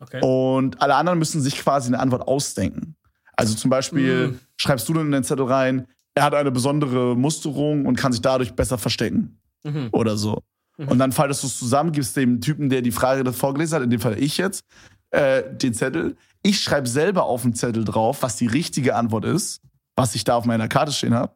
Okay. 0.00 0.20
Und 0.22 0.80
alle 0.82 0.96
anderen 0.96 1.18
müssen 1.18 1.40
sich 1.40 1.56
quasi 1.58 1.88
eine 1.88 1.98
Antwort 2.00 2.26
ausdenken. 2.26 2.96
Also 3.36 3.54
zum 3.54 3.70
Beispiel 3.70 4.28
Mhm. 4.28 4.38
schreibst 4.56 4.88
du 4.88 4.92
dann 4.94 5.06
in 5.06 5.12
den 5.12 5.24
Zettel 5.24 5.46
rein, 5.46 5.86
er 6.14 6.24
hat 6.24 6.34
eine 6.34 6.50
besondere 6.50 7.16
Musterung 7.16 7.86
und 7.86 7.96
kann 7.96 8.12
sich 8.12 8.20
dadurch 8.20 8.52
besser 8.54 8.78
verstecken. 8.78 9.38
Mhm. 9.64 9.90
oder 9.92 10.16
so. 10.16 10.42
Mhm. 10.76 10.88
Und 10.88 10.98
dann 10.98 11.12
faltest 11.12 11.44
du 11.44 11.46
es 11.46 11.56
zusammen, 11.56 11.92
gibst 11.92 12.16
dem 12.16 12.40
Typen, 12.40 12.68
der 12.68 12.82
die 12.82 12.90
Frage 12.90 13.32
vorgelesen 13.32 13.76
hat, 13.76 13.82
in 13.84 13.90
dem 13.90 14.00
Fall 14.00 14.18
ich 14.20 14.38
jetzt, 14.38 14.64
äh, 15.10 15.44
den 15.56 15.72
Zettel. 15.72 16.16
Ich 16.42 16.60
schreibe 16.60 16.88
selber 16.88 17.24
auf 17.26 17.42
den 17.42 17.54
Zettel 17.54 17.84
drauf, 17.84 18.22
was 18.24 18.34
die 18.36 18.48
richtige 18.48 18.96
Antwort 18.96 19.24
ist, 19.24 19.60
was 19.94 20.16
ich 20.16 20.24
da 20.24 20.34
auf 20.34 20.46
meiner 20.46 20.66
Karte 20.66 20.90
stehen 20.90 21.14
habe. 21.14 21.32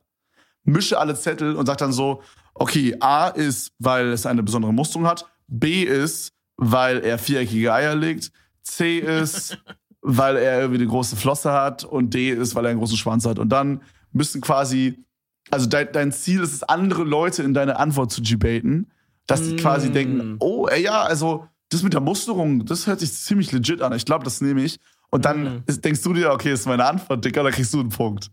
Mische 0.64 0.98
alle 0.98 1.14
Zettel 1.14 1.54
und 1.54 1.66
sag 1.66 1.78
dann 1.78 1.92
so, 1.92 2.20
okay, 2.58 2.96
A 3.00 3.28
ist, 3.28 3.72
weil 3.78 4.08
es 4.12 4.26
eine 4.26 4.42
besondere 4.42 4.72
Musterung 4.72 5.06
hat, 5.06 5.26
B 5.48 5.82
ist, 5.82 6.32
weil 6.56 6.98
er 7.00 7.18
viereckige 7.18 7.72
Eier 7.72 7.94
legt, 7.94 8.32
C 8.62 8.98
ist, 8.98 9.58
weil 10.00 10.36
er 10.36 10.60
irgendwie 10.60 10.80
eine 10.82 10.88
große 10.90 11.16
Flosse 11.16 11.52
hat 11.52 11.84
und 11.84 12.14
D 12.14 12.30
ist, 12.30 12.54
weil 12.54 12.64
er 12.64 12.70
einen 12.70 12.78
großen 12.78 12.96
Schwanz 12.96 13.26
hat. 13.26 13.38
Und 13.38 13.50
dann 13.50 13.82
müssen 14.12 14.40
quasi, 14.40 15.04
also 15.50 15.66
dein, 15.66 15.88
dein 15.92 16.12
Ziel 16.12 16.40
ist 16.42 16.52
es, 16.54 16.62
andere 16.62 17.04
Leute 17.04 17.42
in 17.42 17.54
deine 17.54 17.78
Antwort 17.78 18.10
zu 18.12 18.20
debaten, 18.22 18.86
dass 19.26 19.42
die 19.42 19.56
quasi 19.56 19.88
Mm. 19.88 19.92
denken, 19.92 20.36
oh, 20.38 20.66
ey, 20.68 20.82
ja, 20.82 21.02
also 21.02 21.46
das 21.70 21.82
mit 21.82 21.92
der 21.92 22.00
Musterung, 22.00 22.64
das 22.64 22.86
hört 22.86 23.00
sich 23.00 23.12
ziemlich 23.12 23.50
legit 23.52 23.82
an. 23.82 23.92
Ich 23.92 24.04
glaube, 24.04 24.24
das 24.24 24.40
nehme 24.40 24.62
ich. 24.62 24.78
Und 25.10 25.24
dann 25.24 25.42
Mm. 25.58 25.62
ist, 25.66 25.84
denkst 25.84 26.02
du 26.02 26.12
dir, 26.12 26.30
okay, 26.32 26.50
das 26.50 26.60
ist 26.60 26.66
meine 26.66 26.84
Antwort, 26.84 27.24
Dicker, 27.24 27.42
dann 27.42 27.52
kriegst 27.52 27.74
du 27.74 27.80
einen 27.80 27.88
Punkt. 27.88 28.30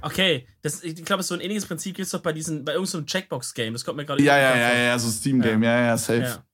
Okay, 0.00 0.46
das, 0.62 0.82
ich 0.82 1.04
glaube, 1.04 1.22
so 1.22 1.34
ein 1.34 1.40
ähnliches 1.40 1.66
Prinzip 1.66 1.96
gibt 1.96 2.06
es 2.06 2.12
doch 2.12 2.20
bei 2.20 2.32
diesen, 2.32 2.64
bei 2.64 2.72
irgendeinem 2.74 3.06
Checkbox-Game. 3.06 3.72
Das 3.72 3.84
kommt 3.84 3.96
mir 3.96 4.04
gerade 4.04 4.22
Ja, 4.22 4.36
ja, 4.38 4.56
ja, 4.56 4.74
ja, 4.74 4.98
so 4.98 5.10
Steam-Game, 5.10 5.62
ja. 5.62 5.80
ja, 5.86 5.96
safe. 5.96 6.22
Ja. 6.22 6.44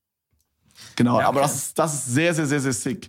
Genau, 0.97 1.21
Ja, 1.21 1.29
aber 1.29 1.41
okay. 1.41 1.49
das 1.49 1.57
ist, 1.57 1.79
das 1.79 1.95
ist 1.95 2.07
sehr, 2.07 2.35
sehr, 2.35 2.47
sehr, 2.47 2.61
sehr 2.61 2.73
sick. 2.73 3.09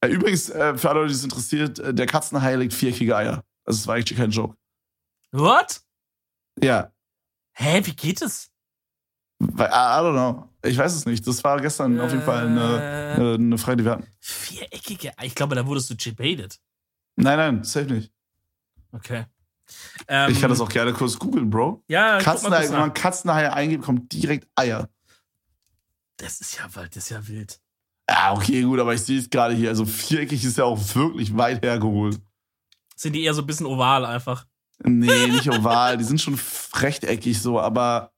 Äh, 0.00 0.08
übrigens, 0.08 0.50
äh, 0.50 0.76
für 0.76 0.90
alle 0.90 1.00
Leute, 1.00 1.12
die 1.12 1.18
es 1.18 1.24
interessiert, 1.24 1.78
äh, 1.78 1.94
der 1.94 2.06
Katzenhai 2.06 2.56
legt 2.56 2.72
viereckige 2.74 3.16
Eier. 3.16 3.44
Also, 3.64 3.80
es 3.80 3.86
war 3.86 3.94
eigentlich 3.96 4.16
kein 4.18 4.30
Joke. 4.30 4.56
What? 5.32 5.80
Ja, 6.62 6.90
Hä, 7.60 7.80
wie 7.84 7.94
geht 7.94 8.22
es? 8.22 8.50
I, 9.42 9.46
I 9.62 10.00
don't 10.00 10.12
know. 10.12 10.48
Ich 10.64 10.78
weiß 10.78 10.94
es 10.94 11.06
nicht. 11.06 11.26
Das 11.26 11.42
war 11.42 11.60
gestern 11.60 11.98
auf 12.00 12.12
jeden 12.12 12.22
Fall 12.22 12.46
eine, 12.46 12.60
Äh. 12.60 13.14
eine, 13.16 13.34
eine 13.34 13.58
Frage, 13.58 13.78
die 13.78 13.84
wir 13.84 13.92
hatten. 13.92 14.06
Viereckige. 14.20 15.12
Ich 15.22 15.34
glaube, 15.34 15.56
da 15.56 15.66
wurdest 15.66 15.90
du 15.90 15.94
debated. 15.94 16.56
Nein, 17.16 17.36
nein, 17.36 17.64
safe 17.64 17.86
nicht. 17.86 18.12
Okay. 18.92 19.24
Ähm, 20.08 20.32
Ich 20.32 20.40
kann 20.40 20.50
das 20.50 20.60
auch 20.60 20.68
gerne 20.68 20.92
kurz 20.92 21.18
googeln, 21.18 21.50
Bro. 21.50 21.82
Ja, 21.88 22.20
kurz 22.22 22.44
wenn 22.44 22.50
man 22.50 22.88
nach. 22.88 22.94
Katzenhai 22.94 23.52
eingibt, 23.52 23.84
kommt 23.84 24.12
direkt 24.12 24.48
Eier. 24.56 24.88
Das 26.16 26.40
ist 26.40 26.56
ja, 26.58 26.66
das 26.74 26.96
ist 26.96 27.10
ja 27.10 27.26
wild. 27.28 27.60
Ja, 28.10 28.32
okay, 28.32 28.62
gut, 28.62 28.80
aber 28.80 28.94
ich 28.94 29.02
sehe 29.02 29.18
es 29.18 29.28
gerade 29.28 29.54
hier. 29.54 29.68
Also 29.68 29.84
viereckig 29.84 30.42
ist 30.44 30.56
ja 30.58 30.64
auch 30.64 30.78
wirklich 30.94 31.36
weit 31.36 31.62
hergeholt. 31.62 32.20
Sind 32.96 33.12
die 33.12 33.22
eher 33.22 33.34
so 33.34 33.42
ein 33.42 33.46
bisschen 33.46 33.66
oval 33.66 34.04
einfach? 34.06 34.46
Nee, 34.84 35.26
nicht 35.28 35.48
oval. 35.50 35.96
die 35.98 36.04
sind 36.04 36.20
schon 36.20 36.38
rechteckig 36.74 37.40
so, 37.40 37.60
aber 37.60 38.12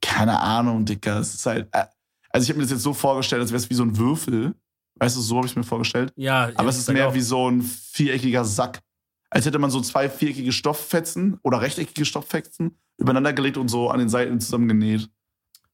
keine 0.00 0.38
Ahnung, 0.40 0.84
Dicker. 0.84 1.18
Es 1.18 1.34
ist 1.34 1.44
halt. 1.46 1.68
äh, 1.72 1.84
Also 2.30 2.44
ich 2.44 2.50
habe 2.50 2.58
mir 2.58 2.64
das 2.64 2.70
jetzt 2.72 2.82
so 2.82 2.94
vorgestellt, 2.94 3.42
als 3.42 3.50
wäre 3.50 3.58
es 3.62 3.68
wie 3.70 3.74
so 3.74 3.82
ein 3.82 3.96
Würfel. 3.96 4.54
Weißt 5.00 5.16
du, 5.16 5.20
so 5.20 5.36
habe 5.36 5.46
ich 5.46 5.54
mir 5.56 5.64
vorgestellt. 5.64 6.12
Ja, 6.16 6.50
Aber 6.56 6.68
es 6.70 6.78
ist 6.78 6.88
mehr 6.90 7.12
wie 7.14 7.20
so 7.20 7.48
ein 7.50 7.62
viereckiger 7.62 8.44
Sack. 8.44 8.80
Als 9.30 9.46
hätte 9.46 9.58
man 9.58 9.70
so 9.70 9.80
zwei 9.80 10.08
viereckige 10.08 10.52
Stofffetzen 10.52 11.38
oder 11.42 11.60
rechteckige 11.60 12.04
Stofffetzen 12.04 12.78
übereinander 12.96 13.32
gelegt 13.32 13.56
und 13.56 13.68
so 13.68 13.90
an 13.90 13.98
den 13.98 14.08
Seiten 14.08 14.40
zusammengenäht. 14.40 15.08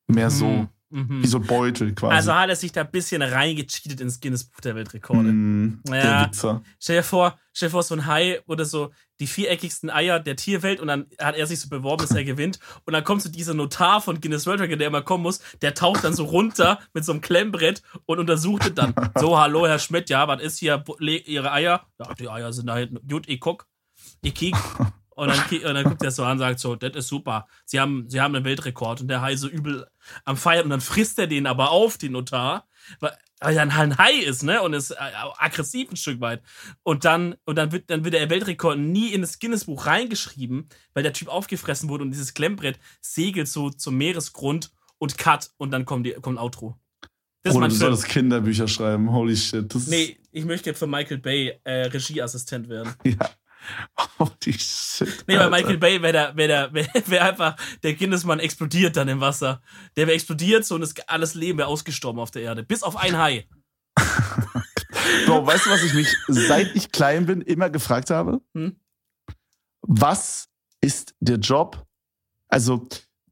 Mehr 0.07 0.31
so. 0.31 0.69
Mhm. 0.95 1.25
Wie 1.25 1.27
so 1.27 1.41
Beutel 1.41 1.93
quasi. 1.93 2.15
Also 2.15 2.35
hat 2.35 2.49
er 2.51 2.55
sich 2.57 2.71
da 2.71 2.83
ein 2.83 2.91
bisschen 2.93 3.21
reingecheatet 3.21 4.01
ins 4.01 4.21
Guinness 4.21 4.45
Buch 4.45 4.61
der 4.61 4.77
Weltrekorde. 4.77 5.25
Mm, 5.33 5.81
Ja. 5.89 6.27
Der. 6.27 6.63
Stell 6.79 6.97
dir 6.99 7.03
vor, 7.03 7.37
stell 7.53 7.69
dir 7.69 7.73
vor, 7.73 7.83
so 7.83 7.97
ein 7.97 8.07
Hai 8.07 8.41
oder 8.47 8.65
so 8.65 8.93
die 9.19 9.27
viereckigsten 9.27 9.91
Eier 9.91 10.21
der 10.21 10.37
Tierwelt 10.37 10.79
und 10.79 10.87
dann 10.87 11.07
hat 11.21 11.35
er 11.37 11.49
sich 11.49 11.59
so 11.59 11.69
beworben, 11.69 12.03
dass 12.07 12.15
er 12.17 12.23
gewinnt. 12.25 12.61
Und 12.85 12.93
dann 12.93 13.03
kommt 13.03 13.23
so 13.23 13.29
dieser 13.29 13.55
Notar 13.55 14.01
von 14.01 14.21
Guinness 14.21 14.47
World 14.47 14.61
Record, 14.61 14.79
der 14.81 14.87
immer 14.87 15.03
kommen 15.03 15.25
muss, 15.25 15.41
der 15.63 15.75
taucht 15.75 16.05
dann 16.05 16.15
so 16.15 16.25
runter 16.27 16.79
mit 16.93 17.05
so 17.05 17.11
einem 17.11 17.21
Klemmbrett 17.21 17.83
und 18.07 18.21
untersucht 18.21 18.65
es 18.67 18.75
dann. 18.75 18.95
So, 19.19 19.37
hallo, 19.39 19.67
Herr 19.67 19.81
Schmidt, 19.81 20.11
ja, 20.11 20.29
was 20.29 20.41
ist 20.43 20.59
hier? 20.59 20.85
Ihre 21.01 21.51
Eier? 21.51 21.87
Ja, 21.99 22.15
die 22.15 22.29
Eier 22.29 22.53
sind 22.53 22.67
da 22.69 22.77
hinten. 22.77 23.07
Gut, 23.09 23.29
ich 23.29 23.41
guck. 23.41 23.67
Ich 24.23 24.35
kiek. 24.35 24.55
Und 25.15 25.29
dann, 25.29 25.39
und 25.39 25.75
dann 25.75 25.85
guckt 25.85 26.03
er 26.03 26.11
so 26.11 26.25
an 26.25 26.33
und 26.33 26.39
sagt 26.39 26.61
so, 26.61 26.77
das 26.77 26.95
ist 26.95 27.09
super. 27.09 27.47
Sie 27.65 27.81
haben, 27.81 28.09
sie 28.09 28.21
haben 28.21 28.35
einen 28.35 28.45
Weltrekord. 28.45 29.01
Und 29.01 29.09
der 29.09 29.21
Hai 29.23 29.37
so 29.37 29.49
übel 29.49 29.87
am 30.25 30.37
Feiern. 30.37 30.65
Und 30.65 30.71
dann 30.71 30.81
frisst 30.81 31.19
er 31.19 31.27
den 31.27 31.47
aber 31.47 31.71
auf, 31.71 31.99
den 31.99 32.13
Notar. 32.13 32.67
Weil 33.01 33.17
weil 33.45 33.57
er 33.57 33.63
ein 33.63 33.71
ein 33.71 33.99
Hai 33.99 34.13
ist, 34.13 34.43
ne? 34.43 34.63
Und 34.63 34.73
ist 34.73 34.91
äh, 34.91 34.97
aggressiv 35.39 35.91
ein 35.91 35.97
Stück 35.97 36.21
weit. 36.21 36.43
Und 36.83 37.05
dann, 37.05 37.37
und 37.45 37.57
dann 37.57 37.73
wird, 37.73 37.91
dann 37.91 38.05
wird 38.05 38.15
der 38.15 38.31
Weltrekord 38.31 38.79
nie 38.79 39.13
in 39.13 39.21
das 39.21 39.39
Guinness-Buch 39.39 39.87
reingeschrieben, 39.87 40.69
weil 40.95 41.03
der 41.03 41.13
Typ 41.13 41.29
aufgefressen 41.29 41.89
wurde 41.89 42.05
und 42.05 42.11
dieses 42.11 42.35
Klemmbrett 42.35 42.79
segelt 43.01 43.49
so 43.49 43.71
zum 43.71 43.97
Meeresgrund 43.97 44.73
und 44.99 45.19
cut 45.19 45.51
und 45.57 45.71
dann 45.71 45.85
kommt, 45.85 46.07
die, 46.07 46.13
kommt 46.13 46.39
ein 46.39 46.43
Outro. 46.43 46.79
Das 47.43 47.55
Oder 47.55 47.69
du 47.69 47.75
solltest 47.75 48.09
Kinderbücher 48.09 48.67
schreiben. 48.67 49.13
Holy 49.13 49.37
shit. 49.37 49.75
Das 49.75 49.87
Nee, 49.87 50.17
ich 50.33 50.47
möchte 50.47 50.73
für 50.73 50.87
Michael 50.87 51.19
Bay 51.19 51.61
äh, 51.65 51.87
Regieassistent 51.87 52.69
werden. 52.69 52.95
Ja. 53.05 53.31
Holy 54.19 54.53
shit. 54.59 55.25
Nee, 55.27 55.37
bei. 55.37 55.51
Michael 55.51 55.79
Bay 55.79 56.03
wäre 56.03 56.13
der, 56.13 56.37
wär 56.37 56.49
der, 56.49 56.73
wär, 56.75 56.89
wär 57.07 57.25
einfach, 57.25 57.57
der 57.83 57.95
Guinnessmann 57.95 58.41
explodiert 58.41 58.97
dann 58.97 59.09
im 59.09 59.21
Wasser. 59.21 59.61
Der 59.97 60.07
wäre 60.07 60.15
explodiert 60.15 60.65
so 60.65 60.75
und 60.75 60.81
das, 60.81 60.95
alles 61.07 61.35
Leben 61.35 61.59
wäre 61.59 61.69
ausgestorben 61.69 62.21
auf 62.21 62.31
der 62.31 62.43
Erde. 62.43 62.63
Bis 62.63 62.83
auf 62.83 62.97
ein 62.97 63.17
Hai. 63.19 63.49
Bro, 65.27 65.47
weißt 65.47 65.67
du, 65.67 65.71
was 65.71 65.83
ich 65.83 65.95
mich, 65.95 66.17
seit 66.29 66.75
ich 66.75 66.91
klein 66.91 67.27
bin, 67.27 67.41
immer 67.43 67.71
gefragt 67.71 68.11
habe? 68.11 68.41
Hm? 68.55 68.77
Was 69.83 70.49
ist 70.81 71.15
der 71.21 71.37
Job? 71.37 71.87
Also, 72.49 72.89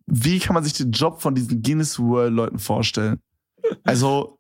wie 0.06 0.38
kann 0.38 0.54
man 0.54 0.64
sich 0.64 0.74
den 0.74 0.92
Job 0.92 1.20
von 1.22 1.34
diesen 1.34 1.62
Guinness 1.62 1.98
World 1.98 2.32
Leuten 2.32 2.58
vorstellen? 2.58 3.20
Also, 3.84 4.38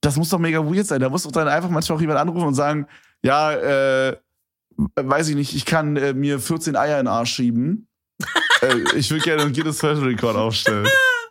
das 0.00 0.16
muss 0.16 0.30
doch 0.30 0.38
mega 0.38 0.64
weird 0.64 0.86
sein. 0.86 1.00
Da 1.00 1.08
muss 1.08 1.22
doch 1.22 1.32
dann 1.32 1.48
einfach 1.48 1.68
manchmal 1.68 1.96
auch 1.96 2.00
jemand 2.00 2.18
anrufen 2.18 2.48
und 2.48 2.54
sagen, 2.54 2.86
ja, 3.22 3.52
äh, 3.52 4.16
weiß 4.96 5.28
ich 5.28 5.36
nicht, 5.36 5.54
ich 5.54 5.64
kann 5.64 5.96
äh, 5.96 6.12
mir 6.14 6.38
14 6.40 6.76
Eier 6.76 6.98
in 7.00 7.06
den 7.06 7.12
Arsch 7.12 7.32
schieben. 7.34 7.88
äh, 8.62 8.96
ich 8.96 9.10
will 9.10 9.20
gerne 9.20 9.42
einen 9.42 9.52
Guinness 9.52 9.82
World 9.82 10.02
Record 10.02 10.36
aufstellen. 10.36 10.86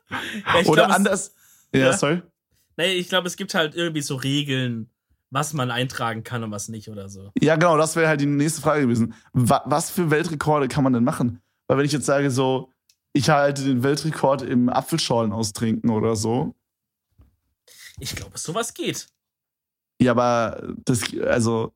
Ja, 0.09 0.59
Oder 0.65 0.73
glaub, 0.73 0.89
es- 0.89 0.95
anders. 0.95 1.35
Ja, 1.73 1.79
Ja. 1.81 1.93
sorry. 1.97 2.21
Nee, 2.77 2.93
ich 2.93 3.09
glaube, 3.09 3.27
es 3.27 3.35
gibt 3.35 3.53
halt 3.53 3.75
irgendwie 3.75 4.01
so 4.01 4.15
Regeln, 4.15 4.89
was 5.31 5.53
man 5.53 5.69
eintragen 5.69 6.23
kann 6.23 6.43
und 6.43 6.51
was 6.51 6.69
nicht 6.69 6.89
oder 6.89 7.09
so. 7.09 7.31
Ja, 7.39 7.55
genau, 7.55 7.77
das 7.77 7.95
wäre 7.95 8.07
halt 8.07 8.21
die 8.21 8.25
nächste 8.25 8.61
Frage 8.61 8.81
gewesen. 8.83 9.13
Wa 9.33 9.61
was 9.65 9.91
für 9.91 10.09
Weltrekorde 10.09 10.67
kann 10.67 10.83
man 10.83 10.93
denn 10.93 11.03
machen? 11.03 11.41
Weil 11.67 11.77
wenn 11.77 11.85
ich 11.85 11.91
jetzt 11.91 12.05
sage, 12.05 12.31
so, 12.31 12.71
ich 13.13 13.29
halte 13.29 13.63
den 13.63 13.83
Weltrekord 13.83 14.41
im 14.41 14.69
Apfelschorlen 14.69 15.31
austrinken 15.33 15.89
oder 15.89 16.15
so. 16.15 16.55
Ich 17.99 18.15
glaube, 18.15 18.37
sowas 18.37 18.73
geht. 18.73 19.07
Ja, 20.01 20.11
aber 20.11 20.73
das, 20.85 21.01
also, 21.27 21.73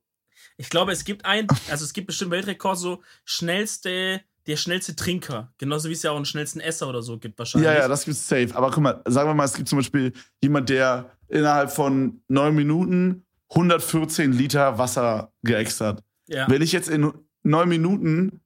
Ich 0.57 0.69
glaube, 0.69 0.91
es 0.91 1.05
gibt 1.05 1.25
ein, 1.25 1.47
also 1.69 1.85
es 1.85 1.93
gibt 1.93 2.07
bestimmt 2.07 2.31
Weltrekord, 2.31 2.77
so 2.77 3.01
schnellste, 3.25 4.21
der 4.47 4.57
schnellste 4.57 4.95
Trinker. 4.95 5.51
Genauso 5.57 5.89
wie 5.89 5.93
es 5.93 6.03
ja 6.03 6.11
auch 6.11 6.15
einen 6.15 6.25
schnellsten 6.25 6.59
Esser 6.59 6.89
oder 6.89 7.01
so 7.01 7.17
gibt 7.17 7.39
wahrscheinlich. 7.39 7.69
ja, 7.69 7.77
ja, 7.77 7.87
das 7.87 8.05
gibt's 8.05 8.27
safe. 8.27 8.49
Aber 8.53 8.71
guck 8.71 8.83
mal, 8.83 9.01
sagen 9.05 9.29
wir 9.29 9.33
mal, 9.33 9.45
es 9.45 9.53
gibt 9.53 9.69
zum 9.69 9.79
Beispiel 9.79 10.13
jemand, 10.41 10.69
der 10.69 11.11
innerhalb 11.27 11.71
von 11.71 12.21
neun 12.27 12.55
Minuten 12.55 13.25
114 13.49 14.31
Liter 14.31 14.77
Wasser 14.77 15.31
geäxt 15.43 15.81
hat. 15.81 16.03
Ja. 16.27 16.49
Wenn 16.49 16.61
ich 16.61 16.71
jetzt 16.71 16.89
in 16.89 17.13
neun 17.43 17.69
Minuten 17.69 18.41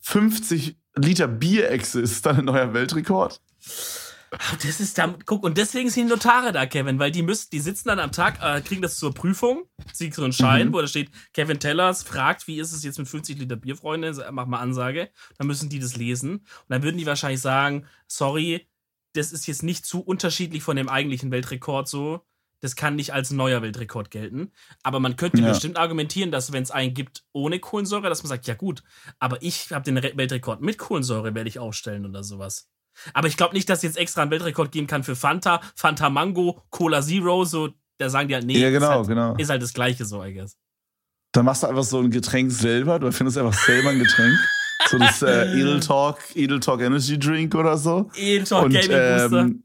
50 0.00 0.76
Liter 0.96 1.28
Bier 1.28 1.70
exe, 1.70 2.00
ist 2.00 2.12
das 2.12 2.22
dann 2.22 2.38
ein 2.38 2.44
neuer 2.46 2.74
Weltrekord? 2.74 3.40
Ach, 4.30 4.56
Das 4.56 4.80
ist 4.80 4.98
da, 4.98 5.14
guck, 5.24 5.42
und 5.44 5.56
deswegen 5.56 5.88
sind 5.90 6.06
die 6.06 6.10
Notare 6.10 6.52
da, 6.52 6.66
Kevin, 6.66 6.98
weil 6.98 7.10
die 7.10 7.22
müssen, 7.22 7.48
die 7.50 7.60
sitzen 7.60 7.88
dann 7.88 7.98
am 7.98 8.12
Tag, 8.12 8.38
äh, 8.42 8.60
kriegen 8.60 8.82
das 8.82 8.96
zur 8.96 9.14
Prüfung, 9.14 9.64
sie 9.92 10.10
so 10.12 10.22
einen 10.24 10.32
Schein, 10.32 10.68
Mhm. 10.68 10.72
wo 10.74 10.80
da 10.80 10.86
steht, 10.86 11.10
Kevin 11.32 11.58
Tellers 11.60 12.02
fragt, 12.02 12.46
wie 12.46 12.60
ist 12.60 12.72
es 12.72 12.84
jetzt 12.84 12.98
mit 12.98 13.08
50 13.08 13.38
Liter 13.38 13.56
Bier, 13.56 13.76
Freunde, 13.76 14.12
mach 14.32 14.46
mal 14.46 14.58
Ansage. 14.60 15.10
Dann 15.38 15.46
müssen 15.46 15.68
die 15.70 15.78
das 15.78 15.96
lesen. 15.96 16.36
Und 16.38 16.46
dann 16.68 16.82
würden 16.82 16.98
die 16.98 17.06
wahrscheinlich 17.06 17.40
sagen, 17.40 17.86
sorry, 18.06 18.68
das 19.14 19.32
ist 19.32 19.46
jetzt 19.46 19.62
nicht 19.62 19.86
zu 19.86 20.00
unterschiedlich 20.00 20.62
von 20.62 20.76
dem 20.76 20.88
eigentlichen 20.88 21.30
Weltrekord 21.30 21.88
so. 21.88 22.24
Das 22.60 22.74
kann 22.76 22.96
nicht 22.96 23.12
als 23.14 23.30
neuer 23.30 23.62
Weltrekord 23.62 24.10
gelten. 24.10 24.50
Aber 24.82 24.98
man 25.00 25.16
könnte 25.16 25.40
Ja. 25.40 25.48
bestimmt 25.48 25.76
argumentieren, 25.78 26.30
dass 26.32 26.52
wenn 26.52 26.62
es 26.64 26.70
einen 26.72 26.92
gibt 26.92 27.24
ohne 27.32 27.60
Kohlensäure, 27.60 28.08
dass 28.08 28.22
man 28.22 28.28
sagt, 28.28 28.46
ja 28.48 28.54
gut, 28.54 28.82
aber 29.20 29.40
ich 29.42 29.70
habe 29.72 29.84
den 29.84 29.96
Re 29.96 30.12
Weltrekord 30.16 30.60
mit 30.60 30.76
Kohlensäure, 30.76 31.34
werde 31.34 31.48
ich 31.48 31.58
aufstellen 31.60 32.04
oder 32.04 32.22
sowas. 32.24 32.68
Aber 33.14 33.28
ich 33.28 33.36
glaube 33.36 33.54
nicht, 33.54 33.68
dass 33.68 33.78
es 33.78 33.82
jetzt 33.84 33.96
extra 33.98 34.22
einen 34.22 34.30
Weltrekord 34.30 34.72
geben 34.72 34.86
kann 34.86 35.04
für 35.04 35.16
Fanta, 35.16 35.60
Fanta 35.74 36.10
Mango, 36.10 36.62
Cola 36.70 37.02
Zero, 37.02 37.44
so, 37.44 37.70
da 37.98 38.08
sagen 38.10 38.28
die 38.28 38.34
halt, 38.34 38.44
nee, 38.46 38.58
ja, 38.58 38.70
genau, 38.70 38.86
ist, 38.90 38.96
halt, 38.96 39.08
genau. 39.08 39.34
ist 39.36 39.50
halt 39.50 39.62
das 39.62 39.72
Gleiche 39.72 40.04
so, 40.04 40.22
I 40.24 40.34
guess. 40.34 40.56
Dann 41.32 41.44
machst 41.44 41.62
du 41.62 41.66
einfach 41.66 41.84
so 41.84 41.98
ein 42.00 42.10
Getränk 42.10 42.50
selber. 42.50 42.98
Du 42.98 43.06
erfindest 43.06 43.36
einfach 43.38 43.52
selber 43.54 43.90
ein 43.90 43.98
Getränk. 43.98 44.38
So 44.88 44.98
das 44.98 45.20
äh, 45.22 45.52
Edel 45.60 45.80
Talk, 45.80 46.18
Edel 46.34 46.60
Talk 46.60 46.80
Energy 46.80 47.18
Drink 47.18 47.54
oder 47.54 47.76
so. 47.76 48.10
Edeltalk 48.14 48.64
Und, 48.64 48.72
Gaming 48.72 48.88
Booster. 48.88 49.40
ähm, 49.40 49.62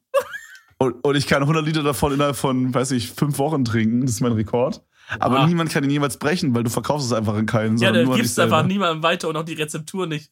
und, 0.79 0.93
und 1.05 1.15
ich 1.15 1.25
kann 1.27 1.41
100 1.41 1.65
Liter 1.65 1.83
davon 1.83 2.11
innerhalb 2.13 2.35
von, 2.35 2.73
weiß 2.73 2.91
ich, 2.91 3.11
fünf 3.11 3.37
Wochen 3.37 3.63
trinken. 3.63 4.01
Das 4.01 4.11
ist 4.15 4.21
mein 4.21 4.33
Rekord. 4.33 4.83
Aber 5.19 5.39
Wow. 5.39 5.47
niemand 5.47 5.69
kann 5.71 5.83
ihn 5.83 5.89
jemals 5.89 6.17
brechen, 6.17 6.53
weil 6.55 6.63
du 6.63 6.69
verkaufst 6.69 7.07
es 7.07 7.13
einfach 7.13 7.35
an 7.35 7.45
keinen. 7.45 7.77
ja, 7.77 7.89
an 7.91 8.11
gibst 8.13 8.37
du 8.37 8.41
einfach 8.41 8.65
niemandem 8.65 9.03
weiter 9.03 9.29
und 9.29 9.37
auch 9.37 9.43
die 9.45 9.53
Rezeptur 9.53 10.07
nicht. 10.07 10.31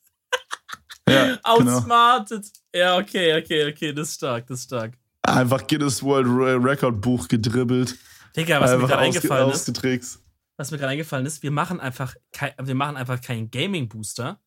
Ja, 1.07 1.25
genau. 1.35 1.39
Outsmarted. 1.43 2.45
Ja, 2.73 2.97
okay, 2.97 3.37
okay, 3.41 3.69
okay, 3.71 3.93
das 3.93 4.09
ist 4.09 4.15
stark, 4.15 4.47
das 4.47 4.59
ist 4.59 4.65
stark. 4.65 4.93
Einfach 5.23 5.67
Guinness 5.67 6.01
World 6.01 6.27
Record 6.63 7.01
Buch 7.01 7.27
gedribbelt. 7.27 7.97
Digga, 8.35 8.59
was 8.61 8.71
mir 8.71 8.87
gerade 8.87 9.01
eingefallen 9.17 9.49
ist, 9.51 9.67
was 10.57 10.71
mir 10.71 10.77
gerade 10.77 10.91
eingefallen 10.91 11.25
ist, 11.25 11.43
wir 11.43 11.51
machen 11.51 11.79
einfach, 11.79 12.15
kei- 12.31 12.55
wir 12.61 12.75
machen 12.75 12.95
einfach 12.97 13.19
keinen 13.21 13.51
Gaming-Booster, 13.51 14.39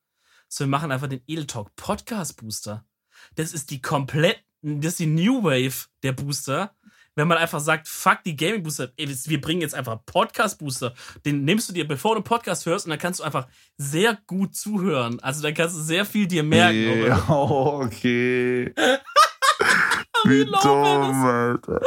sondern 0.49 0.71
wir 0.71 0.79
machen 0.79 0.93
einfach 0.93 1.09
den 1.09 1.21
Edel 1.27 1.47
Talk 1.47 1.75
Podcast-Booster. 1.77 2.87
Das 3.35 3.53
ist 3.53 3.71
die 3.71 3.83
komplett, 3.83 4.39
das 4.63 4.93
ist 4.93 4.99
die 5.01 5.07
New 5.07 5.43
Wave 5.45 5.87
der 6.03 6.13
Booster. 6.13 6.75
Wenn 7.17 7.29
man 7.29 7.39
einfach 7.39 7.61
sagt, 7.61 7.87
fuck 7.87 8.25
die 8.25 8.35
Gaming-Booster, 8.37 8.91
ey, 8.97 9.07
das- 9.07 9.29
wir 9.29 9.41
bringen 9.41 9.61
jetzt 9.61 9.75
einfach 9.75 9.99
Podcast-Booster. 10.05 10.95
Den 11.25 11.45
nimmst 11.45 11.69
du 11.69 11.73
dir, 11.73 11.87
bevor 11.87 12.13
du 12.13 12.17
einen 12.17 12.25
Podcast 12.25 12.67
hörst, 12.67 12.87
und 12.87 12.91
dann 12.91 12.99
kannst 12.99 13.21
du 13.21 13.25
einfach 13.25 13.47
sehr 13.77 14.19
gut 14.27 14.57
zuhören. 14.57 15.21
Also 15.21 15.43
dann 15.43 15.55
kannst 15.55 15.77
du 15.77 15.81
sehr 15.83 16.05
viel 16.05 16.27
dir 16.27 16.43
merken. 16.43 16.77
Nee, 16.77 17.03
oder? 17.05 17.29
okay. 17.29 18.75
Wie 20.27 20.45
dumm, 20.47 21.25
Alter. 21.25 21.81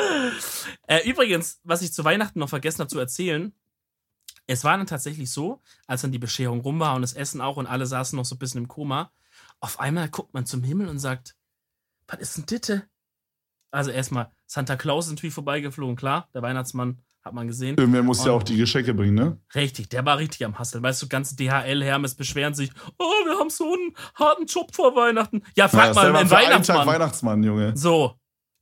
Äh, 0.87 1.09
übrigens, 1.09 1.59
was 1.63 1.81
ich 1.81 1.91
zu 1.91 2.03
Weihnachten 2.05 2.39
noch 2.39 2.49
vergessen 2.49 2.79
habe 2.79 2.87
zu 2.89 2.99
erzählen, 2.99 3.51
es 4.45 4.63
war 4.63 4.77
dann 4.77 4.85
tatsächlich 4.87 5.29
so, 5.31 5.61
als 5.87 6.01
dann 6.03 6.11
die 6.11 6.19
Bescherung 6.19 6.61
rum 6.61 6.79
war 6.79 6.95
und 6.95 7.01
das 7.01 7.13
Essen 7.13 7.41
auch 7.41 7.57
und 7.57 7.65
alle 7.67 7.85
saßen 7.85 8.15
noch 8.15 8.25
so 8.25 8.35
ein 8.35 8.39
bisschen 8.39 8.61
im 8.61 8.67
Koma, 8.67 9.11
auf 9.59 9.79
einmal 9.79 10.07
guckt 10.09 10.33
man 10.33 10.45
zum 10.45 10.63
Himmel 10.63 10.87
und 10.87 10.99
sagt, 10.99 11.35
was 12.07 12.19
ist 12.19 12.37
denn 12.37 12.45
Ditte? 12.45 12.87
Also 13.71 13.91
erstmal, 13.91 14.31
Santa 14.45 14.75
Claus 14.75 15.05
ist 15.07 15.11
natürlich 15.13 15.33
vorbeigeflogen, 15.33 15.95
klar, 15.95 16.29
der 16.33 16.41
Weihnachtsmann 16.41 17.01
hat 17.23 17.33
man 17.33 17.47
gesehen. 17.47 17.75
Irgendwer 17.77 18.03
muss 18.03 18.25
ja 18.25 18.31
auch 18.31 18.43
die 18.43 18.55
Geschenke 18.57 18.93
bringen, 18.93 19.15
ne? 19.15 19.37
Richtig, 19.53 19.89
der 19.89 20.05
war 20.05 20.17
richtig 20.17 20.45
am 20.45 20.57
Hasseln. 20.57 20.81
Weißt 20.83 21.01
du, 21.01 21.07
ganz 21.09 21.35
DHL, 21.35 21.83
Hermes 21.83 22.15
beschweren 22.15 22.53
sich, 22.53 22.71
oh, 22.97 23.03
wir 23.25 23.37
haben 23.37 23.49
so 23.49 23.65
einen 23.65 23.93
harten 24.15 24.45
Job 24.45 24.73
vor 24.73 24.95
Weihnachten. 24.95 25.43
Ja, 25.55 25.67
frag 25.67 25.87
Ja, 25.87 25.93
mal 25.93 26.15
einen 26.15 26.27
für 26.29 26.37
einen 26.37 26.47
Weihnachtsmann. 26.47 26.87
Weihnachtsmann, 26.87 27.43
Junge. 27.43 27.75
so, 27.75 28.13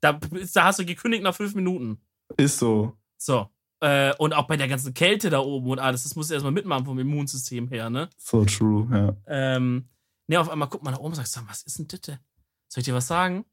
da, 0.02 0.20
da 0.54 0.64
hast 0.64 0.80
du 0.80 0.86
gekündigt 0.86 1.24
nach 1.24 1.36
fünf 1.36 1.54
Minuten. 1.54 2.02
Ist 2.38 2.58
so. 2.58 2.98
So. 3.18 3.50
Äh, 3.82 4.14
und 4.18 4.34
auch 4.34 4.48
bei 4.48 4.58
der 4.58 4.68
ganzen 4.68 4.94
Kälte 4.94 5.30
da 5.30 5.40
oben 5.40 5.70
und 5.70 5.80
alles, 5.80 6.04
das 6.04 6.16
muss 6.16 6.32
erstmal 6.32 6.52
mitmachen 6.52 6.86
vom 6.86 6.98
Immunsystem 6.98 7.68
her, 7.68 7.90
ne? 7.90 8.10
So 8.18 8.46
true, 8.46 8.88
ja. 8.92 9.16
Ähm, 9.28 9.90
ne, 10.28 10.40
auf 10.40 10.50
einmal 10.50 10.70
guckt 10.70 10.84
man 10.84 10.94
nach 10.94 11.00
oben 11.00 11.10
und 11.10 11.16
sagt, 11.16 11.28
sag, 11.28 11.48
was 11.48 11.62
ist 11.64 11.78
denn 11.78 11.88
Ditte? 11.88 12.20
Soll 12.68 12.82
ich 12.82 12.86
dir 12.86 12.96
was 12.96 13.08
sagen? 13.08 13.46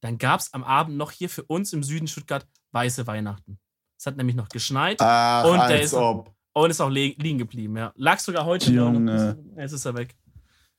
Dann 0.00 0.18
gab's 0.18 0.52
am 0.52 0.64
Abend 0.64 0.96
noch 0.96 1.10
hier 1.10 1.28
für 1.28 1.42
uns 1.44 1.72
im 1.72 1.82
Süden 1.82 2.08
Stuttgart 2.08 2.46
weiße 2.72 3.06
Weihnachten. 3.06 3.58
Es 3.98 4.06
hat 4.06 4.16
nämlich 4.16 4.34
noch 4.36 4.48
geschneit 4.48 4.96
Ach, 5.00 5.44
Und 5.44 5.58
der 5.68 5.82
ist- 5.82 5.92
ob. 5.94 6.32
und 6.54 6.70
ist 6.70 6.80
auch 6.80 6.88
liegen 6.88 7.38
geblieben, 7.38 7.76
ja. 7.76 7.92
Lag 7.96 8.18
sogar 8.18 8.44
heute 8.46 8.70
noch. 8.72 8.92
Junge. 8.92 9.38
Jetzt 9.56 9.72
ist 9.72 9.84
er 9.84 9.94
weg. 9.94 10.16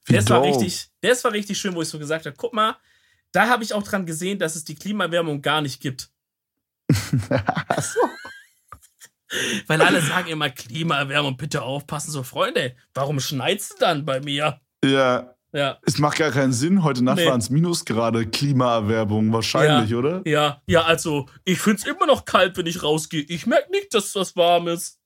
Wie 0.06 0.14
Das 0.14 0.28
war 0.30 0.42
richtig, 0.42 0.90
das 1.02 1.24
war 1.24 1.32
richtig 1.32 1.60
schön, 1.60 1.76
wo 1.76 1.82
ich 1.84 1.90
so 1.90 2.00
gesagt 2.00 2.26
habe, 2.26 2.36
guck 2.36 2.54
mal, 2.54 2.76
da 3.32 3.48
habe 3.48 3.64
ich 3.64 3.74
auch 3.76 3.84
dran 3.84 4.06
gesehen, 4.08 4.40
dass 4.40 4.56
es 4.56 4.64
die 4.66 4.74
Klimaerwärmung 4.76 5.42
gar 5.42 5.62
nicht 5.62 5.80
gibt. 5.82 6.10
So. 7.82 8.00
Weil 9.68 9.82
alle 9.82 10.02
sagen 10.02 10.28
immer 10.28 10.50
Klimaerwärmung, 10.50 11.38
bitte 11.38 11.62
aufpassen. 11.62 12.12
So, 12.12 12.22
Freunde, 12.24 12.76
warum 12.94 13.20
schneit's 13.22 13.76
dann 13.80 14.04
bei 14.06 14.20
mir? 14.20 14.60
Ja, 14.84 15.36
Ja, 15.54 15.80
es 15.86 15.98
macht 15.98 16.18
gar 16.18 16.32
keinen 16.32 16.54
Sinn. 16.54 16.84
Heute 16.84 17.04
Nacht 17.04 17.18
Nee. 17.18 17.28
waren 17.28 17.40
es 17.40 17.50
Minusgrade. 17.50 18.26
Klimaerwerbung, 18.26 19.34
wahrscheinlich, 19.34 19.94
oder? 19.94 20.22
ja, 20.26 20.62
ja, 20.66 20.84
also, 20.84 21.28
ich 21.44 21.60
find's 21.60 21.86
immer 21.86 22.06
noch 22.06 22.24
kalt, 22.24 22.56
wenn 22.58 22.68
ich 22.68 22.82
rausgehe. 22.84 23.24
Ich 23.28 23.46
merke 23.46 23.70
nicht, 23.72 23.94
dass 23.94 24.14
das 24.14 24.36
warm 24.36 24.70
ist. 24.70 25.00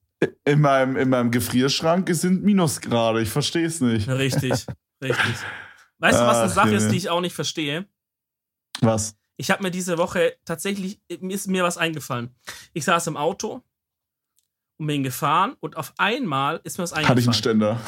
In 0.46 0.62
meinem, 0.62 0.96
in 0.98 1.10
meinem 1.10 1.32
Gefrierschrank 1.32 2.08
sind 2.14 2.44
Minusgrade. 2.44 3.22
Ich 3.22 3.30
verstehe 3.30 3.66
es 3.66 3.82
nicht. 3.82 4.08
Richtig, 4.08 4.66
richtig. 5.04 5.36
Weißt 5.98 6.20
du, 6.20 6.24
was 6.26 6.38
eine 6.38 6.46
Ach, 6.52 6.56
Sache 6.56 6.76
ist, 6.76 6.90
die 6.90 6.98
ich 6.98 7.10
auch 7.10 7.22
nicht 7.22 7.34
verstehe? 7.36 7.86
Was? 8.82 9.16
Ich 9.38 9.52
habe 9.52 9.64
mir 9.64 9.72
diese 9.72 9.98
Woche 9.98 10.36
tatsächlich, 10.46 11.02
ist 11.08 11.48
mir 11.48 11.64
was 11.64 11.78
eingefallen. 11.78 12.36
Ich 12.74 12.86
saß 12.86 13.08
im 13.08 13.18
Auto 13.18 13.64
und 14.78 14.88
bin 14.88 15.04
gefahren 15.04 15.56
und 15.60 15.78
auf 15.78 15.94
einmal 15.98 16.60
ist 16.64 16.78
mir 16.78 16.84
was 16.84 16.94
eingefallen. 16.94 17.10
Hatte 17.10 17.22
ich 17.22 17.28
einen 17.28 17.34
Ständer. 17.34 17.80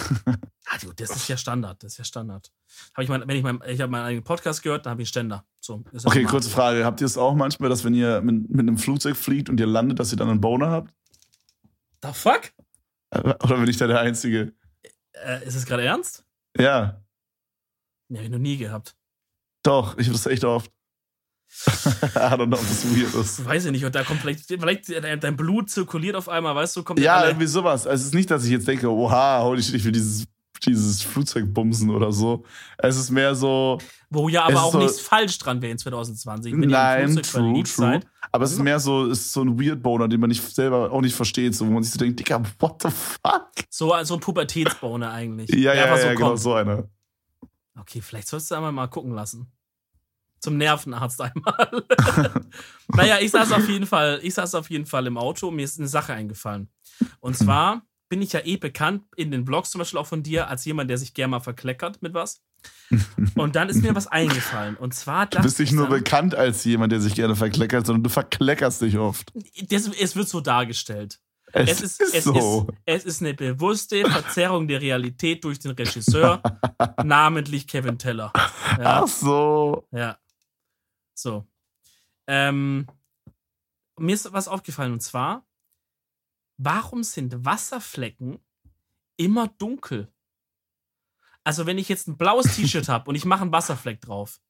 Ah, 0.69 0.77
du, 0.81 0.91
das 0.93 1.11
ist 1.15 1.27
ja 1.29 1.37
Standard, 1.37 1.81
das 1.83 1.93
ist 1.93 1.97
ja 1.97 2.03
Standard. 2.03 2.51
Hab 2.93 3.03
ich 3.03 3.09
mein, 3.09 3.21
wenn 3.27 3.35
ich 3.37 3.43
mein, 3.43 3.61
ich 3.67 3.79
habe 3.81 3.91
meinen 3.91 4.05
eigenen 4.05 4.23
Podcast 4.23 4.63
gehört, 4.63 4.85
dann 4.85 4.91
habe 4.91 5.01
ich 5.01 5.07
einen 5.07 5.11
Ständer. 5.11 5.45
So, 5.59 5.83
Okay, 6.05 6.23
kurze 6.25 6.49
Frage. 6.49 6.83
Habt 6.85 6.99
ihr 7.01 7.05
es 7.05 7.17
auch 7.17 7.35
manchmal, 7.35 7.69
dass 7.69 7.83
wenn 7.83 7.93
ihr 7.93 8.21
mit, 8.21 8.49
mit 8.49 8.59
einem 8.59 8.77
Flugzeug 8.77 9.15
fliegt 9.15 9.49
und 9.49 9.59
ihr 9.59 9.65
landet, 9.67 9.99
dass 9.99 10.11
ihr 10.11 10.17
dann 10.17 10.29
einen 10.29 10.41
Boner 10.41 10.69
habt? 10.71 10.93
The 12.03 12.09
fuck? 12.13 12.51
Oder 13.13 13.57
bin 13.57 13.67
ich 13.69 13.77
da 13.77 13.87
der 13.87 14.01
Einzige? 14.01 14.53
Äh, 15.13 15.45
ist 15.45 15.55
es 15.55 15.65
gerade 15.65 15.83
ernst? 15.83 16.25
Ja, 16.57 17.01
Nee, 18.09 18.19
hab 18.19 18.25
ich 18.25 18.31
noch 18.31 18.37
nie 18.39 18.57
gehabt. 18.57 18.95
doch. 19.63 19.97
Ich 19.97 20.07
habe 20.07 20.13
das 20.17 20.25
echt 20.27 20.43
oft. 20.45 20.71
I 21.67 22.35
don't 22.35 22.47
know, 22.47 22.57
das 22.57 22.85
weird 22.95 23.13
ist. 23.13 23.43
Weiß 23.45 23.65
ich 23.65 23.71
nicht. 23.71 23.85
Und 23.85 23.95
da 23.95 24.03
kommt 24.03 24.21
vielleicht, 24.21 24.45
vielleicht 24.45 24.89
dein 25.03 25.19
dein 25.19 25.35
Blut 25.35 25.69
zirkuliert 25.69 26.15
auf 26.15 26.29
einmal, 26.29 26.55
weißt 26.55 26.75
du, 26.75 26.83
kommt 26.83 26.99
Ja, 26.99 27.25
irgendwie 27.25 27.47
sowas. 27.47 27.87
Also 27.87 28.01
es 28.01 28.07
ist 28.07 28.13
nicht, 28.13 28.29
dass 28.29 28.43
ich 28.45 28.51
jetzt 28.51 28.67
denke, 28.67 28.89
oha, 28.91 29.55
shit, 29.57 29.73
ich 29.75 29.83
will 29.83 29.91
dieses, 29.91 30.25
dieses 30.65 31.01
Flugzeug 31.01 31.53
bumsen 31.53 31.89
oder 31.89 32.11
so. 32.11 32.43
Es 32.77 32.97
ist 32.97 33.09
mehr 33.09 33.33
so, 33.35 33.79
wo 34.09 34.29
ja 34.29 34.43
aber 34.43 34.63
auch 34.63 34.71
so- 34.71 34.77
nichts 34.77 34.99
falsch 34.99 35.37
dran 35.39 35.61
wäre 35.61 35.71
in 35.71 35.77
2020. 35.77 36.51
Wenn 36.53 36.59
ihr 36.61 36.65
im 36.65 36.69
nein, 36.71 37.15
true, 37.23 37.63
true. 37.63 37.99
Aber 38.31 38.43
es 38.45 38.51
ist 38.51 38.59
mehr 38.59 38.79
so, 38.79 39.05
es 39.05 39.19
ist 39.21 39.33
so 39.33 39.41
ein 39.41 39.59
Weird 39.59 39.81
Boner, 39.81 40.07
den 40.07 40.19
man 40.19 40.29
nicht 40.29 40.43
selber 40.43 40.91
auch 40.91 41.01
nicht 41.01 41.15
versteht, 41.15 41.55
so, 41.55 41.65
wo 41.65 41.71
man 41.71 41.83
sich 41.83 41.93
so 41.93 41.99
denkt, 41.99 42.19
Digga, 42.19 42.41
what 42.59 42.81
the 42.83 42.89
fuck? 42.89 43.49
So, 43.69 43.93
so 44.03 44.13
ein 44.15 44.19
Pubertätsboner 44.19 45.11
eigentlich. 45.11 45.49
Ja, 45.51 45.73
ja, 45.73 45.87
ja, 45.87 45.97
so 45.97 46.07
genau 46.09 46.27
kommt. 46.29 46.39
so 46.39 46.53
einer. 46.53 46.83
Okay, 47.79 48.01
vielleicht 48.01 48.27
sollst 48.27 48.51
du 48.51 48.55
einmal 48.55 48.71
mal 48.71 48.87
gucken 48.87 49.13
lassen. 49.13 49.47
Zum 50.47 50.55
Nervenarzt 50.57 51.19
einmal. 51.19 51.83
naja, 52.87 53.17
ich 53.19 53.31
saß 53.31 53.51
auf 53.51 53.67
jeden 53.67 53.85
Fall, 53.85 54.21
ich 54.23 54.33
saß 54.33 54.55
auf 54.55 54.69
jeden 54.69 54.85
Fall 54.85 55.05
im 55.07 55.17
Auto 55.17 55.49
und 55.49 55.57
mir 55.57 55.65
ist 55.65 55.77
eine 55.77 55.89
Sache 55.89 56.13
eingefallen. 56.13 56.69
Und 57.19 57.35
zwar 57.37 57.81
bin 58.07 58.21
ich 58.21 58.31
ja 58.31 58.39
eh 58.45 58.55
bekannt 58.55 59.03
in 59.17 59.29
den 59.29 59.43
Blogs 59.43 59.71
zum 59.71 59.79
Beispiel 59.79 59.99
auch 59.99 60.07
von 60.07 60.23
dir 60.23 60.47
als 60.47 60.63
jemand, 60.63 60.89
der 60.89 60.97
sich 60.97 61.13
gerne 61.13 61.31
mal 61.31 61.39
verkleckert 61.41 62.01
mit 62.01 62.13
was. 62.13 62.41
Und 63.35 63.57
dann 63.57 63.67
ist 63.67 63.81
mir 63.81 63.93
was 63.93 64.07
eingefallen. 64.07 64.77
Und 64.77 64.93
zwar 64.93 65.25
Du 65.25 65.41
bist 65.41 65.59
nicht 65.59 65.71
ich 65.71 65.75
nur 65.75 65.89
dann- 65.89 65.97
bekannt 65.99 66.33
als 66.33 66.63
jemand, 66.63 66.93
der 66.93 67.01
sich 67.01 67.13
gerne 67.13 67.35
verkleckert, 67.35 67.85
sondern 67.85 68.03
du 68.03 68.09
verkleckerst 68.09 68.81
dich 68.81 68.97
oft. 68.97 69.33
das, 69.69 69.89
es 69.89 70.15
wird 70.15 70.29
so 70.29 70.39
dargestellt. 70.39 71.19
Es, 71.53 71.69
Es 71.69 71.81
ist, 71.81 72.01
ist, 72.01 72.15
es, 72.15 72.23
so. 72.25 72.67
ist, 72.85 72.97
es 72.97 73.05
ist 73.05 73.21
eine 73.21 73.33
bewusste 73.33 74.03
Verzerrung 74.09 74.67
der 74.67 74.81
Realität 74.81 75.43
durch 75.45 75.59
den 75.59 75.71
Regisseur, 75.71 76.41
namentlich 77.05 77.67
Kevin 77.67 77.97
Teller. 77.97 78.33
Ja. 78.77 79.03
Ach 79.03 79.07
so. 79.07 79.87
Ja. 79.91 80.17
So. 81.17 81.47
Ähm, 82.27 82.87
mir 83.97 84.13
ist 84.13 84.31
was 84.31 84.47
aufgefallen 84.47 84.93
und 84.93 85.01
zwar, 85.01 85.45
warum 86.57 87.03
sind 87.03 87.45
Wasserflecken 87.45 88.39
immer 89.17 89.47
dunkel? 89.47 90.13
Also, 91.43 91.65
wenn 91.65 91.77
ich 91.77 91.89
jetzt 91.89 92.07
ein 92.07 92.17
blaues 92.17 92.55
T-Shirt 92.55 92.87
habe 92.89 93.09
und 93.09 93.15
ich 93.15 93.25
mache 93.25 93.41
einen 93.41 93.51
Wasserfleck 93.51 94.01
drauf, 94.01 94.41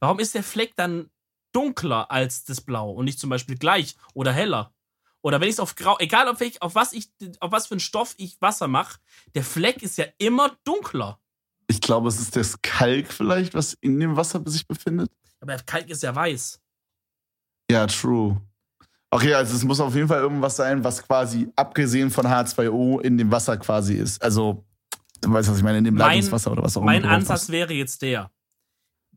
warum 0.00 0.18
ist 0.18 0.34
der 0.34 0.44
Fleck 0.44 0.74
dann 0.76 1.10
dunkler 1.52 2.10
als 2.10 2.44
das 2.44 2.60
Blau 2.60 2.90
und 2.92 3.04
nicht 3.04 3.18
zum 3.18 3.30
Beispiel 3.30 3.58
gleich 3.58 3.96
oder 4.14 4.32
heller? 4.32 4.72
Oder 5.20 5.40
wenn 5.40 5.48
ich 5.48 5.56
es 5.56 5.60
auf 5.60 5.74
grau, 5.74 5.98
egal 5.98 6.28
auf, 6.28 6.40
welch, 6.40 6.62
auf 6.62 6.74
was 6.74 6.92
ich, 6.92 7.10
auf 7.40 7.50
was 7.50 7.66
für 7.66 7.72
einen 7.72 7.80
Stoff 7.80 8.14
ich 8.18 8.40
Wasser 8.40 8.68
mache, 8.68 9.00
der 9.34 9.42
Fleck 9.42 9.82
ist 9.82 9.98
ja 9.98 10.06
immer 10.18 10.56
dunkler. 10.64 11.20
Ich 11.66 11.80
glaube, 11.80 12.08
es 12.08 12.20
ist 12.20 12.36
das 12.36 12.62
Kalk 12.62 13.12
vielleicht, 13.12 13.52
was 13.52 13.74
in 13.74 13.98
dem 13.98 14.16
Wasser 14.16 14.40
sich 14.46 14.66
befindet. 14.66 15.10
Aber 15.40 15.56
Kalk 15.58 15.88
ist 15.88 16.02
ja 16.02 16.14
weiß. 16.14 16.60
Ja, 17.70 17.86
true. 17.86 18.40
Okay, 19.10 19.32
also 19.34 19.54
es 19.56 19.64
muss 19.64 19.80
auf 19.80 19.94
jeden 19.94 20.08
Fall 20.08 20.20
irgendwas 20.20 20.56
sein, 20.56 20.84
was 20.84 21.02
quasi 21.02 21.50
abgesehen 21.56 22.10
von 22.10 22.26
H2O 22.26 23.00
in 23.00 23.16
dem 23.16 23.30
Wasser 23.30 23.56
quasi 23.56 23.94
ist. 23.94 24.20
Also, 24.22 24.64
du 25.20 25.32
weißt, 25.32 25.48
was 25.50 25.56
ich 25.58 25.62
meine, 25.62 25.78
in 25.78 25.84
dem 25.84 25.94
Mein- 25.94 26.08
Leitungswasser 26.16 26.52
oder 26.52 26.62
was 26.62 26.76
auch 26.76 26.82
Mein 26.82 26.98
immer. 26.98 27.08
drauf 27.08 27.16
Ansatz 27.18 27.42
ist. 27.44 27.48
wäre 27.50 27.72
jetzt 27.72 28.02
der. 28.02 28.30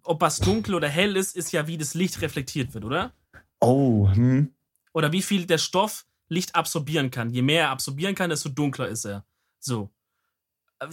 Ob 0.03 0.21
was 0.21 0.39
dunkel 0.39 0.75
oder 0.75 0.87
hell 0.87 1.15
ist, 1.17 1.35
ist 1.35 1.51
ja, 1.51 1.67
wie 1.67 1.77
das 1.77 1.93
Licht 1.93 2.21
reflektiert 2.21 2.73
wird, 2.73 2.85
oder? 2.85 3.13
Oh, 3.59 4.09
hm. 4.13 4.53
Oder 4.93 5.11
wie 5.11 5.21
viel 5.21 5.45
der 5.45 5.57
Stoff 5.57 6.05
Licht 6.29 6.55
absorbieren 6.55 7.11
kann. 7.11 7.29
Je 7.29 7.41
mehr 7.41 7.63
er 7.63 7.69
absorbieren 7.71 8.15
kann, 8.15 8.29
desto 8.29 8.47
dunkler 8.49 8.87
ist 8.87 9.05
er. 9.05 9.25
So. 9.59 9.89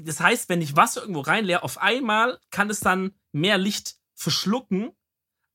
Das 0.03 0.21
heißt, 0.21 0.49
wenn 0.49 0.61
ich 0.61 0.75
Wasser 0.77 1.01
irgendwo 1.01 1.21
reinleere, 1.21 1.63
auf 1.63 1.79
einmal 1.79 2.39
kann 2.51 2.69
es 2.69 2.81
dann 2.81 3.13
mehr 3.33 3.57
Licht 3.57 3.97
verschlucken, 4.15 4.91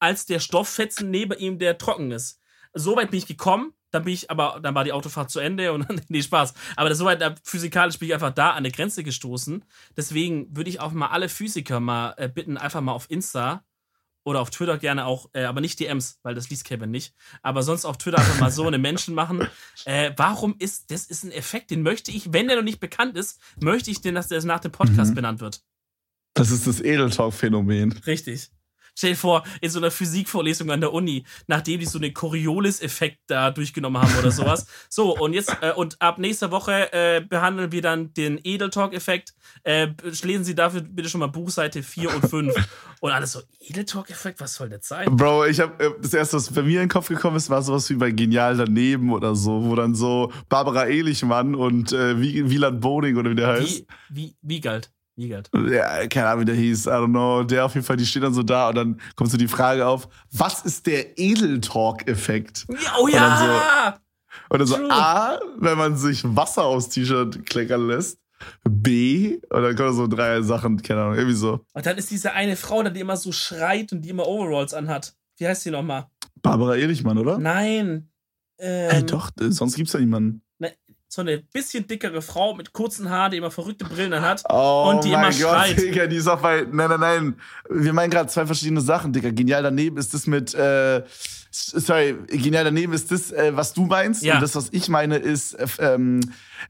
als 0.03 0.25
der 0.25 0.39
Stofffetzen 0.39 1.09
neben 1.09 1.37
ihm, 1.39 1.57
der 1.57 1.77
trocken 1.77 2.11
ist. 2.11 2.39
So 2.73 2.95
weit 2.95 3.09
bin 3.11 3.19
ich 3.19 3.25
gekommen, 3.27 3.73
dann 3.91 4.03
bin 4.03 4.13
ich, 4.13 4.29
aber 4.31 4.59
dann 4.61 4.75
war 4.75 4.83
die 4.83 4.91
Autofahrt 4.91 5.29
zu 5.31 5.39
Ende 5.39 5.71
und 5.73 5.87
dann, 5.89 6.01
nee, 6.09 6.21
Spaß. 6.21 6.53
Aber 6.75 6.89
das, 6.89 6.97
so 6.97 7.05
weit, 7.05 7.21
da, 7.21 7.35
physikalisch 7.43 7.97
bin 7.99 8.09
ich 8.09 8.13
einfach 8.13 8.33
da 8.33 8.51
an 8.51 8.57
eine 8.57 8.71
Grenze 8.71 9.03
gestoßen. 9.03 9.63
Deswegen 9.95 10.55
würde 10.55 10.69
ich 10.69 10.79
auch 10.79 10.91
mal 10.91 11.07
alle 11.07 11.29
Physiker 11.29 11.79
mal 11.79 12.13
äh, 12.17 12.27
bitten, 12.27 12.57
einfach 12.57 12.81
mal 12.81 12.91
auf 12.91 13.09
Insta 13.09 13.63
oder 14.25 14.41
auf 14.41 14.49
Twitter 14.49 14.77
gerne 14.77 15.05
auch, 15.05 15.29
äh, 15.33 15.43
aber 15.43 15.61
nicht 15.61 15.79
DMs, 15.79 16.19
weil 16.23 16.33
das 16.33 16.49
liest 16.49 16.65
Kevin 16.65 16.91
nicht. 16.91 17.13
Aber 17.41 17.61
sonst 17.61 17.85
auf 17.85 17.97
Twitter 17.97 18.17
einfach 18.17 18.39
mal 18.39 18.51
so 18.51 18.65
eine 18.67 18.77
Menschen 18.77 19.15
machen. 19.15 19.47
Äh, 19.85 20.13
warum 20.15 20.55
ist, 20.59 20.91
das 20.91 21.05
ist 21.07 21.25
ein 21.25 21.31
Effekt, 21.33 21.69
den 21.69 21.81
möchte 21.81 22.09
ich, 22.09 22.31
wenn 22.31 22.47
der 22.47 22.55
noch 22.55 22.63
nicht 22.63 22.79
bekannt 22.79 23.17
ist, 23.17 23.41
möchte 23.59 23.91
ich 23.91 23.99
den, 23.99 24.15
dass 24.15 24.29
der 24.29 24.41
nach 24.45 24.61
dem 24.61 24.71
Podcast 24.71 25.11
Mhm. 25.11 25.15
benannt 25.15 25.41
wird. 25.41 25.61
Das 26.35 26.51
ist 26.51 26.65
das 26.67 26.79
Edeltalk-Phänomen. 26.79 27.91
Richtig. 28.07 28.49
Stell 28.95 29.11
dir 29.11 29.17
vor, 29.17 29.43
in 29.61 29.69
so 29.69 29.79
einer 29.79 29.91
Physikvorlesung 29.91 30.69
an 30.71 30.81
der 30.81 30.93
Uni, 30.93 31.23
nachdem 31.47 31.79
die 31.79 31.85
so 31.85 31.97
einen 31.97 32.13
Coriolis-Effekt 32.13 33.19
da 33.27 33.51
durchgenommen 33.51 34.01
haben 34.01 34.13
oder 34.19 34.31
sowas. 34.31 34.67
So, 34.89 35.17
und 35.17 35.33
jetzt, 35.33 35.55
äh, 35.61 35.71
und 35.71 35.99
ab 36.01 36.19
nächster 36.19 36.51
Woche 36.51 36.93
äh, 36.93 37.21
behandeln 37.21 37.71
wir 37.71 37.81
dann 37.81 38.13
den 38.13 38.39
Edeltalk-Effekt. 38.43 39.33
Äh, 39.63 39.87
lesen 40.21 40.43
Sie 40.43 40.53
dafür 40.53 40.81
bitte 40.81 41.09
schon 41.09 41.19
mal 41.19 41.27
Buchseite 41.27 41.81
4 41.81 42.13
und 42.13 42.29
5. 42.29 42.53
und 42.99 43.11
alles 43.11 43.31
so, 43.31 43.41
Edeltalk-Effekt, 43.59 44.39
was 44.39 44.53
soll 44.55 44.69
das 44.69 44.87
sein? 44.87 45.15
Bro, 45.15 45.45
ich 45.45 45.59
habe 45.59 45.83
äh, 45.83 45.91
das 45.99 46.13
erste, 46.13 46.37
was 46.37 46.51
bei 46.51 46.61
mir 46.61 46.81
in 46.81 46.87
den 46.87 46.89
Kopf 46.89 47.07
gekommen 47.07 47.37
ist, 47.37 47.49
war 47.49 47.61
sowas 47.61 47.89
wie 47.89 47.95
bei 47.95 48.11
Genial 48.11 48.55
daneben 48.57 49.11
oder 49.11 49.35
so, 49.35 49.63
wo 49.63 49.75
dann 49.75 49.95
so 49.95 50.31
Barbara 50.49 50.87
Ehlichmann 50.87 51.55
und 51.55 51.91
äh, 51.91 52.19
Wieland 52.19 52.81
Boding 52.81 53.17
oder 53.17 53.31
wie 53.31 53.35
der 53.35 53.47
heißt. 53.47 53.85
Wie, 54.09 54.21
wie, 54.21 54.35
wie 54.41 54.61
Wiegert. 55.15 55.51
Ja, 55.53 56.07
keine 56.07 56.27
Ahnung, 56.27 56.41
wie 56.41 56.45
der 56.45 56.55
hieß. 56.55 56.87
I 56.87 56.89
don't 56.89 57.09
know. 57.09 57.43
Der 57.43 57.65
auf 57.65 57.75
jeden 57.75 57.85
Fall, 57.85 57.97
die 57.97 58.05
steht 58.05 58.23
dann 58.23 58.33
so 58.33 58.41
da 58.41 58.69
und 58.69 58.75
dann 58.75 59.01
kommt 59.15 59.29
so 59.29 59.37
die 59.37 59.47
Frage 59.47 59.85
auf, 59.85 60.07
was 60.31 60.61
ist 60.65 60.87
der 60.87 61.17
Edeltalk-Effekt? 61.17 62.65
Oh 62.99 63.07
ja! 63.07 63.95
Und 64.49 64.59
dann 64.59 64.67
so, 64.67 64.75
und 64.75 64.89
dann 64.89 64.89
so 64.89 64.89
A, 64.89 65.39
wenn 65.59 65.77
man 65.77 65.97
sich 65.97 66.23
Wasser 66.23 66.63
aufs 66.63 66.89
T-Shirt 66.89 67.45
kleckern 67.45 67.87
lässt. 67.87 68.19
B, 68.67 69.39
und 69.49 69.61
dann 69.61 69.75
kommen 69.75 69.93
so 69.93 70.07
drei 70.07 70.41
Sachen, 70.41 70.81
keine 70.81 71.01
Ahnung, 71.01 71.15
irgendwie 71.15 71.35
so. 71.35 71.65
Und 71.73 71.85
dann 71.85 71.97
ist 71.97 72.11
diese 72.11 72.33
eine 72.33 72.55
Frau, 72.55 72.83
die 72.83 72.99
immer 72.99 73.15
so 73.15 73.31
schreit 73.31 73.93
und 73.93 74.01
die 74.01 74.09
immer 74.09 74.27
Overalls 74.27 74.73
anhat. 74.73 75.15
Wie 75.37 75.47
heißt 75.47 75.65
die 75.65 75.71
nochmal? 75.71 76.07
Barbara 76.41 76.75
Ehrlichmann, 76.75 77.17
oder? 77.17 77.37
Nein. 77.37 78.09
Ähm, 78.57 78.89
hey, 78.89 79.05
doch, 79.05 79.31
sonst 79.37 79.75
gibt's 79.75 79.93
ja 79.93 79.99
niemanden 79.99 80.43
so 81.13 81.21
eine 81.21 81.37
bisschen 81.37 81.87
dickere 81.87 82.21
Frau 82.21 82.55
mit 82.55 82.73
kurzen 82.73 83.09
Haaren, 83.09 83.31
die 83.31 83.37
immer 83.37 83.51
verrückte 83.51 83.85
Brillen 83.85 84.19
hat 84.21 84.43
oh 84.49 84.89
und 84.89 85.03
die 85.03 85.11
immer 85.11 85.29
Gott, 85.29 85.35
schreit. 85.35 85.77
Digga, 85.77 86.07
die 86.07 86.15
ist 86.15 86.27
auch 86.27 86.41
bei. 86.41 86.65
Nein, 86.71 86.89
nein, 86.89 86.99
nein. 86.99 87.35
Wir 87.69 87.93
meinen 87.93 88.09
gerade 88.09 88.29
zwei 88.29 88.45
verschiedene 88.45 88.81
Sachen, 88.81 89.13
Digga. 89.13 89.29
Genial 89.29 89.63
daneben 89.63 89.97
ist 89.97 90.13
das 90.13 90.25
mit. 90.25 90.53
Äh, 90.55 91.03
sorry, 91.51 92.17
genial 92.27 92.63
daneben 92.63 92.93
ist 92.93 93.11
das, 93.11 93.31
äh, 93.31 93.55
was 93.55 93.73
du 93.73 93.85
meinst. 93.85 94.23
Ja. 94.23 94.35
Und 94.35 94.41
das, 94.41 94.55
was 94.55 94.69
ich 94.71 94.89
meine, 94.89 95.17
ist. 95.17 95.53
Äh, 95.53 95.67
ähm, 95.79 96.19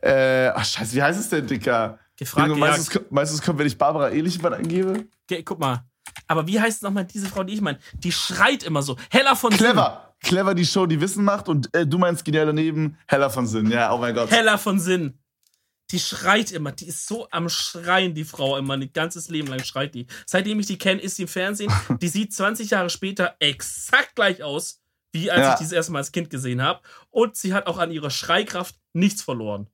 äh, 0.01 0.47
ach, 0.47 0.65
Scheiße, 0.65 0.95
wie 0.95 1.01
heißt 1.01 1.19
es 1.19 1.29
denn, 1.29 1.47
Dicker? 1.47 1.99
Gefragt, 2.17 2.49
du, 2.49 2.55
meinst, 2.55 2.95
es, 2.95 3.01
meinst 3.09 3.37
du, 3.37 3.43
kommt, 3.43 3.59
wenn 3.59 3.67
ich 3.67 3.77
Barbara 3.77 4.09
Ehlichmann 4.09 4.53
eingebe? 4.53 5.05
Okay, 5.23 5.41
guck 5.43 5.59
mal. 5.59 5.85
Aber 6.27 6.47
wie 6.47 6.59
heißt 6.59 6.83
nochmal 6.83 7.05
diese 7.05 7.27
Frau, 7.27 7.43
die 7.43 7.53
ich 7.53 7.61
meine? 7.61 7.79
Die 7.95 8.11
schreit 8.11 8.63
immer 8.63 8.81
so. 8.81 8.97
Hella 9.09 9.35
von 9.35 9.51
Clever. 9.51 10.12
Clever 10.24 10.55
die 10.55 10.65
Show, 10.65 10.86
die 10.86 10.99
Wissen 10.99 11.24
macht 11.24 11.49
und 11.49 11.74
äh, 11.76 11.86
du 11.86 11.97
meinst 11.97 12.26
genial 12.26 12.47
daneben, 12.47 12.97
Hella 13.07 13.30
von 13.30 13.45
Sinn. 13.45 13.69
Ja, 13.69 13.93
oh 13.93 13.97
mein 13.97 14.15
Gott. 14.15 14.32
Hella 14.32 14.57
von 14.57 14.80
Sinn. 14.80 15.19
Die 15.91 15.99
schreit 15.99 16.51
immer, 16.51 16.71
die 16.71 16.88
ist 16.88 17.07
so 17.07 17.28
am 17.30 17.49
Schreien, 17.49 18.15
die 18.15 18.24
Frau 18.24 18.57
immer, 18.57 18.74
ein 18.74 18.91
ganzes 18.93 19.30
Leben 19.30 19.49
lang 19.49 19.63
schreit 19.63 19.93
die. 19.93 20.07
Seitdem 20.26 20.59
ich 20.59 20.65
die 20.65 20.78
kenne, 20.78 21.01
ist 21.01 21.17
sie 21.17 21.24
im 21.24 21.28
Fernsehen. 21.28 21.71
Die 22.01 22.07
sieht 22.07 22.34
20 22.34 22.71
Jahre 22.71 22.89
später 22.89 23.36
exakt 23.39 24.15
gleich 24.15 24.41
aus, 24.41 24.82
wie 25.11 25.30
als 25.30 25.41
ja. 25.41 25.53
ich 25.53 25.59
dieses 25.59 25.74
erste 25.74 25.91
Mal 25.91 25.99
als 25.99 26.11
Kind 26.11 26.32
gesehen 26.32 26.63
habe. 26.63 26.82
Und 27.11 27.36
sie 27.36 27.53
hat 27.53 27.67
auch 27.67 27.78
an 27.78 27.91
ihrer 27.91 28.09
Schreikraft 28.09 28.76
nichts 28.93 29.21
verloren. 29.21 29.67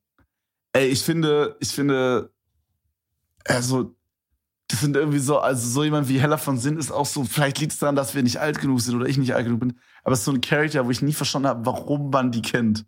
Ey, 0.74 0.88
ich 0.88 1.04
finde, 1.04 1.56
ich 1.62 1.70
finde, 1.70 2.34
also 3.46 3.96
das 4.70 4.82
sind 4.82 4.96
irgendwie 4.96 5.20
so, 5.20 5.40
also 5.40 5.68
so 5.68 5.84
jemand 5.84 6.08
wie 6.10 6.22
Heller 6.22 6.38
von 6.38 6.60
Sinn 6.60 6.78
ist 6.78 6.92
auch 6.92 7.08
so, 7.08 7.24
vielleicht 7.24 7.60
liegt 7.60 7.74
es 7.74 7.80
daran, 7.80 7.96
dass 7.96 8.14
wir 8.14 8.22
nicht 8.22 8.38
alt 8.38 8.62
genug 8.62 8.80
sind 8.82 8.96
oder 8.96 9.08
ich 9.08 9.18
nicht 9.18 9.34
alt 9.34 9.46
genug 9.46 9.60
bin, 9.60 9.80
aber 10.04 10.14
es 10.14 10.20
ist 10.20 10.26
so 10.26 10.32
ein 10.32 10.42
Charakter, 10.42 10.86
wo 10.86 10.92
ich 10.92 11.02
nie 11.02 11.14
verstanden 11.14 11.48
habe, 11.48 11.66
warum 11.66 12.12
man 12.12 12.32
die 12.32 12.44
kennt. 12.44 12.86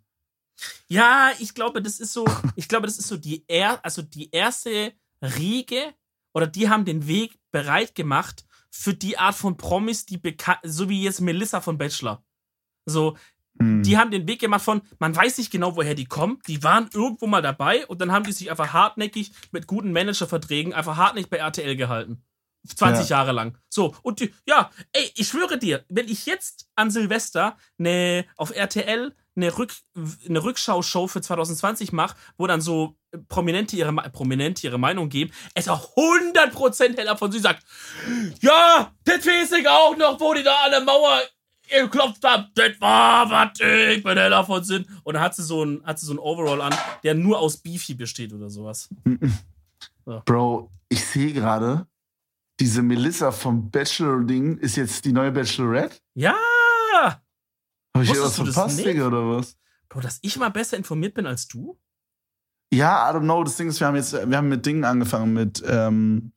Ja, 0.86 1.32
ich 1.40 1.54
glaube, 1.54 1.82
das 1.82 1.98
ist 1.98 2.12
so, 2.12 2.24
ich 2.56 2.68
glaube, 2.68 2.86
das 2.86 2.98
ist 2.98 3.08
so 3.08 3.16
die 3.16 3.44
er, 3.48 3.84
also 3.84 4.00
die 4.00 4.30
erste 4.30 4.92
Riege 5.20 5.92
oder 6.34 6.46
die 6.46 6.68
haben 6.68 6.84
den 6.84 7.08
Weg 7.08 7.40
bereit 7.50 7.96
gemacht 7.96 8.46
für 8.70 8.94
die 8.94 9.18
Art 9.18 9.34
von 9.34 9.56
Promis, 9.56 10.06
die 10.06 10.18
bekannt, 10.18 10.60
so 10.62 10.88
wie 10.88 11.02
jetzt 11.02 11.20
Melissa 11.20 11.60
von 11.60 11.78
Bachelor. 11.78 12.24
So, 12.86 13.16
hm. 13.58 13.82
Die 13.82 13.98
haben 13.98 14.10
den 14.10 14.26
Weg 14.26 14.40
gemacht 14.40 14.62
von, 14.62 14.82
man 14.98 15.14
weiß 15.14 15.38
nicht 15.38 15.50
genau, 15.50 15.76
woher 15.76 15.94
die 15.94 16.06
kommen. 16.06 16.38
Die 16.46 16.62
waren 16.62 16.88
irgendwo 16.92 17.26
mal 17.26 17.42
dabei 17.42 17.86
und 17.86 18.00
dann 18.00 18.12
haben 18.12 18.24
die 18.24 18.32
sich 18.32 18.50
einfach 18.50 18.72
hartnäckig 18.72 19.32
mit 19.50 19.66
guten 19.66 19.92
Managerverträgen 19.92 20.72
einfach 20.72 20.96
hartnäckig 20.96 21.30
bei 21.30 21.38
RTL 21.38 21.76
gehalten. 21.76 22.24
20 22.64 23.08
ja. 23.08 23.18
Jahre 23.18 23.32
lang. 23.32 23.58
So, 23.68 23.94
und 24.02 24.20
die, 24.20 24.32
ja, 24.46 24.70
ey, 24.92 25.10
ich 25.16 25.28
schwöre 25.28 25.58
dir, 25.58 25.84
wenn 25.88 26.08
ich 26.08 26.26
jetzt 26.26 26.68
an 26.76 26.90
Silvester 26.90 27.56
ne, 27.76 28.24
auf 28.36 28.54
RTL 28.54 29.14
eine, 29.34 29.58
Rück, 29.58 29.72
eine 30.28 30.44
Rückschau-Show 30.44 31.08
für 31.08 31.20
2020 31.20 31.92
mache, 31.92 32.16
wo 32.36 32.46
dann 32.46 32.60
so 32.60 32.96
Prominente 33.28 33.76
ihre, 33.76 33.92
Prominente 34.10 34.64
ihre 34.66 34.78
Meinung 34.78 35.08
geben, 35.08 35.32
es 35.54 35.68
auch 35.68 35.96
100% 35.96 36.96
heller 36.96 37.16
von 37.16 37.32
sie 37.32 37.40
sagt, 37.40 37.64
ja, 38.40 38.92
das 39.04 39.26
weiß 39.26 39.52
ich 39.52 39.68
auch 39.68 39.96
noch, 39.96 40.20
wo 40.20 40.32
die 40.34 40.42
da 40.42 40.54
an 40.64 40.70
der 40.70 40.82
Mauer 40.82 41.20
geklopft 41.80 42.24
habe, 42.24 42.48
das 42.54 42.80
war 42.80 43.30
was 43.30 43.58
ich 43.60 44.02
bin 44.02 44.16
heller 44.16 44.44
von 44.44 44.62
Sinn. 44.62 44.86
Und 45.04 45.14
dann 45.14 45.22
hat 45.22 45.34
sie 45.34 45.42
so 45.42 45.64
ein, 45.64 45.82
hat 45.84 45.98
sie 45.98 46.06
so 46.06 46.12
ein 46.12 46.18
Overall 46.18 46.60
an, 46.60 46.74
der 47.02 47.14
nur 47.14 47.38
aus 47.38 47.56
Beefy 47.56 47.94
besteht 47.94 48.32
oder 48.32 48.50
sowas. 48.50 48.88
So. 50.04 50.20
Bro, 50.24 50.70
ich 50.88 51.04
sehe 51.04 51.32
gerade, 51.32 51.86
diese 52.58 52.82
Melissa 52.82 53.30
vom 53.30 53.70
Bachelor-Ding 53.70 54.58
ist 54.58 54.76
jetzt 54.76 55.04
die 55.04 55.12
neue 55.12 55.30
Bachelorette? 55.30 55.98
Ja! 56.14 56.34
Habe 57.94 58.04
ich 58.04 58.10
irgendwas 58.10 58.34
verpasst, 58.34 58.84
Digga, 58.84 59.06
oder 59.06 59.28
was? 59.28 59.56
Bro, 59.88 60.00
dass 60.00 60.18
ich 60.22 60.36
mal 60.38 60.48
besser 60.48 60.76
informiert 60.76 61.14
bin 61.14 61.26
als 61.26 61.46
du? 61.46 61.78
Ja, 62.72 63.08
I 63.08 63.14
don't 63.14 63.20
know. 63.20 63.44
Das 63.44 63.56
Ding 63.56 63.68
ist, 63.68 63.80
wir 63.80 63.86
haben 63.86 63.96
jetzt, 63.96 64.12
wir 64.12 64.36
haben 64.36 64.48
mit 64.48 64.64
Dingen 64.64 64.84
angefangen, 64.84 65.34
mit 65.34 65.62
ähm, 65.66 66.32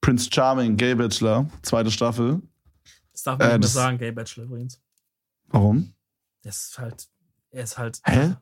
Prince 0.00 0.28
Charming, 0.32 0.76
Gay 0.76 0.94
Bachelor, 0.94 1.48
zweite 1.62 1.90
Staffel. 1.90 2.42
Das 3.18 3.24
darf 3.24 3.38
man 3.40 3.48
äh, 3.48 3.52
nicht 3.54 3.60
mehr 3.60 3.68
sagen, 3.68 3.98
Gay 3.98 4.12
Bachelor 4.12 4.44
übrigens. 4.44 4.80
Warum? 5.48 5.92
Der 6.44 6.50
ist 6.50 6.78
halt, 6.78 7.08
er 7.50 7.64
ist 7.64 7.76
halt. 7.76 8.00
Hä? 8.04 8.36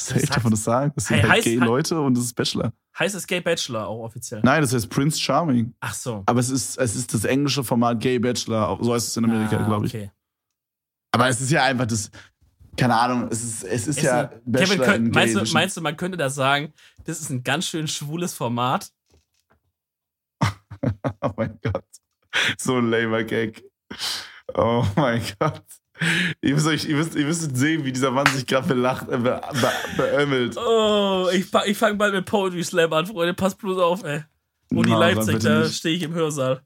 Safe 0.00 0.26
darf 0.26 0.44
man 0.44 0.52
das 0.52 0.64
sagen? 0.64 0.92
Das 0.94 1.06
sind 1.06 1.18
hey, 1.18 1.28
halt 1.28 1.44
gay 1.44 1.56
Leute 1.56 2.00
und 2.00 2.16
das 2.16 2.24
ist 2.24 2.34
Bachelor. 2.34 2.72
Heißt 2.98 3.14
es 3.14 3.26
Gay 3.26 3.40
Bachelor 3.40 3.86
auch 3.86 4.04
offiziell? 4.04 4.40
Nein, 4.42 4.62
das 4.62 4.72
heißt 4.72 4.88
Prince 4.88 5.20
Charming. 5.20 5.74
Ach 5.80 5.92
so. 5.92 6.22
Aber 6.24 6.40
es 6.40 6.48
ist, 6.48 6.78
es 6.78 6.96
ist 6.96 7.12
das 7.12 7.24
englische 7.24 7.64
Format 7.64 8.00
Gay 8.00 8.18
Bachelor. 8.18 8.78
So 8.80 8.94
heißt 8.94 9.08
es 9.08 9.16
in 9.16 9.24
Amerika, 9.24 9.58
ah, 9.58 9.66
glaube 9.66 9.86
ich. 9.86 9.94
Okay. 9.94 10.10
Aber 11.12 11.28
es 11.28 11.40
ist 11.42 11.50
ja 11.50 11.64
einfach 11.64 11.86
das, 11.86 12.10
keine 12.78 12.98
Ahnung, 12.98 13.28
es 13.30 13.44
ist, 13.44 13.64
es 13.64 13.86
ist 13.88 13.98
es 13.98 14.04
ja 14.04 14.30
ein, 14.30 14.40
Bachelor 14.46 14.86
Kevin, 14.86 15.10
meinst, 15.10 15.36
du, 15.36 15.52
meinst 15.52 15.76
du, 15.76 15.80
man 15.82 15.96
könnte 15.98 16.16
da 16.16 16.30
sagen, 16.30 16.72
das 17.04 17.20
ist 17.20 17.28
ein 17.28 17.42
ganz 17.42 17.66
schön 17.66 17.88
schwules 17.88 18.32
Format? 18.32 18.90
oh 21.20 21.32
mein 21.36 21.58
Gott. 21.62 21.84
So 22.58 22.76
ein 22.76 22.90
lamer 22.90 23.24
Gag. 23.24 23.62
Oh 24.54 24.84
mein 24.96 25.22
Gott. 25.38 25.62
Ihr 26.42 26.54
müsst, 26.54 26.66
euch, 26.66 26.84
ihr, 26.84 26.96
müsst, 26.96 27.14
ihr 27.14 27.24
müsst 27.24 27.56
sehen, 27.56 27.84
wie 27.84 27.92
dieser 27.92 28.10
Mann 28.10 28.26
sich 28.26 28.46
gerade 28.46 28.68
belacht, 28.68 29.08
äh, 29.08 29.16
be, 29.16 29.40
be, 29.40 29.72
beömmelt. 29.96 30.56
Oh, 30.58 31.28
ich, 31.32 31.46
ich 31.66 31.78
fange 31.78 31.96
bald 31.96 32.12
mit 32.12 32.26
Poetry 32.26 32.62
Slam 32.62 32.92
an, 32.92 33.06
Freunde. 33.06 33.32
Passt 33.32 33.58
bloß 33.58 33.78
auf, 33.78 34.04
ey. 34.04 34.22
Uni 34.70 34.90
no, 34.90 34.98
Leipzig, 34.98 35.38
da 35.38 35.66
stehe 35.66 35.96
ich 35.96 36.02
im 36.02 36.12
Hörsaal. 36.12 36.60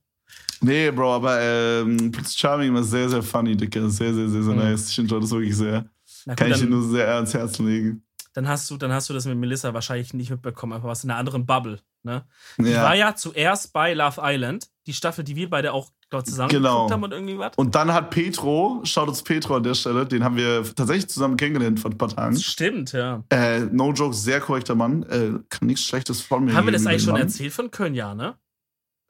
Nee, 0.62 0.90
Bro, 0.90 1.14
aber 1.14 1.40
ähm, 1.40 2.10
Prince 2.10 2.36
Charming 2.36 2.74
war 2.74 2.82
sehr, 2.82 3.08
sehr 3.08 3.22
funny, 3.22 3.56
Dicker. 3.56 3.88
Sehr, 3.88 4.12
sehr, 4.12 4.28
sehr, 4.28 4.42
sehr 4.42 4.54
mhm. 4.54 4.60
nice. 4.60 4.90
Ich 4.90 4.98
enjoy 4.98 5.20
das 5.20 5.30
wirklich 5.30 5.56
sehr. 5.56 5.84
Gut, 6.26 6.36
Kann 6.36 6.50
ich 6.50 6.58
dir 6.58 6.66
nur 6.66 6.82
sehr 6.82 7.14
ans 7.14 7.32
Herz 7.32 7.58
legen. 7.58 8.02
Dann 8.32 8.46
hast, 8.46 8.70
du, 8.70 8.76
dann 8.76 8.92
hast 8.92 9.08
du 9.10 9.14
das 9.14 9.26
mit 9.26 9.36
Melissa 9.36 9.74
wahrscheinlich 9.74 10.14
nicht 10.14 10.30
mitbekommen, 10.30 10.74
einfach 10.74 10.88
was 10.88 11.02
in 11.02 11.10
einer 11.10 11.18
anderen 11.18 11.46
Bubble. 11.46 11.80
Ne? 12.02 12.24
Die 12.58 12.70
ja. 12.70 12.84
war 12.84 12.94
ja 12.94 13.14
zuerst 13.14 13.72
bei 13.72 13.92
Love 13.92 14.20
Island, 14.22 14.70
die 14.86 14.94
Staffel, 14.94 15.24
die 15.24 15.36
wir 15.36 15.50
beide 15.50 15.72
auch 15.72 15.90
dort 16.10 16.26
zusammen 16.26 16.50
genau. 16.50 16.90
haben 16.90 17.02
und 17.02 17.12
irgendwie 17.12 17.38
was. 17.38 17.56
Und 17.56 17.74
dann 17.74 17.92
hat 17.92 18.10
Petro, 18.10 18.80
schaut 18.84 19.08
uns 19.08 19.22
Petro 19.22 19.56
an 19.56 19.62
der 19.62 19.74
Stelle, 19.74 20.06
den 20.06 20.24
haben 20.24 20.36
wir 20.36 20.62
tatsächlich 20.74 21.08
zusammen 21.08 21.36
kennengelernt 21.36 21.80
vor 21.80 21.90
ein 21.90 21.98
paar 21.98 22.08
Tagen. 22.08 22.34
Das 22.34 22.44
stimmt, 22.44 22.92
ja. 22.92 23.22
Äh, 23.30 23.60
no 23.60 23.92
joke, 23.92 24.14
sehr 24.14 24.40
korrekter 24.40 24.74
Mann. 24.74 25.02
Äh, 25.04 25.40
kann 25.48 25.66
nichts 25.66 25.84
Schlechtes 25.84 26.20
von 26.20 26.44
mir 26.44 26.54
Haben 26.54 26.66
wir 26.66 26.72
das 26.72 26.86
eigentlich 26.86 27.02
schon 27.02 27.12
Mann. 27.12 27.22
erzählt 27.22 27.52
von 27.52 27.70
Köln, 27.70 27.94
ja, 27.94 28.14
ne? 28.14 28.36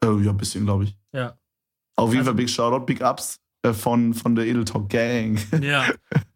Äh, 0.02 0.08
ja, 0.22 0.30
ein 0.30 0.36
bisschen, 0.36 0.64
glaube 0.64 0.84
ich. 0.84 0.96
Ja. 1.12 1.38
Auf 1.96 2.10
jeden 2.10 2.20
also, 2.20 2.30
Fall 2.30 2.36
Big 2.36 2.50
Shoutout, 2.50 2.86
Big 2.86 3.02
Ups 3.02 3.38
von, 3.72 4.14
von 4.14 4.34
der 4.34 4.46
Edeltalk 4.46 4.88
Gang. 4.88 5.38
Ja. 5.60 5.86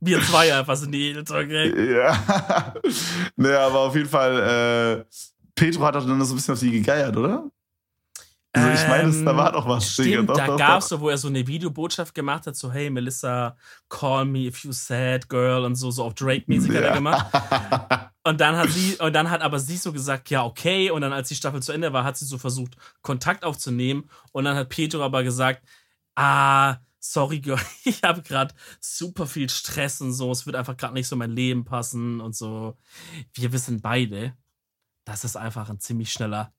Wir 0.01 0.20
zwei 0.22 0.55
einfach 0.55 0.77
sind 0.77 0.93
die 0.93 1.11
Edeltalk 1.11 1.49
Gang. 1.49 1.75
Ja. 1.77 2.75
naja, 3.37 3.66
aber 3.66 3.81
auf 3.81 3.97
jeden 3.97 4.09
Fall, 4.09 5.05
äh, 5.09 5.14
Petro 5.55 5.85
hat 5.85 5.95
doch 5.95 6.07
dann 6.07 6.22
so 6.25 6.35
ein 6.35 6.37
bisschen 6.37 6.53
auf 6.53 6.61
sie 6.61 6.70
gegeiert, 6.70 7.16
oder? 7.16 7.51
Also 8.57 8.68
ich 8.70 8.89
meine, 8.89 9.09
ähm, 9.09 9.25
da 9.25 9.37
war 9.37 9.51
doch 9.51 9.66
was. 9.66 9.91
Stimmt, 9.91 10.29
doch, 10.29 10.37
da 10.37 10.47
doch, 10.47 10.57
gab's 10.57 10.89
so, 10.89 11.01
wo 11.01 11.09
er 11.09 11.18
so 11.18 11.27
eine 11.27 11.45
Videobotschaft 11.45 12.14
gemacht 12.14 12.47
hat, 12.47 12.55
so 12.55 12.70
hey 12.70 12.89
Melissa, 12.89 13.57
call 13.89 14.25
me 14.27 14.47
if 14.47 14.62
you 14.62 14.70
sad 14.70 15.29
girl 15.29 15.64
und 15.64 15.75
so, 15.75 15.91
so 15.91 16.05
auf 16.05 16.14
Drake-mäßig 16.14 16.70
ja. 16.70 16.77
hat 16.77 16.85
er 16.85 16.95
gemacht. 16.95 18.11
Und 18.27 18.41
dann 18.41 18.57
hat 18.57 18.70
sie, 18.70 18.97
und 18.97 19.12
dann 19.12 19.31
hat 19.31 19.43
aber 19.43 19.59
sie 19.59 19.77
so 19.77 19.93
gesagt, 19.93 20.31
ja, 20.31 20.47
okay. 20.47 20.91
Und 20.91 21.03
dann, 21.03 21.12
als 21.12 21.29
die 21.29 21.35
Staffel 21.35 21.62
zu 21.62 21.72
Ende 21.72 21.93
war, 21.93 22.05
hat 22.05 22.16
sie 22.16 22.25
so 22.25 22.39
versucht, 22.39 22.75
Kontakt 23.03 23.45
aufzunehmen. 23.45 24.09
Und 24.33 24.45
dann 24.45 24.57
hat 24.57 24.70
Petro 24.70 25.03
aber 25.03 25.22
gesagt, 25.22 25.62
ah, 26.16 26.77
sorry, 27.05 27.41
Girl, 27.41 27.61
ich 27.85 28.03
habe 28.03 28.23
gerade 28.23 28.55
super 28.81 29.27
viel 29.27 29.49
Stress 29.49 30.01
und 30.01 30.13
so. 30.13 30.31
Es 30.31 30.47
wird 30.47 30.57
einfach 30.57 30.77
gerade 30.77 30.95
nicht 30.95 31.09
so 31.09 31.17
mein 31.17 31.31
Leben 31.31 31.65
passen 31.65 32.21
und 32.21 32.35
so. 32.35 32.77
Wir 33.35 33.53
wissen 33.53 33.81
beide, 33.81 34.37
dass 35.05 35.25
es 35.25 35.37
einfach 35.37 35.69
ein 35.69 35.81
ziemlich 35.81 36.13
schneller 36.13 36.53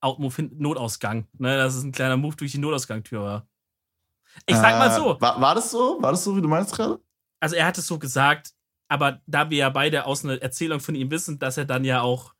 Outmove 0.00 0.48
Notausgang. 0.52 1.26
Ne, 1.38 1.56
das 1.56 1.74
ist 1.74 1.82
ein 1.82 1.92
kleiner 1.92 2.16
Move 2.16 2.36
durch 2.36 2.52
die 2.52 2.58
Notausgangtür 2.58 3.20
war. 3.22 3.48
Ich 4.46 4.56
sag 4.56 4.78
mal 4.78 4.90
Äh, 4.90 4.96
so, 4.96 5.20
War, 5.20 5.40
war 5.40 5.54
das 5.54 5.70
so? 5.70 6.00
War 6.00 6.12
das 6.12 6.24
so, 6.24 6.36
wie 6.36 6.40
du 6.40 6.48
meinst 6.48 6.72
gerade? 6.74 7.00
also 7.42 7.56
er 7.56 7.66
hat 7.66 7.78
es 7.78 7.86
so 7.86 7.98
gesagt, 7.98 8.54
aber 8.88 9.20
da 9.26 9.48
wir 9.50 9.58
ja 9.58 9.70
beide 9.70 10.04
aus 10.04 10.24
einer 10.24 10.40
Erzählung 10.42 10.80
von 10.80 10.94
ihm 10.94 11.10
wissen, 11.10 11.38
dass 11.38 11.56
er 11.56 11.64
dann 11.64 11.84
ja 11.84 12.02
auch 12.02 12.34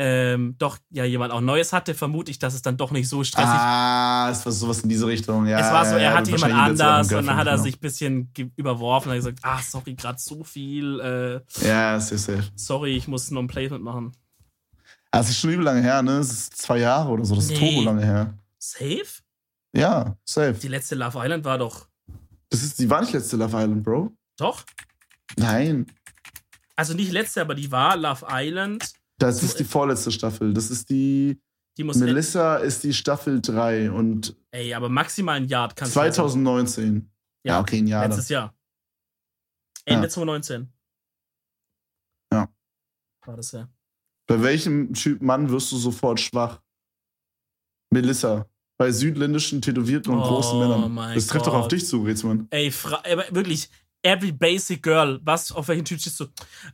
ähm, 0.00 0.54
doch 0.58 0.78
ja 0.90 1.04
jemand 1.04 1.32
auch 1.32 1.40
Neues 1.40 1.72
hatte, 1.72 1.92
vermute 1.92 2.30
ich, 2.30 2.38
dass 2.38 2.54
es 2.54 2.62
dann 2.62 2.76
doch 2.76 2.92
nicht 2.92 3.08
so 3.08 3.24
stressig 3.24 3.50
Ah, 3.50 4.28
es 4.30 4.44
war 4.46 4.52
sowas 4.52 4.80
in 4.80 4.88
diese 4.88 5.06
Richtung. 5.08 5.46
Ja, 5.46 5.58
Es 5.58 5.72
war 5.72 5.84
so, 5.84 5.96
er 5.96 6.02
ja, 6.02 6.14
hatte 6.16 6.30
jemand 6.30 6.54
anders 6.54 7.12
und 7.12 7.26
dann 7.26 7.36
hat 7.36 7.46
er 7.48 7.54
genau. 7.54 7.64
sich 7.64 7.76
ein 7.76 7.80
bisschen 7.80 8.32
ge- 8.32 8.50
überworfen 8.56 9.08
und 9.10 9.16
hat 9.16 9.18
gesagt, 9.18 9.38
ach, 9.42 9.60
sorry, 9.62 9.94
gerade 9.94 10.18
so 10.20 10.44
viel, 10.44 11.00
äh, 11.00 11.66
Ja, 11.66 11.98
safe, 11.98 12.18
safe. 12.18 12.44
sorry, 12.54 12.96
ich 12.96 13.08
muss 13.08 13.30
noch 13.32 13.42
ein 13.42 13.48
Placement 13.48 13.82
machen. 13.82 14.12
Ah, 15.10 15.18
Es 15.20 15.30
ist 15.30 15.40
schon 15.40 15.50
übel 15.50 15.64
lange 15.64 15.82
her, 15.82 16.00
ne? 16.02 16.18
Es 16.18 16.30
ist 16.30 16.56
zwei 16.56 16.78
Jahre 16.78 17.08
oder 17.10 17.24
so. 17.24 17.34
Das 17.34 17.44
ist 17.46 17.50
Nee. 17.50 17.58
turbo 17.74 17.82
lange 17.82 18.04
her. 18.04 18.34
Safe? 18.58 19.04
Ja, 19.72 20.16
safe. 20.24 20.54
Die 20.62 20.68
letzte 20.68 20.94
Love 20.94 21.18
Island 21.20 21.44
war 21.44 21.58
doch, 21.58 21.88
Das 22.50 22.62
ist, 22.62 22.78
die 22.78 22.88
war 22.88 23.00
nicht 23.00 23.12
letzte 23.12 23.36
Love 23.36 23.56
Island, 23.56 23.82
Bro. 23.82 24.12
doch? 24.36 24.62
Nein. 25.36 25.86
Also 26.76 26.94
nicht 26.94 27.10
letzte, 27.10 27.40
aber 27.40 27.54
die 27.56 27.72
war 27.72 27.96
Love 27.96 28.26
Island. 28.30 28.92
Das 29.18 29.42
ist 29.42 29.58
die 29.58 29.64
vorletzte 29.64 30.10
Staffel. 30.12 30.54
Das 30.54 30.70
ist 30.70 30.88
die. 30.90 31.40
Die 31.76 31.84
muss, 31.84 31.96
Melissa 31.96 32.56
ist 32.56 32.82
die 32.82 32.92
Staffel 32.92 33.40
3 33.40 33.92
und 33.92 34.34
ey, 34.50 34.74
aber 34.74 34.88
maximal 34.88 35.36
ein 35.36 35.46
Jahr 35.46 35.72
kannst 35.74 35.92
2019. 35.94 37.08
Ja, 37.44 37.54
Ja, 37.54 37.60
okay, 37.60 37.78
ein 37.78 37.86
Jahr. 37.86 38.06
Letztes 38.08 38.28
Jahr. 38.28 38.52
Ende 39.84 40.06
Ja. 40.06 40.08
2019. 40.08 40.72
Ja. 42.32 42.48
War 43.24 43.36
das 43.36 43.52
ja. 43.52 43.68
Bei 44.26 44.42
welchem 44.42 44.92
Typ 44.92 45.22
Mann 45.22 45.48
wirst 45.50 45.70
du 45.70 45.76
sofort 45.76 46.18
schwach? 46.20 46.60
Melissa. 47.90 48.46
Bei 48.76 48.92
südländischen, 48.92 49.62
tätowierten 49.62 50.12
und 50.12 50.20
Oh 50.20 50.28
großen 50.28 50.58
Männern. 50.58 51.14
Das 51.14 51.26
trifft 51.26 51.46
doch 51.46 51.54
auf 51.54 51.68
dich 51.68 51.86
zu, 51.86 52.02
Rätsmann. 52.02 52.46
Ey, 52.50 52.70
Fra 52.70 53.02
aber 53.10 53.24
wirklich, 53.30 53.70
every 54.02 54.32
basic 54.32 54.82
girl, 54.82 55.20
was, 55.22 55.52
auf 55.52 55.68
welchen 55.68 55.84
Typ 55.84 56.00
stehst 56.00 56.20
du? 56.20 56.26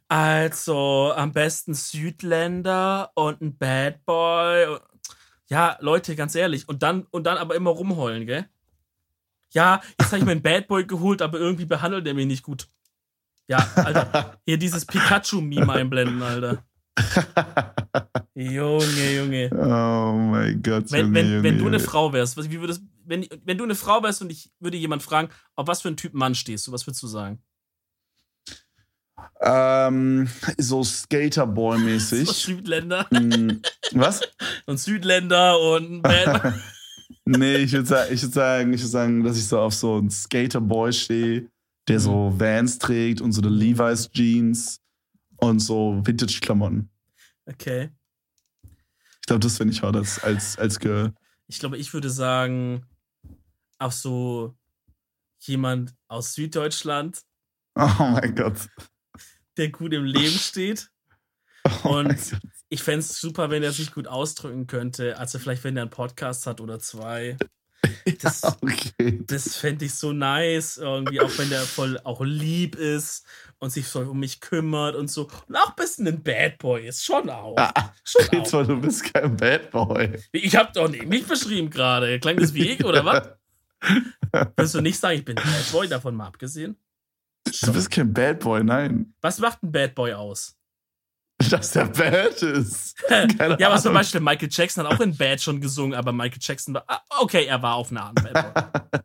Also, 0.09 1.13
am 1.15 1.33
besten 1.33 1.75
Südländer 1.75 3.11
und 3.15 3.41
ein 3.41 3.57
Bad 3.57 4.05
Boy. 4.05 4.79
Ja, 5.49 5.77
Leute, 5.81 6.17
ganz 6.17 6.35
ehrlich. 6.35 6.69
Und 6.69 6.83
dann, 6.83 7.07
und 7.11 7.25
dann 7.25 7.37
aber 7.37 7.55
immer 7.55 7.71
rumheulen, 7.71 8.27
gell? 8.27 8.49
Ja, 9.51 9.81
jetzt 10.01 10.09
habe 10.09 10.19
ich 10.19 10.25
mir 10.25 10.33
einen 10.33 10.43
Bad 10.43 10.69
Boy 10.69 10.87
geholt, 10.87 11.23
aber 11.23 11.39
irgendwie 11.39 11.67
behandelt 11.67 12.07
er 12.07 12.15
mich 12.15 12.27
nicht 12.27 12.43
gut. 12.43 12.69
Ja, 13.47 13.59
Alter, 13.77 14.39
hier 14.47 14.59
dieses 14.59 14.87
Pikachu-Meme 14.87 15.73
einblenden, 15.73 16.23
Alter. 16.23 16.65
Junge, 18.37 19.17
Junge. 19.17 19.51
Oh 19.53 20.13
mein 20.17 20.61
Gott. 20.63 20.91
Wenn, 20.91 21.07
Junge, 21.07 21.15
wenn, 21.15 21.27
Junge, 21.31 21.43
wenn 21.45 21.59
du 21.59 21.67
eine. 21.69 21.79
Frau 21.81 22.13
wärst, 22.13 22.37
was- 22.37 22.51
wie 22.51 22.61
würdest, 22.61 22.83
wenn, 23.05 23.27
wenn 23.45 23.59
du 23.59 23.65
eine 23.65 23.75
Frau 23.77 24.03
wärst 24.03 24.23
und 24.23 24.31
ich 24.33 24.51
würde 24.59 24.77
jemand 24.77 25.03
fragen, 25.03 25.29
auf 25.55 25.69
was 25.69 25.83
für 25.83 25.89
einen 25.89 25.97
Typ 25.97 26.15
Mann 26.15 26.35
stehst 26.35 26.67
du, 26.67 26.73
was 26.73 26.87
würdest 26.87 27.03
du 27.03 27.07
sagen? 27.07 27.41
Ähm, 29.41 30.29
so 30.59 30.83
So 30.83 30.91
Skaterboy-mäßig. 30.91 32.29
Südländer 32.29 33.09
Hm, 33.11 33.63
Was? 33.93 34.21
und 34.67 34.79
Südländer 34.79 35.59
und 35.61 36.03
Bad 36.03 36.55
Nee, 37.27 37.57
ich 37.57 37.73
würde 37.73 37.87
sagen, 37.87 38.13
ich 38.13 38.21
sagen, 38.21 38.73
ich 38.75 38.87
sagen, 38.87 39.23
dass 39.25 39.39
ich 39.39 39.47
so 39.47 39.59
auf 39.61 39.75
so 39.75 39.97
einen 39.97 40.11
Skaterboy 40.11 40.93
stehe, 40.93 41.49
der 41.89 42.01
so 42.01 42.31
Mhm. 42.31 42.41
Vans 42.41 42.79
trägt 42.79 43.21
und 43.21 43.33
so 43.33 43.41
eine 43.41 43.51
Levi's 43.51 44.11
Jeans 44.11 44.81
und 45.37 45.61
so 45.61 46.01
Vintage-Klamotten. 46.05 46.91
Okay. 47.47 47.91
Ich 49.25 49.27
glaube, 49.27 49.41
das 49.41 49.57
finde 49.57 49.73
ich 49.73 49.81
hot 49.81 49.97
als, 49.97 50.23
als, 50.23 50.59
als 50.59 50.79
Girl. 50.79 51.15
Ich 51.47 51.59
glaube, 51.59 51.79
ich 51.79 51.95
würde 51.95 52.11
sagen, 52.11 52.85
auf 53.79 53.95
so 53.95 54.55
jemand 55.39 55.95
aus 56.09 56.35
Süddeutschland, 56.35 57.23
Oh 57.75 57.89
mein 57.99 58.35
Gott. 58.35 58.69
der 59.57 59.71
gut 59.71 59.95
im 59.95 60.05
Leben 60.05 60.37
steht. 60.39 60.91
Oh 61.85 61.89
Und-. 61.95 62.37
Ich 62.69 62.83
fände 62.83 63.01
es 63.01 63.19
super, 63.19 63.49
wenn 63.49 63.63
er 63.63 63.73
sich 63.73 63.93
gut 63.95 64.07
ausdrücken 64.07 64.67
könnte. 64.67 65.17
Also 65.17 65.39
vielleicht, 65.39 65.65
wenn 65.65 65.79
er 65.79 65.85
einen 65.85 65.91
Podcast 65.91 66.47
hat 66.47 66.61
oder 66.61 66.79
zwei. 66.79 67.39
Das, 68.21 68.43
Okay. 68.61 69.23
das 69.27 69.57
fände 69.57 69.87
ich 69.87 69.95
so 69.95 70.13
nice. 70.13 70.77
Irgendwie, 70.77 71.23
auch 71.23 71.39
wenn 71.39 71.49
der 71.49 71.63
voll 71.63 71.99
auch 72.05 72.21
lieb 72.23 72.75
ist 72.77 73.25
und 73.65 73.71
sich 73.71 73.89
so 73.89 74.01
um 74.01 74.21
mich 74.21 74.41
kümmert 74.41 74.95
und 74.95 75.11
so. 75.11 75.29
Und 75.49 75.57
auch 75.57 75.71
ein 75.71 75.75
bisschen 75.77 76.07
ein 76.07 76.23
Bad 76.23 76.59
Boy 76.59 76.87
ist. 76.87 77.05
Schon 77.05 77.29
auch. 77.31 77.57
Ah, 77.57 77.93
Schon 78.05 78.23
auch. 78.29 78.33
Rätsel, 78.33 78.67
du 78.67 78.81
bist 78.81 79.13
kein 79.13 79.37
Bad 79.37 79.71
Boy. 79.71 80.19
Ich 80.33 80.55
hab 80.55 80.73
doch 80.75 80.89
nicht 80.89 81.07
mich 81.07 81.27
beschrieben 81.27 81.71
gerade. 81.71 82.21
Klang 82.21 82.37
das 82.37 82.55
wie 82.55 82.69
ich, 82.69 82.85
oder 82.85 83.05
was? 83.05 83.29
Willst 84.57 84.75
du 84.75 84.81
nicht 84.81 84.99
sagen, 84.99 85.19
ich 85.19 85.25
bin 85.25 85.35
Bad 85.37 85.73
Boy, 85.73 85.89
davon 85.89 86.15
mal 86.15 86.27
abgesehen? 86.27 86.77
Du 87.63 87.73
bist 87.73 87.91
kein 87.91 88.13
Bad 88.13 88.41
Boy, 88.41 88.63
nein. 88.63 89.15
Was 89.21 89.39
macht 89.39 89.63
ein 89.63 89.73
Bad 89.73 89.95
Boy 89.95 90.13
aus? 90.15 90.57
Dass 91.51 91.73
der 91.73 91.87
Bad 91.87 92.43
ist. 92.43 92.97
Ja, 93.59 93.69
aber 93.69 93.79
zum. 93.81 93.93
Beispiel 93.93 94.21
Michael 94.21 94.49
Jackson 94.51 94.87
hat 94.87 94.95
auch 94.95 95.01
in 95.01 95.17
Bad 95.17 95.41
schon 95.41 95.61
gesungen, 95.61 95.95
aber 95.95 96.13
Michael 96.13 96.39
Jackson 96.41 96.75
war. 96.75 96.85
Ah, 96.87 97.01
okay, 97.21 97.47
er 97.47 97.61
war 97.61 97.75
auf 97.75 97.91
eine 97.91 98.03
Art 98.03 98.15
Bad 98.15 98.55
Boy. 98.55 99.01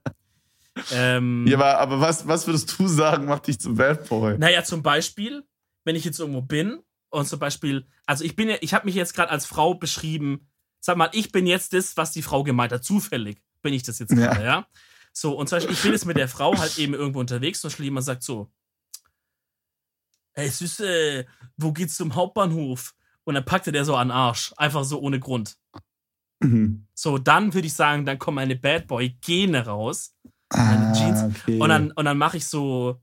Ähm, 0.91 1.45
Ja, 1.47 1.57
aber, 1.57 1.77
aber 1.79 2.01
was, 2.01 2.27
was 2.27 2.47
würdest 2.47 2.77
du 2.77 2.87
sagen, 2.87 3.25
macht 3.25 3.47
dich 3.47 3.59
zum 3.59 3.75
Bad 3.75 4.07
Boy? 4.09 4.37
Naja, 4.37 4.63
zum 4.63 4.81
Beispiel, 4.83 5.43
wenn 5.85 5.95
ich 5.95 6.05
jetzt 6.05 6.19
irgendwo 6.19 6.41
bin 6.41 6.79
und 7.09 7.27
zum 7.27 7.39
Beispiel, 7.39 7.87
also 8.05 8.23
ich 8.23 8.35
bin 8.35 8.49
ja, 8.49 8.55
ich 8.61 8.73
habe 8.73 8.85
mich 8.85 8.95
jetzt 8.95 9.13
gerade 9.15 9.31
als 9.31 9.45
Frau 9.45 9.73
beschrieben. 9.73 10.47
Sag 10.81 10.95
mal, 10.97 11.09
ich 11.13 11.31
bin 11.31 11.45
jetzt 11.45 11.73
das, 11.73 11.97
was 11.97 12.11
die 12.11 12.21
Frau 12.21 12.43
gemeint 12.43 12.71
hat. 12.71 12.83
Zufällig 12.83 13.41
bin 13.61 13.73
ich 13.73 13.83
das 13.83 13.99
jetzt 13.99 14.11
Ja. 14.11 14.17
gerade, 14.33 14.43
ja. 14.45 14.67
So, 15.11 15.35
und 15.35 15.49
zum 15.49 15.57
Beispiel, 15.57 15.73
ich 15.73 15.81
bin 15.81 15.91
jetzt 15.91 16.05
mit 16.05 16.17
der 16.17 16.29
Frau 16.29 16.57
halt 16.57 16.77
eben 16.77 16.93
irgendwo 16.93 17.19
unterwegs. 17.19 17.61
Zum 17.61 17.69
Beispiel 17.69 17.85
jemand 17.85 18.05
sagt 18.05 18.23
so: 18.23 18.49
Ey, 20.33 20.49
Süße, 20.49 21.25
wo 21.57 21.71
geht's 21.73 21.95
zum 21.95 22.15
Hauptbahnhof? 22.15 22.95
Und 23.25 23.35
dann 23.35 23.45
packte 23.45 23.71
der 23.71 23.85
so 23.85 23.95
an 23.95 24.07
den 24.07 24.15
Arsch. 24.15 24.53
Einfach 24.57 24.83
so 24.83 24.99
ohne 25.01 25.19
Grund. 25.19 25.57
Mhm. 26.39 26.87
So, 26.93 27.17
dann 27.17 27.53
würde 27.53 27.67
ich 27.67 27.73
sagen, 27.73 28.05
dann 28.05 28.17
kommen 28.19 28.35
meine 28.35 28.55
Bad 28.55 28.87
Boy-Gene 28.87 29.65
raus. 29.65 30.15
Ah, 30.49 30.91
Jeans. 30.93 31.23
okay. 31.23 31.59
Und 31.59 31.69
dann, 31.69 31.91
und 31.91 32.05
dann 32.05 32.17
mache 32.17 32.37
ich 32.37 32.47
so, 32.47 33.01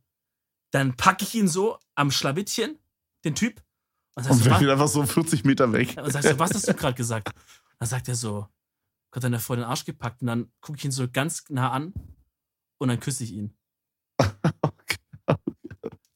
dann 0.72 0.96
packe 0.96 1.24
ich 1.24 1.34
ihn 1.34 1.48
so 1.48 1.78
am 1.94 2.10
Schlawittchen, 2.10 2.78
den 3.24 3.34
Typ. 3.34 3.62
Und 4.14 4.28
Und 4.30 4.38
so, 4.38 4.50
was, 4.50 4.60
wieder 4.60 4.72
einfach 4.72 4.88
so 4.88 5.04
40 5.04 5.44
Meter 5.44 5.72
weg. 5.72 5.96
und 6.02 6.10
sag 6.10 6.22
so, 6.22 6.38
was 6.38 6.52
hast 6.54 6.66
du 6.68 6.74
gerade 6.74 6.94
gesagt? 6.96 7.30
Dann 7.78 7.88
sagt 7.88 8.08
er 8.08 8.14
so, 8.14 8.48
Gott, 9.10 9.22
dann 9.22 9.32
hat 9.32 9.40
er 9.40 9.42
vor 9.44 9.56
den 9.56 9.64
Arsch 9.64 9.84
gepackt. 9.84 10.22
Und 10.22 10.28
dann 10.28 10.50
gucke 10.60 10.78
ich 10.78 10.84
ihn 10.84 10.90
so 10.90 11.06
ganz 11.08 11.44
nah 11.48 11.70
an 11.70 11.92
und 12.78 12.88
dann 12.88 12.98
küsse 13.00 13.24
ich 13.24 13.32
ihn. 13.32 13.54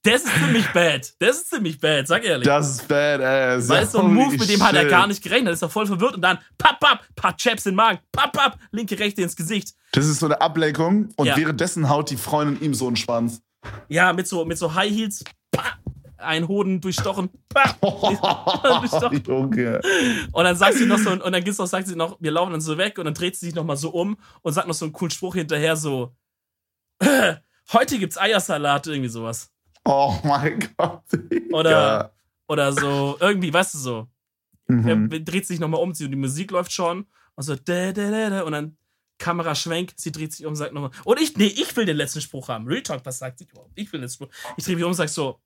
Das 0.03 0.23
ist 0.23 0.33
ziemlich 0.33 0.65
bad. 0.73 1.13
Das 1.19 1.37
ist 1.37 1.49
ziemlich 1.51 1.79
bad, 1.79 2.07
sag 2.07 2.23
ehrlich. 2.23 2.47
Das 2.47 2.69
ist 2.71 2.87
badass. 2.87 3.69
Weil 3.69 3.85
so 3.87 3.99
ein 3.99 4.13
Move, 4.13 4.35
mit 4.35 4.49
dem 4.49 4.63
hat 4.63 4.73
er 4.73 4.81
Shit. 4.81 4.89
gar 4.89 5.05
nicht 5.05 5.21
gerechnet. 5.21 5.53
Ist 5.53 5.61
er 5.61 5.69
voll 5.69 5.85
verwirrt 5.85 6.15
und 6.15 6.21
dann 6.21 6.39
papp, 6.57 6.79
papp, 6.79 7.05
paar 7.15 7.37
Chaps 7.37 7.67
in 7.67 7.73
den 7.73 7.75
Magen, 7.75 7.99
papp, 8.11 8.33
papp, 8.33 8.57
linke, 8.71 8.97
rechte 8.97 9.21
ins 9.21 9.35
Gesicht. 9.35 9.75
Das 9.91 10.07
ist 10.07 10.19
so 10.19 10.25
eine 10.25 10.41
Ablenkung 10.41 11.09
und 11.17 11.27
Ja. 11.27 11.37
währenddessen 11.37 11.87
haut 11.87 12.09
die 12.09 12.17
Freundin 12.17 12.59
ihm 12.65 12.73
so 12.73 12.87
einen 12.87 12.95
Schwanz. 12.95 13.41
Ja, 13.89 14.11
mit 14.11 14.27
so, 14.27 14.43
mit 14.43 14.57
so 14.57 14.73
High 14.73 14.89
Heels, 14.91 15.23
papp, 15.51 15.77
ein 16.17 16.47
Hoden 16.47 16.81
durchstochen, 16.81 17.29
papp. 17.49 17.77
Junge. 19.27 19.81
Und 20.31 20.43
dann 20.43 20.55
sagt 20.55 20.75
sie 20.77 20.87
noch 20.87 20.97
so, 20.97 21.11
und 21.11 21.21
dann 21.31 21.43
gibt's 21.43 21.59
noch, 21.59 21.67
sagt 21.67 21.85
sie 21.87 21.95
noch, 21.95 22.17
wir 22.19 22.31
laufen 22.31 22.53
dann 22.53 22.61
so 22.61 22.75
weg 22.79 22.97
und 22.97 23.05
dann 23.05 23.13
dreht 23.13 23.35
sie 23.35 23.45
sich 23.45 23.53
noch 23.55 23.63
mal 23.65 23.77
so 23.77 23.89
um 23.91 24.17
und 24.41 24.53
sagt 24.53 24.67
noch 24.67 24.73
so 24.73 24.85
einen 24.85 24.93
coolen 24.93 25.11
Spruch 25.11 25.35
hinterher, 25.35 25.75
so, 25.75 26.15
heute 27.71 27.99
gibt's 27.99 28.17
Eiersalat, 28.17 28.87
irgendwie 28.87 29.09
sowas. 29.09 29.50
Oh 29.85 30.15
mein 30.23 30.59
Gott. 30.77 31.03
Oder- 31.51 32.13
Oder 32.47 32.73
so, 32.73 33.17
irgendwie, 33.19 33.53
weißt 33.53 33.73
du 33.75 33.77
so. 33.77 34.07
Er 34.67 34.95
Mhm. 34.95 35.09
dreht 35.25 35.45
sich 35.47 35.59
noch 35.59 35.67
mal 35.69 35.77
um, 35.77 35.93
die 35.93 36.15
Musik 36.15 36.51
läuft 36.51 36.71
schon 36.73 37.05
und 37.35 37.43
so, 37.43 37.55
da, 37.55 37.91
da, 37.93 38.09
da, 38.11 38.29
da, 38.29 38.41
und 38.43 38.51
dann 38.51 38.77
Kameraschwenk, 39.19 39.93
sie 39.95 40.11
dreht 40.11 40.33
sich 40.33 40.45
um, 40.45 40.55
sagt 40.55 40.73
nochmal, 40.73 40.91
und 41.05 41.21
ich, 41.21 41.37
nee, 41.37 41.45
ich 41.45 41.75
will 41.77 41.85
den 41.85 41.95
letzten 41.97 42.21
Spruch 42.21 42.47
haben. 42.49 42.67
Real 42.67 42.81
Talk, 42.81 43.05
was 43.05 43.19
sagt 43.19 43.39
sie 43.39 43.45
überhaupt? 43.51 43.71
Ich 43.75 43.91
will 43.93 43.99
den 44.01 44.09
Spruch. 44.09 44.27
Ich 44.57 44.65
drehe 44.65 44.75
mich 44.75 44.83
um 44.83 44.89
und 44.91 44.95
sag 44.95 45.09
so, 45.09 45.39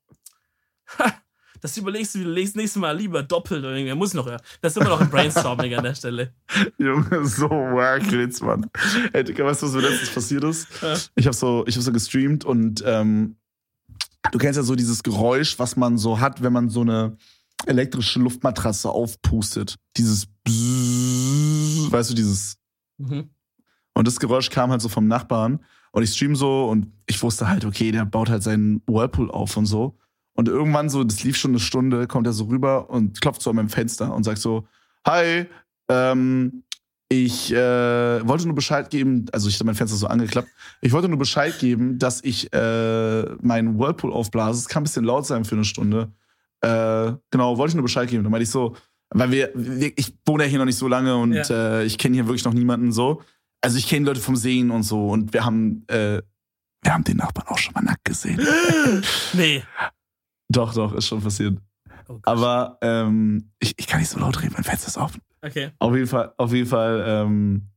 ha, 0.98 1.12
das 1.60 1.76
überlegst 1.76 2.14
du, 2.14 2.34
das 2.34 2.54
nächste 2.54 2.78
Mal 2.78 2.96
lieber 2.96 3.22
doppelt 3.22 3.60
oder 3.64 3.74
irgendwie. 3.74 3.94
Muss 3.94 4.14
noch, 4.14 4.26
ja. 4.26 4.36
Das 4.60 4.72
ist 4.74 4.80
immer 4.80 4.90
noch 4.90 5.00
ein 5.00 5.10
Brainstorming 5.10 5.74
an 5.74 5.84
der 5.84 5.94
Stelle. 5.94 6.32
Junge, 6.78 7.24
so 7.26 7.48
wack 7.50 8.10
jetzt, 8.12 8.42
Mann. 8.42 8.68
Ey, 9.12 9.24
Digga, 9.24 9.44
weißt 9.44 9.62
du, 9.62 9.66
was 9.66 9.74
mir 9.74 9.80
letztens 9.82 10.10
passiert 10.10 10.44
ist? 10.44 10.68
Ich 11.14 11.26
habe 11.26 11.36
so, 11.36 11.64
ich 11.66 11.76
hab 11.76 11.82
so 11.82 11.92
gestreamt 11.92 12.44
und 12.44 12.82
ähm, 12.86 13.36
du 14.32 14.38
kennst 14.38 14.56
ja 14.56 14.62
so 14.62 14.74
dieses 14.74 15.02
Geräusch, 15.02 15.58
was 15.58 15.76
man 15.76 15.98
so 15.98 16.20
hat, 16.20 16.42
wenn 16.42 16.52
man 16.52 16.68
so 16.68 16.80
eine 16.82 17.16
elektrische 17.66 18.18
Luftmatratze 18.20 18.90
aufpustet. 18.90 19.76
Dieses 19.96 20.26
Bzzz, 20.44 21.90
weißt 21.90 22.10
du, 22.10 22.14
dieses. 22.14 22.58
Mhm. 22.98 23.30
Und 23.94 24.06
das 24.06 24.20
Geräusch 24.20 24.50
kam 24.50 24.70
halt 24.70 24.82
so 24.82 24.88
vom 24.88 25.08
Nachbarn 25.08 25.60
und 25.92 26.02
ich 26.02 26.12
stream 26.12 26.36
so 26.36 26.68
und 26.68 26.92
ich 27.06 27.22
wusste 27.22 27.48
halt, 27.48 27.64
okay, 27.64 27.92
der 27.92 28.04
baut 28.04 28.28
halt 28.28 28.42
seinen 28.42 28.82
Whirlpool 28.86 29.30
auf 29.30 29.56
und 29.56 29.66
so. 29.66 29.96
Und 30.34 30.48
irgendwann 30.48 30.90
so, 30.90 31.02
das 31.02 31.24
lief 31.24 31.36
schon 31.38 31.52
eine 31.52 31.60
Stunde, 31.60 32.06
kommt 32.06 32.26
er 32.26 32.34
so 32.34 32.44
rüber 32.44 32.90
und 32.90 33.22
klopft 33.22 33.40
so 33.40 33.48
an 33.50 33.56
meinem 33.56 33.70
Fenster 33.70 34.14
und 34.14 34.24
sagt 34.24 34.38
so, 34.38 34.68
hi, 35.06 35.46
ähm, 35.88 36.64
ich 37.08 37.52
äh, 37.52 38.26
wollte 38.26 38.46
nur 38.46 38.54
Bescheid 38.56 38.90
geben, 38.90 39.26
also 39.32 39.48
ich 39.48 39.54
hatte 39.54 39.64
mein 39.64 39.74
Fenster 39.76 39.96
so 39.96 40.06
angeklappt, 40.08 40.48
ich 40.80 40.92
wollte 40.92 41.08
nur 41.08 41.18
Bescheid 41.18 41.56
geben, 41.58 41.98
dass 41.98 42.22
ich 42.24 42.52
äh, 42.52 43.22
meinen 43.40 43.78
Whirlpool 43.78 44.12
aufblase. 44.12 44.58
Es 44.58 44.68
kann 44.68 44.82
ein 44.82 44.84
bisschen 44.84 45.04
laut 45.04 45.26
sein 45.26 45.44
für 45.44 45.54
eine 45.54 45.64
Stunde. 45.64 46.12
Äh, 46.62 47.12
genau, 47.30 47.58
wollte 47.58 47.70
ich 47.70 47.74
nur 47.76 47.84
Bescheid 47.84 48.08
geben. 48.08 48.24
Dann 48.24 48.32
meinte 48.32 48.42
ich 48.44 48.50
so, 48.50 48.74
weil 49.10 49.30
wir, 49.30 49.54
ich 49.96 50.14
wohne 50.24 50.44
ja 50.44 50.48
hier 50.50 50.58
noch 50.58 50.64
nicht 50.64 50.78
so 50.78 50.88
lange 50.88 51.16
und 51.16 51.32
Ja. 51.34 51.48
äh, 51.78 51.84
ich 51.84 51.96
kenne 51.98 52.14
hier 52.16 52.26
wirklich 52.26 52.44
noch 52.44 52.54
niemanden 52.54 52.90
so. 52.90 53.22
Also 53.60 53.78
ich 53.78 53.88
kenne 53.88 54.06
Leute 54.06 54.20
vom 54.20 54.34
Sehen 54.36 54.70
und 54.70 54.82
so 54.82 55.08
und 55.08 55.32
wir 55.32 55.44
haben, 55.44 55.84
äh, 55.88 56.20
wir 56.82 56.92
haben 56.92 57.04
den 57.04 57.18
Nachbarn 57.18 57.46
auch 57.48 57.58
schon 57.58 57.72
mal 57.74 57.82
nackt 57.82 58.04
gesehen. 58.04 58.40
Nee. 59.32 59.62
doch, 60.48 60.74
doch, 60.74 60.92
ist 60.94 61.06
schon 61.06 61.22
passiert. 61.22 61.58
Oh. 62.08 62.18
Aber 62.22 62.78
ähm, 62.82 63.50
ich, 63.60 63.74
ich 63.76 63.86
kann 63.86 64.00
nicht 64.00 64.08
so 64.10 64.18
laut 64.18 64.40
reden, 64.42 64.54
mein 64.54 64.64
Fenster 64.64 64.88
ist 64.88 64.96
offen. 64.98 65.20
Okay. 65.46 65.70
Auf 65.78 65.94
jeden 65.94 66.06
Fall, 66.06 66.32
auf 66.36 66.52
jeden 66.52 66.66
Fall 66.66 67.04
ähm, 67.06 67.68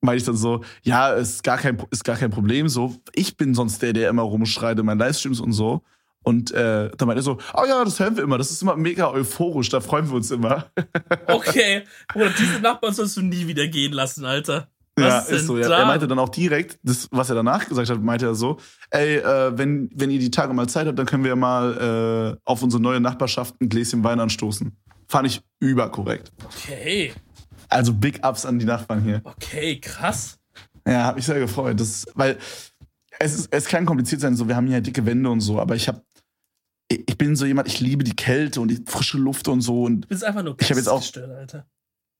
meinte 0.00 0.18
ich 0.18 0.24
dann 0.24 0.36
so, 0.36 0.62
ja, 0.82 1.12
ist 1.14 1.42
gar 1.42 1.58
kein, 1.58 1.82
ist 1.90 2.04
gar 2.04 2.16
kein 2.16 2.30
Problem. 2.30 2.68
So, 2.68 2.94
ich 3.14 3.36
bin 3.36 3.54
sonst 3.54 3.82
der, 3.82 3.92
der 3.92 4.10
immer 4.10 4.22
rumschreit 4.22 4.78
in 4.78 4.86
meinen 4.86 4.98
Livestreams 4.98 5.40
und 5.40 5.52
so. 5.52 5.82
Und 6.22 6.52
äh, 6.52 6.90
dann 6.96 7.06
meinte 7.06 7.20
er 7.20 7.22
so, 7.22 7.38
oh 7.54 7.64
ja, 7.68 7.84
das 7.84 8.00
hören 8.00 8.16
wir 8.16 8.24
immer, 8.24 8.38
das 8.38 8.50
ist 8.50 8.62
immer 8.62 8.76
mega 8.76 9.10
euphorisch, 9.10 9.68
da 9.68 9.80
freuen 9.80 10.08
wir 10.08 10.16
uns 10.16 10.30
immer. 10.30 10.66
Okay. 11.26 11.84
Bruder, 12.12 12.30
diese 12.38 12.60
Nachbarn 12.60 12.94
sollst 12.94 13.16
du 13.16 13.22
nie 13.22 13.46
wieder 13.46 13.66
gehen 13.66 13.92
lassen, 13.92 14.24
Alter. 14.24 14.68
Was 14.96 15.28
ja, 15.28 15.36
ist 15.36 15.46
so. 15.46 15.58
Ja. 15.58 15.68
Er 15.68 15.86
meinte 15.86 16.06
dann 16.06 16.18
auch 16.18 16.28
direkt, 16.28 16.78
das, 16.82 17.08
was 17.10 17.28
er 17.28 17.34
danach 17.34 17.68
gesagt 17.68 17.90
hat, 17.90 18.00
meinte 18.00 18.26
er 18.26 18.34
so, 18.34 18.58
ey, 18.90 19.16
äh, 19.16 19.58
wenn, 19.58 19.90
wenn 19.94 20.10
ihr 20.10 20.18
die 20.18 20.30
Tage 20.30 20.54
mal 20.54 20.68
Zeit 20.68 20.86
habt, 20.86 20.98
dann 20.98 21.06
können 21.06 21.24
wir 21.24 21.34
mal 21.36 22.36
äh, 22.36 22.40
auf 22.44 22.62
unsere 22.62 22.82
neue 22.82 23.00
Nachbarschaft 23.00 23.60
ein 23.60 23.68
Gläschen 23.68 24.04
Wein 24.04 24.20
anstoßen. 24.20 24.76
Fand 25.08 25.26
ich 25.28 25.40
überkorrekt. 25.60 26.32
Okay. 26.44 27.12
Also 27.68 27.92
Big 27.92 28.24
Ups 28.24 28.44
an 28.46 28.58
die 28.58 28.64
Nachbarn 28.64 29.02
hier. 29.02 29.20
Okay, 29.24 29.80
krass. 29.80 30.38
Ja, 30.86 31.04
hat 31.06 31.16
mich 31.16 31.24
sehr 31.26 31.38
gefreut. 31.38 31.80
Das, 31.80 32.06
weil 32.14 32.38
es, 33.18 33.34
ist, 33.34 33.48
es 33.52 33.66
kann 33.66 33.86
kompliziert 33.86 34.20
sein, 34.20 34.36
so 34.36 34.46
wir 34.48 34.56
haben 34.56 34.66
hier 34.66 34.80
dicke 34.80 35.04
Wände 35.06 35.30
und 35.30 35.40
so, 35.40 35.60
aber 35.60 35.74
ich 35.76 35.88
habe 35.88 36.02
ich 36.88 37.16
bin 37.18 37.34
so 37.34 37.46
jemand, 37.46 37.66
ich 37.68 37.80
liebe 37.80 38.04
die 38.04 38.14
Kälte 38.14 38.60
und 38.60 38.68
die 38.68 38.82
frische 38.86 39.16
Luft 39.18 39.48
und 39.48 39.62
so 39.62 39.84
und 39.84 40.02
Du 40.02 40.08
bist 40.08 40.22
einfach 40.24 40.42
nur 40.42 40.56
Ich 40.60 40.68
hab 40.70 40.76
jetzt 40.76 40.88
auch- 40.88 41.00
gestört, 41.00 41.30
Alter. 41.30 41.66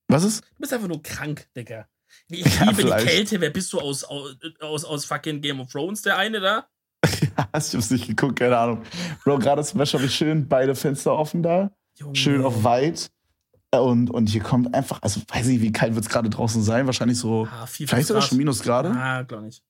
was 0.08 0.24
ist? 0.24 0.40
Du 0.42 0.60
bist 0.60 0.72
einfach 0.72 0.88
nur 0.88 1.02
krank, 1.02 1.46
Digga. 1.54 1.86
Ich 2.28 2.44
Ja, 2.58 2.64
liebe 2.64 2.76
vielleicht. 2.76 3.04
die 3.04 3.08
Kälte. 3.10 3.40
Wer 3.40 3.50
bist 3.50 3.72
du 3.72 3.80
aus, 3.80 4.04
aus, 4.04 4.36
aus, 4.60 4.84
aus 4.84 5.04
fucking 5.04 5.40
Game 5.42 5.60
of 5.60 5.70
Thrones, 5.70 6.02
der 6.02 6.16
eine 6.16 6.40
da? 6.40 6.66
ich 7.04 7.30
hab's 7.52 7.90
nicht 7.90 8.06
geguckt, 8.06 8.38
keine 8.38 8.56
Ahnung. 8.56 8.82
Bro, 9.24 9.38
gerade 9.40 9.62
zum 9.62 9.78
Beispiel 9.78 10.00
habe 10.00 10.06
ich 10.08 10.14
schön 10.14 10.48
beide 10.48 10.74
Fenster 10.74 11.12
offen 11.12 11.42
da, 11.42 11.70
Junge. 11.96 12.16
schön 12.16 12.44
auf 12.44 12.64
weit 12.64 13.10
und, 13.72 14.10
und 14.10 14.28
hier 14.28 14.40
kommt 14.42 14.72
einfach, 14.74 15.00
also 15.02 15.20
weiß 15.28 15.48
ich, 15.48 15.60
wie 15.60 15.72
kalt 15.72 15.94
wird 15.94 16.04
es 16.04 16.10
gerade 16.10 16.30
draußen 16.30 16.62
sein, 16.62 16.86
wahrscheinlich 16.86 17.18
so, 17.18 17.46
Ah, 17.50 17.66
vier, 17.66 17.88
vielleicht 17.88 18.06
sogar 18.08 18.22
schon 18.22 18.38
Minusgrade. 18.38 18.90
Ah, 18.90 19.22
glaub 19.22 19.42
nicht. 19.42 19.62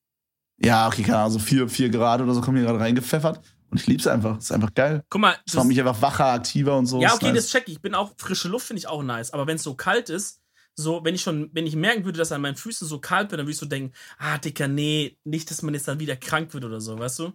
Ja, 0.63 0.87
okay, 0.87 1.03
keine 1.03 1.19
Ahnung, 1.19 1.33
so 1.33 1.39
vier, 1.39 1.69
vier 1.69 1.89
Grad 1.89 2.21
oder 2.21 2.33
so 2.35 2.41
kommen 2.41 2.57
hier 2.59 2.67
gerade 2.67 2.79
reingepfeffert 2.81 3.41
und 3.71 3.81
ich 3.81 3.87
lieb's 3.87 4.07
einfach, 4.07 4.39
es 4.39 4.45
ist 4.45 4.53
einfach 4.53 4.73
geil. 4.75 5.03
Guck 5.09 5.21
mal, 5.21 5.37
Es 5.47 5.55
macht 5.55 5.67
mich 5.67 5.81
einfach 5.81 6.01
wacher, 6.03 6.27
aktiver 6.27 6.77
und 6.79 6.87
so. 6.87 7.01
ja, 7.01 7.15
okay, 7.15 7.33
nice. 7.33 7.45
das 7.45 7.49
check 7.51 7.65
ich. 7.67 7.75
Ich 7.75 7.81
bin 7.83 7.95
auch, 7.95 8.13
frische 8.19 8.49
Luft 8.49 8.67
finde 8.67 8.79
ich 8.79 8.87
auch 8.87 9.03
nice. 9.03 9.33
Aber 9.33 9.47
wenn 9.47 9.57
es 9.57 9.63
so 9.63 9.75
kalt 9.75 10.11
ist, 10.11 10.41
so, 10.77 11.05
wenn 11.05 11.15
ich 11.15 11.23
schon, 11.23 11.51
wenn 11.53 11.67
ich 11.67 11.75
merken 11.77 12.05
würde, 12.05 12.19
dass 12.19 12.31
an 12.33 12.41
meinen 12.41 12.57
Füßen 12.57 12.87
so 12.87 12.99
kalt 13.01 13.31
wird, 13.31 13.39
dann 13.39 13.47
würde 13.47 13.53
ich 13.53 13.59
so 13.59 13.67
denken, 13.67 13.93
ah, 14.19 14.39
Dicker, 14.39 14.69
nee, 14.69 15.17
nicht, 15.25 15.51
dass 15.51 15.63
man 15.63 15.73
jetzt 15.75 15.89
dann 15.89 15.99
wieder 16.01 16.17
krank 16.17 16.53
wird 16.53 16.65
oder 16.65 16.81
so, 16.81 16.99
weißt 16.99 17.21
du? 17.21 17.33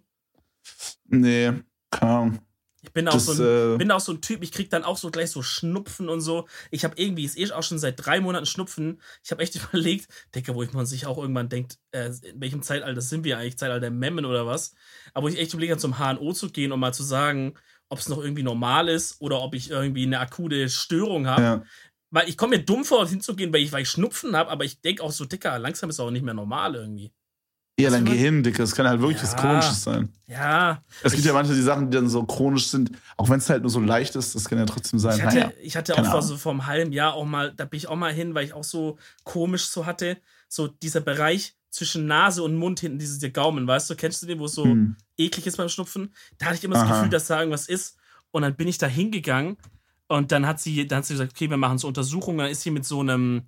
Nee, 1.07 1.53
keine 1.89 2.11
Ahnung. 2.11 2.39
Ich 2.81 2.93
bin 2.93 3.07
auch, 3.07 3.13
Das, 3.13 3.25
so 3.25 3.43
ein, 3.43 3.75
äh, 3.75 3.77
bin 3.77 3.91
auch 3.91 3.99
so 3.99 4.13
ein 4.13 4.21
Typ, 4.21 4.41
ich 4.43 4.51
krieg 4.51 4.69
dann 4.69 4.83
auch 4.83 4.97
so 4.97 5.11
gleich 5.11 5.31
so 5.31 5.41
Schnupfen 5.41 6.07
und 6.07 6.21
so. 6.21 6.47
Ich 6.71 6.83
habe 6.83 6.95
irgendwie, 6.97 7.25
ist 7.25 7.37
eh 7.37 7.51
auch 7.51 7.63
schon 7.63 7.79
seit 7.79 8.03
drei 8.03 8.21
Monaten 8.21 8.45
Schnupfen. 8.45 9.01
Ich 9.23 9.31
habe 9.31 9.43
echt 9.43 9.55
überlegt, 9.73 10.07
Digga, 10.35 10.55
wo 10.55 10.63
ich 10.63 10.73
man 10.73 10.85
sich 10.85 11.05
auch 11.05 11.17
irgendwann 11.17 11.49
denkt, 11.49 11.77
äh, 11.91 12.11
in 12.23 12.39
welchem 12.39 12.61
Zeitalter 12.61 13.01
sind 13.01 13.23
wir 13.23 13.37
eigentlich? 13.37 13.57
Zeitalter 13.57 13.89
Memmen 13.89 14.25
oder 14.25 14.45
was? 14.45 14.73
Aber 15.13 15.25
wo 15.25 15.27
ich 15.29 15.39
echt 15.39 15.53
überlegt 15.53 15.71
habe, 15.71 15.81
zum 15.81 15.97
HNO 15.97 16.33
zu 16.33 16.49
gehen 16.49 16.71
und 16.71 16.79
mal 16.79 16.93
zu 16.93 17.03
sagen, 17.03 17.55
ob 17.89 17.99
es 17.99 18.07
noch 18.07 18.19
irgendwie 18.19 18.43
normal 18.43 18.87
ist 18.87 19.19
oder 19.19 19.41
ob 19.41 19.55
ich 19.55 19.71
irgendwie 19.71 20.03
eine 20.03 20.19
akute 20.19 20.69
Störung 20.69 21.27
habe. 21.27 21.41
Ja. 21.41 21.63
Weil 22.11 22.29
ich 22.29 22.37
komme 22.37 22.57
mir 22.57 22.63
dumm 22.63 22.85
vor, 22.85 23.07
hinzugehen, 23.07 23.53
weil 23.53 23.61
ich, 23.61 23.71
weil 23.71 23.83
ich 23.83 23.89
Schnupfen 23.89 24.35
habe, 24.35 24.49
aber 24.49 24.65
ich 24.65 24.81
denke 24.81 25.03
auch 25.03 25.11
so, 25.11 25.25
Dicker, 25.25 25.59
langsam 25.59 25.89
ist 25.89 25.97
es 25.97 25.99
auch 25.99 26.11
nicht 26.11 26.23
mehr 26.23 26.33
normal 26.33 26.75
irgendwie. 26.75 27.11
Ja, 27.83 27.89
du 27.89 27.95
meinst? 27.97 28.11
Gehirn, 28.11 28.43
Dicker, 28.43 28.63
das 28.63 28.75
kann 28.75 28.87
halt 28.87 29.01
wirklich 29.01 29.21
was 29.21 29.31
Ja. 29.33 29.37
Chronisches 29.39 29.83
sein. 29.83 30.09
Ja. 30.27 30.83
Es 31.03 31.11
gibt 31.11 31.19
Ich- 31.21 31.25
ja 31.25 31.33
manche 31.33 31.53
die 31.53 31.61
Sachen, 31.61 31.89
die 31.91 31.95
dann 31.95 32.09
so 32.09 32.23
chronisch 32.23 32.67
sind, 32.67 32.91
auch 33.17 33.29
wenn 33.29 33.39
es 33.39 33.49
halt 33.49 33.61
nur 33.61 33.71
so 33.71 33.79
leicht 33.79 34.15
ist, 34.15 34.35
das 34.35 34.45
kann 34.49 34.57
ja 34.57 34.65
trotzdem 34.65 34.99
sein. 34.99 35.17
Ich 35.17 35.23
hatte, 35.23 35.35
naja. 35.35 35.51
ich 35.61 35.75
hatte 35.77 35.97
auch 35.97 36.05
vor, 36.11 36.21
so 36.21 36.37
vor 36.37 36.51
einem 36.51 36.65
halben 36.65 36.91
Jahr 36.91 37.13
auch 37.13 37.25
mal, 37.25 37.53
da 37.55 37.65
bin 37.65 37.77
ich 37.77 37.87
auch 37.87 37.95
mal 37.95 38.13
hin, 38.13 38.35
weil 38.35 38.45
ich 38.45 38.53
auch 38.53 38.63
so 38.63 38.97
komisch 39.23 39.67
so 39.67 39.85
hatte, 39.85 40.17
so 40.47 40.67
dieser 40.67 41.01
Bereich 41.01 41.55
zwischen 41.71 42.07
Nase 42.07 42.41
und 42.43 42.55
Mund 42.55 42.79
hinten, 42.79 42.97
dieses 42.99 43.19
der 43.19 43.29
Gaumen, 43.29 43.67
weißt 43.67 43.89
du, 43.89 43.95
kennst 43.95 44.21
du 44.23 44.25
den, 44.27 44.39
wo 44.39 44.45
es 44.45 44.53
so 44.53 44.63
Hm. 44.65 44.95
eklig 45.17 45.45
ist 45.45 45.57
beim 45.57 45.69
Schnupfen? 45.69 46.13
Da 46.39 46.47
hatte 46.47 46.55
ich 46.55 46.63
immer 46.63 46.73
das 46.75 46.83
Aha. 46.83 46.95
Gefühl, 46.95 47.09
dass 47.09 47.27
da 47.27 47.39
irgendwas 47.39 47.67
ist. 47.67 47.95
Und 48.31 48.41
dann 48.41 48.55
bin 48.55 48.67
ich 48.67 48.77
da 48.79 48.87
hingegangen 48.87 49.57
und 50.07 50.31
dann 50.31 50.47
hat 50.47 50.59
sie, 50.59 50.87
dann 50.87 50.99
hat 50.99 51.05
sie 51.05 51.13
gesagt, 51.13 51.31
okay, 51.35 51.49
wir 51.49 51.57
machen 51.57 51.77
so 51.77 51.87
Untersuchungen. 51.87 52.39
Dann 52.39 52.49
ist 52.49 52.61
sie 52.61 52.71
mit 52.71 52.85
so 52.85 52.99
einem, 53.01 53.43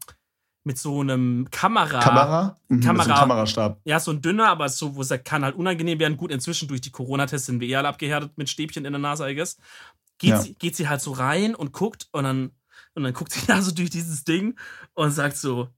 mit 0.64 0.78
so 0.78 1.02
einem 1.02 1.48
Kamera, 1.52 2.00
Kamera? 2.00 2.60
Mhm, 2.68 2.82
So 2.82 2.88
Kamera. 2.88 3.04
einem 3.06 3.16
Kamerastab. 3.20 3.82
ja, 3.84 4.00
so 4.00 4.12
ein 4.12 4.22
dünner, 4.22 4.50
aber 4.50 4.70
so, 4.70 4.96
wo 4.96 5.02
es 5.02 5.08
sagt, 5.08 5.26
kann 5.26 5.44
halt 5.44 5.56
unangenehm 5.56 6.00
werden. 6.00 6.18
Gut, 6.18 6.32
inzwischen 6.32 6.68
durch 6.68 6.82
die 6.82 6.92
Corona-Tests 6.92 7.48
sind 7.48 7.60
wir 7.60 7.68
eher 7.68 7.80
alle 7.80 7.88
abgehärtet 7.88 8.38
mit 8.38 8.50
Stäbchen 8.50 8.86
in 8.86 8.94
der 8.94 9.00
Nase, 9.00 9.30
I 9.30 9.36
guess. 9.36 9.58
Geht, 10.20 10.30
Ja. 10.32 10.40
sie, 10.42 10.54
geht 10.56 10.76
sie 10.76 10.88
halt 10.88 11.02
so 11.02 11.12
rein 11.14 11.56
und 11.56 11.72
guckt 11.74 12.08
und 12.12 12.24
dann, 12.26 12.52
und 12.94 13.04
dann 13.04 13.14
guckt 13.14 13.32
sie 13.32 13.46
da 13.48 13.62
so 13.62 13.72
durch 13.72 13.90
dieses 13.90 14.24
Ding 14.24 14.58
und 14.94 15.12
sagt 15.12 15.38
so, 15.38 15.70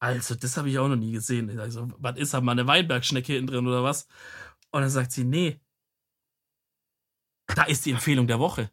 also, 0.00 0.34
das 0.34 0.56
habe 0.56 0.68
ich 0.70 0.78
auch 0.78 0.88
noch 0.88 0.96
nie 0.96 1.12
gesehen. 1.12 1.48
Ich 1.48 1.56
sag 1.56 1.70
so, 1.70 1.88
was 1.98 2.16
ist 2.16 2.34
da 2.34 2.40
mal 2.40 2.52
eine 2.52 2.66
Weinbergschnecke 2.66 3.34
hinten 3.34 3.46
drin 3.48 3.66
oder 3.68 3.84
was? 3.84 4.08
Und 4.70 4.80
dann 4.80 4.90
sagt 4.90 5.12
sie, 5.12 5.22
nee. 5.24 5.60
Da 7.54 7.64
ist 7.64 7.84
die 7.84 7.90
Empfehlung 7.92 8.26
der 8.26 8.38
Woche. 8.38 8.70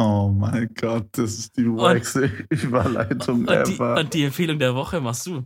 Oh 0.00 0.28
mein 0.32 0.70
Gott, 0.80 1.08
das 1.12 1.38
ist 1.38 1.56
die 1.56 1.66
wackste 1.66 2.26
Überleitung 2.50 3.40
Und 3.46 3.66
die, 3.66 3.74
ever. 3.74 3.98
und 3.98 4.14
die 4.14 4.22
Empfehlung 4.24 4.58
der 4.60 4.74
Woche 4.76 5.00
machst 5.00 5.26
du. 5.26 5.42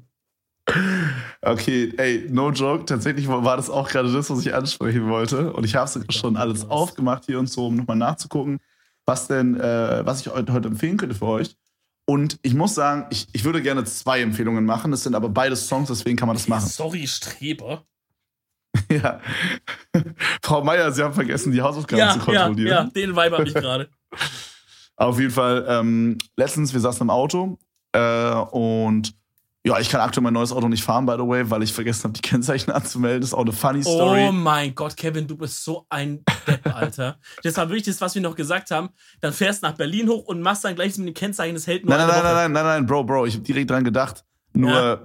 Okay, 1.40 1.92
ey, 1.96 2.26
no 2.30 2.50
joke. 2.50 2.84
Tatsächlich 2.84 3.26
war 3.28 3.56
das 3.56 3.70
auch 3.70 3.88
gerade 3.88 4.12
das, 4.12 4.28
was 4.28 4.40
ich 4.44 4.54
ansprechen 4.54 5.08
wollte. 5.08 5.52
Und 5.54 5.64
ich 5.64 5.74
habe 5.74 5.88
sogar 5.88 6.12
schon 6.12 6.36
alles 6.36 6.68
aufgemacht 6.68 7.24
hier 7.26 7.38
und 7.38 7.48
so, 7.48 7.66
um 7.68 7.76
nochmal 7.76 7.96
nachzugucken, 7.96 8.58
was 9.06 9.26
denn, 9.26 9.58
äh, 9.58 10.02
was 10.04 10.20
ich 10.20 10.28
heute, 10.32 10.52
heute 10.52 10.68
empfehlen 10.68 10.98
könnte 10.98 11.14
für 11.16 11.26
euch. 11.26 11.56
Und 12.04 12.38
ich 12.42 12.52
muss 12.54 12.74
sagen, 12.74 13.06
ich, 13.10 13.28
ich 13.32 13.44
würde 13.44 13.62
gerne 13.62 13.84
zwei 13.84 14.20
Empfehlungen 14.20 14.66
machen. 14.66 14.90
Das 14.90 15.02
sind 15.02 15.14
aber 15.14 15.30
beide 15.30 15.56
Songs, 15.56 15.88
deswegen 15.88 16.16
kann 16.18 16.28
man 16.28 16.36
das 16.36 16.46
machen. 16.46 16.66
Sorry, 16.68 17.06
Streber. 17.06 17.84
Ja. 18.90 19.20
Frau 20.42 20.62
Meier, 20.64 20.92
Sie 20.92 21.02
haben 21.02 21.14
vergessen, 21.14 21.52
die 21.52 21.60
Hausaufgaben 21.62 21.98
Ja, 21.98 22.10
zu 22.12 22.18
ja, 22.18 22.24
kontrollieren. 22.44 22.68
ja, 22.68 22.84
den 22.84 23.10
Vibe 23.16 23.32
habe 23.38 23.44
ich 23.48 23.54
gerade. 23.54 23.88
Auf 24.96 25.18
jeden 25.18 25.32
Fall, 25.32 25.64
ähm, 25.68 26.18
letztens, 26.36 26.72
wir 26.72 26.80
saßen 26.80 27.02
im 27.02 27.10
Auto 27.10 27.58
äh, 27.92 28.34
und 28.50 29.14
ja, 29.64 29.78
ich 29.78 29.88
kann 29.90 30.00
aktuell 30.00 30.24
mein 30.24 30.32
neues 30.32 30.50
Auto 30.50 30.68
nicht 30.68 30.82
fahren, 30.82 31.06
by 31.06 31.12
the 31.12 31.26
way, 31.26 31.48
weil 31.48 31.62
ich 31.62 31.72
vergessen 31.72 32.04
habe, 32.04 32.12
die 32.14 32.20
Kennzeichen 32.28 32.72
anzumelden. 32.72 33.20
Das 33.20 33.30
ist 33.30 33.34
auch 33.34 33.42
eine 33.42 33.52
funny 33.52 33.82
Story. 33.82 34.26
Oh 34.28 34.32
mein 34.32 34.74
Gott, 34.74 34.96
Kevin, 34.96 35.26
du 35.26 35.36
bist 35.36 35.62
so 35.64 35.86
ein 35.88 36.24
Depp, 36.46 36.66
Alter. 36.74 37.18
Das 37.44 37.56
war 37.56 37.68
wirklich 37.68 37.84
das, 37.84 38.00
was 38.00 38.14
wir 38.14 38.22
noch 38.22 38.34
gesagt 38.34 38.70
haben. 38.72 38.90
Dann 39.20 39.32
fährst 39.32 39.62
nach 39.62 39.74
Berlin 39.74 40.08
hoch 40.08 40.24
und 40.24 40.40
machst 40.42 40.64
dann 40.64 40.74
gleich 40.74 40.96
mit 40.98 41.06
dem 41.06 41.14
Kennzeichen, 41.14 41.54
das 41.54 41.66
hält 41.66 41.84
nur 41.84 41.96
nein, 41.96 42.06
nein, 42.08 42.22
nein, 42.22 42.34
nein, 42.34 42.52
nein, 42.52 42.64
nein, 42.64 42.86
Bro, 42.86 43.04
Bro, 43.04 43.26
ich 43.26 43.34
habe 43.34 43.44
direkt 43.44 43.70
dran 43.70 43.84
gedacht. 43.84 44.24
Nur 44.52 44.72
Ja. 44.72 45.00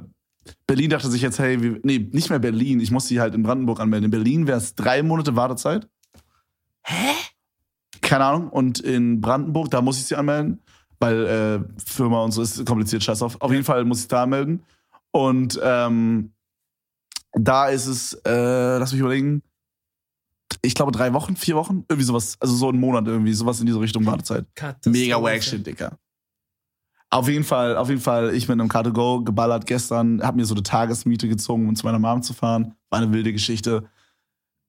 Berlin 0.65 0.89
dachte 0.89 1.09
sich 1.09 1.21
jetzt, 1.21 1.39
hey, 1.39 1.61
wir, 1.61 1.79
nee, 1.83 1.99
nicht 2.11 2.29
mehr 2.29 2.39
Berlin. 2.39 2.79
Ich 2.79 2.89
muss 2.89 3.05
die 3.05 3.19
halt 3.19 3.35
in 3.35 3.43
Brandenburg 3.43 3.79
anmelden. 3.79 4.05
In 4.05 4.11
Berlin 4.11 4.47
wäre 4.47 4.57
es 4.57 4.75
drei 4.75 5.03
Monate 5.03 5.35
Wartezeit. 5.35 5.87
Hä? 6.83 7.13
Keine 8.07 8.23
Ahnung. 8.23 8.47
Und 8.47 8.79
in 8.79 9.19
Brandenburg, 9.19 9.69
da 9.69 9.81
muss 9.81 9.97
ich 9.97 10.05
sie 10.05 10.15
anmelden, 10.15 10.61
weil 10.97 11.25
äh, 11.25 11.81
Firma 11.85 12.23
und 12.23 12.31
so 12.31 12.41
ist 12.41 12.65
kompliziert, 12.65 13.03
scheiß 13.03 13.21
auf. 13.21 13.41
Auf 13.41 13.51
jeden 13.51 13.65
Fall 13.65 13.83
muss 13.83 13.99
ich 13.99 14.07
da 14.07 14.23
anmelden. 14.23 14.63
Und 15.11 15.59
ähm, 15.61 16.31
da 17.33 17.67
ist 17.67 17.85
es, 17.85 18.13
äh, 18.25 18.77
lass 18.77 18.93
mich 18.93 19.01
überlegen, 19.01 19.43
ich 20.61 20.73
glaube 20.73 20.93
drei 20.93 21.11
Wochen, 21.11 21.35
vier 21.35 21.55
Wochen, 21.55 21.83
irgendwie 21.89 22.05
sowas, 22.05 22.37
also 22.39 22.55
so 22.55 22.69
ein 22.69 22.79
Monat 22.79 23.07
irgendwie, 23.07 23.33
sowas 23.33 23.59
in 23.59 23.65
diese 23.65 23.81
Richtung 23.81 24.05
Wartezeit. 24.05 24.45
Mega 24.85 25.21
wack 25.21 25.43
shit, 25.43 25.67
Dicker. 25.67 25.99
Auf 27.09 27.27
jeden 27.27 27.43
Fall, 27.43 27.75
auf 27.75 27.89
jeden 27.89 28.01
Fall, 28.01 28.33
ich 28.33 28.47
mit 28.47 28.57
einem 28.59 28.69
Car2Go 28.69 29.25
geballert 29.25 29.65
gestern, 29.65 30.21
hab 30.21 30.35
mir 30.35 30.45
so 30.45 30.53
eine 30.53 30.63
Tagesmiete 30.63 31.27
gezogen, 31.27 31.67
um 31.67 31.75
zu 31.75 31.85
meiner 31.85 31.99
Mom 31.99 32.21
zu 32.21 32.33
fahren. 32.33 32.73
War 32.89 32.99
eine 33.01 33.11
wilde 33.11 33.33
Geschichte. 33.33 33.89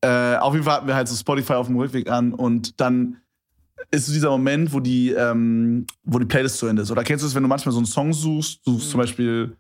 Äh, 0.01 0.37
auf 0.37 0.55
jeden 0.55 0.65
Fall 0.65 0.75
hatten 0.75 0.87
wir 0.89 0.97
halt 0.97 1.07
so 1.07 1.15
Spotify 1.15 1.55
auf 1.55 1.69
dem 1.69 1.77
Rückweg 1.77 2.11
an 2.11 2.35
und 2.35 2.81
dann 2.81 3.19
ist 3.91 4.07
so 4.07 4.13
dieser 4.13 4.31
Moment, 4.31 4.73
wo 4.73 4.81
die, 4.81 5.11
ähm, 5.11 5.87
wo 6.05 6.19
die 6.19 6.27
Playlist 6.27 6.59
zu 6.59 6.67
Ende 6.67 6.83
ist. 6.83 6.91
Oder 6.91 7.05
kennst 7.05 7.23
du 7.23 7.27
es, 7.29 7.35
wenn 7.35 7.43
du 7.43 7.49
manchmal 7.49 7.73
so 7.73 7.79
einen 7.79 7.87
Song 7.87 8.13
suchst, 8.13 8.67
du 8.67 8.73
suchst 8.73 8.87
Mhm. 8.87 8.91
zum 8.91 9.01
Beispiel, 9.01 9.57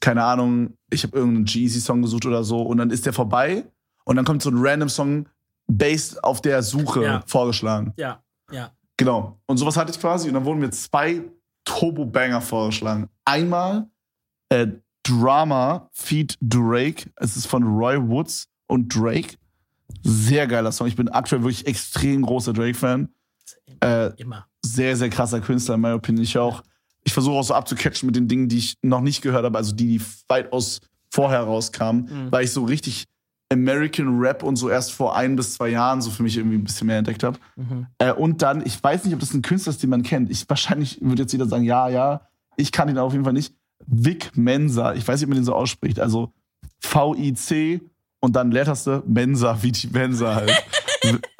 keine 0.00 0.24
Ahnung, 0.24 0.74
ich 0.90 1.02
habe 1.02 1.16
irgendeinen 1.16 1.46
Jeezy-Song 1.46 2.02
gesucht 2.02 2.24
oder 2.26 2.44
so 2.44 2.62
und 2.62 2.78
dann 2.78 2.90
ist 2.90 3.04
der 3.06 3.12
vorbei 3.12 3.64
und 4.04 4.16
dann 4.16 4.24
kommt 4.24 4.42
so 4.42 4.50
ein 4.50 4.56
random 4.58 4.88
Song 4.88 5.28
based 5.66 6.22
auf 6.24 6.40
der 6.40 6.62
Suche 6.62 7.02
Ja. 7.04 7.22
vorgeschlagen. 7.26 7.92
Ja, 7.96 8.22
ja. 8.50 8.70
Genau. 8.96 9.38
Und 9.46 9.58
sowas 9.58 9.76
hatte 9.76 9.92
ich 9.92 10.00
quasi. 10.00 10.28
Und 10.28 10.34
dann 10.34 10.44
wurden 10.44 10.60
mir 10.60 10.70
zwei 10.70 11.22
Turbo-Banger 11.64 12.40
vorgeschlagen. 12.40 13.08
Einmal 13.24 13.88
Äh, 14.50 14.68
Drama 15.02 15.88
Feed 15.92 16.36
Drake. 16.40 17.10
Es 17.16 17.36
ist 17.36 17.46
von 17.46 17.62
Roy 17.62 17.96
Woods 18.00 18.48
und 18.66 18.88
Drake. 18.94 19.36
Sehr 20.02 20.46
geiler 20.46 20.72
Song. 20.72 20.86
Ich 20.86 20.96
bin 20.96 21.08
aktuell 21.08 21.42
wirklich 21.42 21.66
extrem 21.66 22.22
großer 22.22 22.52
Drake-Fan. 22.52 23.08
Äh, 23.80 24.10
Immer. 24.20 24.46
sehr, 24.64 24.96
sehr 24.96 25.08
krasser 25.10 25.40
Künstler, 25.40 25.74
in 25.76 25.80
meiner 25.80 25.94
Opinion. 25.96 26.22
Ich 26.24 26.36
auch. 26.38 26.62
Ich 27.04 27.12
versuche 27.12 27.36
auch 27.36 27.42
so 27.44 27.54
abzucatchen 27.54 28.06
mit 28.06 28.16
den 28.16 28.28
Dingen, 28.28 28.48
die 28.48 28.58
ich 28.58 28.74
noch 28.82 29.00
nicht 29.00 29.22
gehört 29.22 29.44
habe, 29.44 29.56
also 29.56 29.74
die, 29.74 29.98
die 29.98 30.04
weitaus 30.28 30.80
vorher 31.10 31.40
rauskamen, 31.40 32.04
Mhm. 32.04 32.32
weil 32.32 32.44
ich 32.44 32.52
so 32.52 32.64
richtig 32.64 33.06
American 33.50 34.18
Rap 34.18 34.42
und 34.42 34.56
so 34.56 34.68
erst 34.68 34.92
vor 34.92 35.16
ein 35.16 35.34
bis 35.34 35.54
zwei 35.54 35.70
Jahren 35.70 36.02
so 36.02 36.10
für 36.10 36.22
mich 36.22 36.36
irgendwie 36.36 36.58
ein 36.58 36.64
bisschen 36.64 36.86
mehr 36.86 36.98
entdeckt 36.98 37.22
habe. 37.24 37.38
Mhm. 37.56 37.86
Äh, 37.96 38.12
und 38.12 38.42
dann, 38.42 38.64
ich 38.66 38.82
weiß 38.82 39.04
nicht, 39.04 39.14
ob 39.14 39.20
das 39.20 39.32
ein 39.32 39.40
Künstler 39.40 39.70
ist, 39.70 39.82
den 39.82 39.88
man 39.88 40.02
kennt. 40.02 40.30
Ich 40.30 40.44
wahrscheinlich 40.50 40.98
würde 41.00 41.22
jetzt 41.22 41.32
jeder 41.32 41.46
sagen, 41.46 41.64
ja, 41.64 41.88
ja. 41.88 42.20
Ich 42.56 42.72
kann 42.72 42.90
ihn 42.90 42.98
auf 42.98 43.12
jeden 43.12 43.24
Fall 43.24 43.32
nicht. 43.32 43.54
Vic 43.86 44.36
Mensa. 44.36 44.92
Ich 44.94 45.06
weiß 45.08 45.20
nicht, 45.20 45.24
ob 45.26 45.30
man 45.30 45.38
den 45.38 45.44
so 45.44 45.54
ausspricht. 45.54 45.98
Also 46.00 46.32
V-I-C 46.80 47.80
und 48.20 48.34
dann 48.36 48.50
Leertaste 48.50 49.02
Mensa, 49.06 49.62
wie 49.62 49.72
die 49.72 49.86
Mensa 49.88 50.34
halt. 50.34 50.50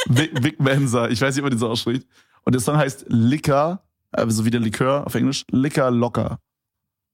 Vic, 0.07 0.43
Vic 0.43 0.61
Mensa. 0.61 1.09
Ich 1.09 1.21
weiß 1.21 1.35
nicht, 1.35 1.43
ob 1.43 1.45
man 1.45 1.53
den 1.53 1.59
so 1.59 1.69
ausspricht. 1.69 2.07
Und 2.45 2.55
der 2.55 2.61
Song 2.61 2.77
heißt 2.77 3.07
Liquor, 3.09 3.83
also 4.11 4.45
wie 4.45 4.51
der 4.51 4.61
Likör 4.61 5.07
auf 5.07 5.15
Englisch. 5.15 5.45
Liquor 5.51 5.91
Locker. 5.91 6.41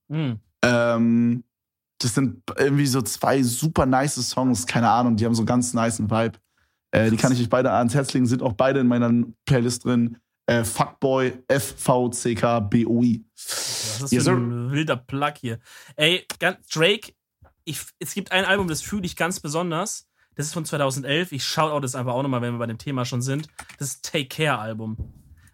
Mhm. 0.07 0.39
Ähm, 0.63 1.43
das 1.99 2.13
sind 2.13 2.43
irgendwie 2.57 2.85
so 2.85 3.01
zwei 3.01 3.41
super 3.43 3.85
nice 3.85 4.15
Songs, 4.15 4.65
keine 4.65 4.89
Ahnung, 4.89 5.15
die 5.15 5.25
haben 5.25 5.35
so 5.35 5.41
einen 5.41 5.47
ganz 5.47 5.73
nice 5.73 5.99
Vibe. 5.99 6.37
Äh, 6.91 7.09
die 7.09 7.17
kann 7.17 7.31
ich 7.31 7.41
euch 7.41 7.49
beide 7.49 7.71
ans 7.71 7.93
Herz 7.93 8.13
legen, 8.13 8.25
sind 8.25 8.41
auch 8.41 8.53
beide 8.53 8.79
in 8.79 8.87
meiner 8.87 9.11
Playlist 9.45 9.85
drin. 9.85 10.17
Äh, 10.47 10.63
Fuckboy, 10.63 11.33
F-V-C-K-B-O-I. 11.47 13.25
Was 13.33 13.95
ist 13.95 14.01
das 14.03 14.11
Yes, 14.11 14.27
ein 14.27 14.71
wilder 14.71 14.95
Plug 14.95 15.33
hier? 15.39 15.59
Ey, 15.95 16.25
Drake, 16.71 17.13
ich, 17.63 17.81
es 17.99 18.13
gibt 18.13 18.31
ein 18.31 18.45
Album, 18.45 18.67
das 18.67 18.81
fühle 18.81 19.05
ich 19.05 19.15
ganz 19.15 19.39
besonders. 19.39 20.07
Das 20.35 20.45
ist 20.47 20.53
von 20.53 20.65
2011. 20.65 21.31
Ich 21.31 21.45
schaue 21.45 21.79
das 21.81 21.95
einfach 21.95 22.13
auch 22.13 22.23
nochmal, 22.23 22.41
wenn 22.41 22.53
wir 22.53 22.59
bei 22.59 22.65
dem 22.67 22.77
Thema 22.77 23.05
schon 23.05 23.21
sind. 23.21 23.47
Das 23.79 24.01
Take 24.01 24.27
Care 24.27 24.59
Album. 24.59 24.97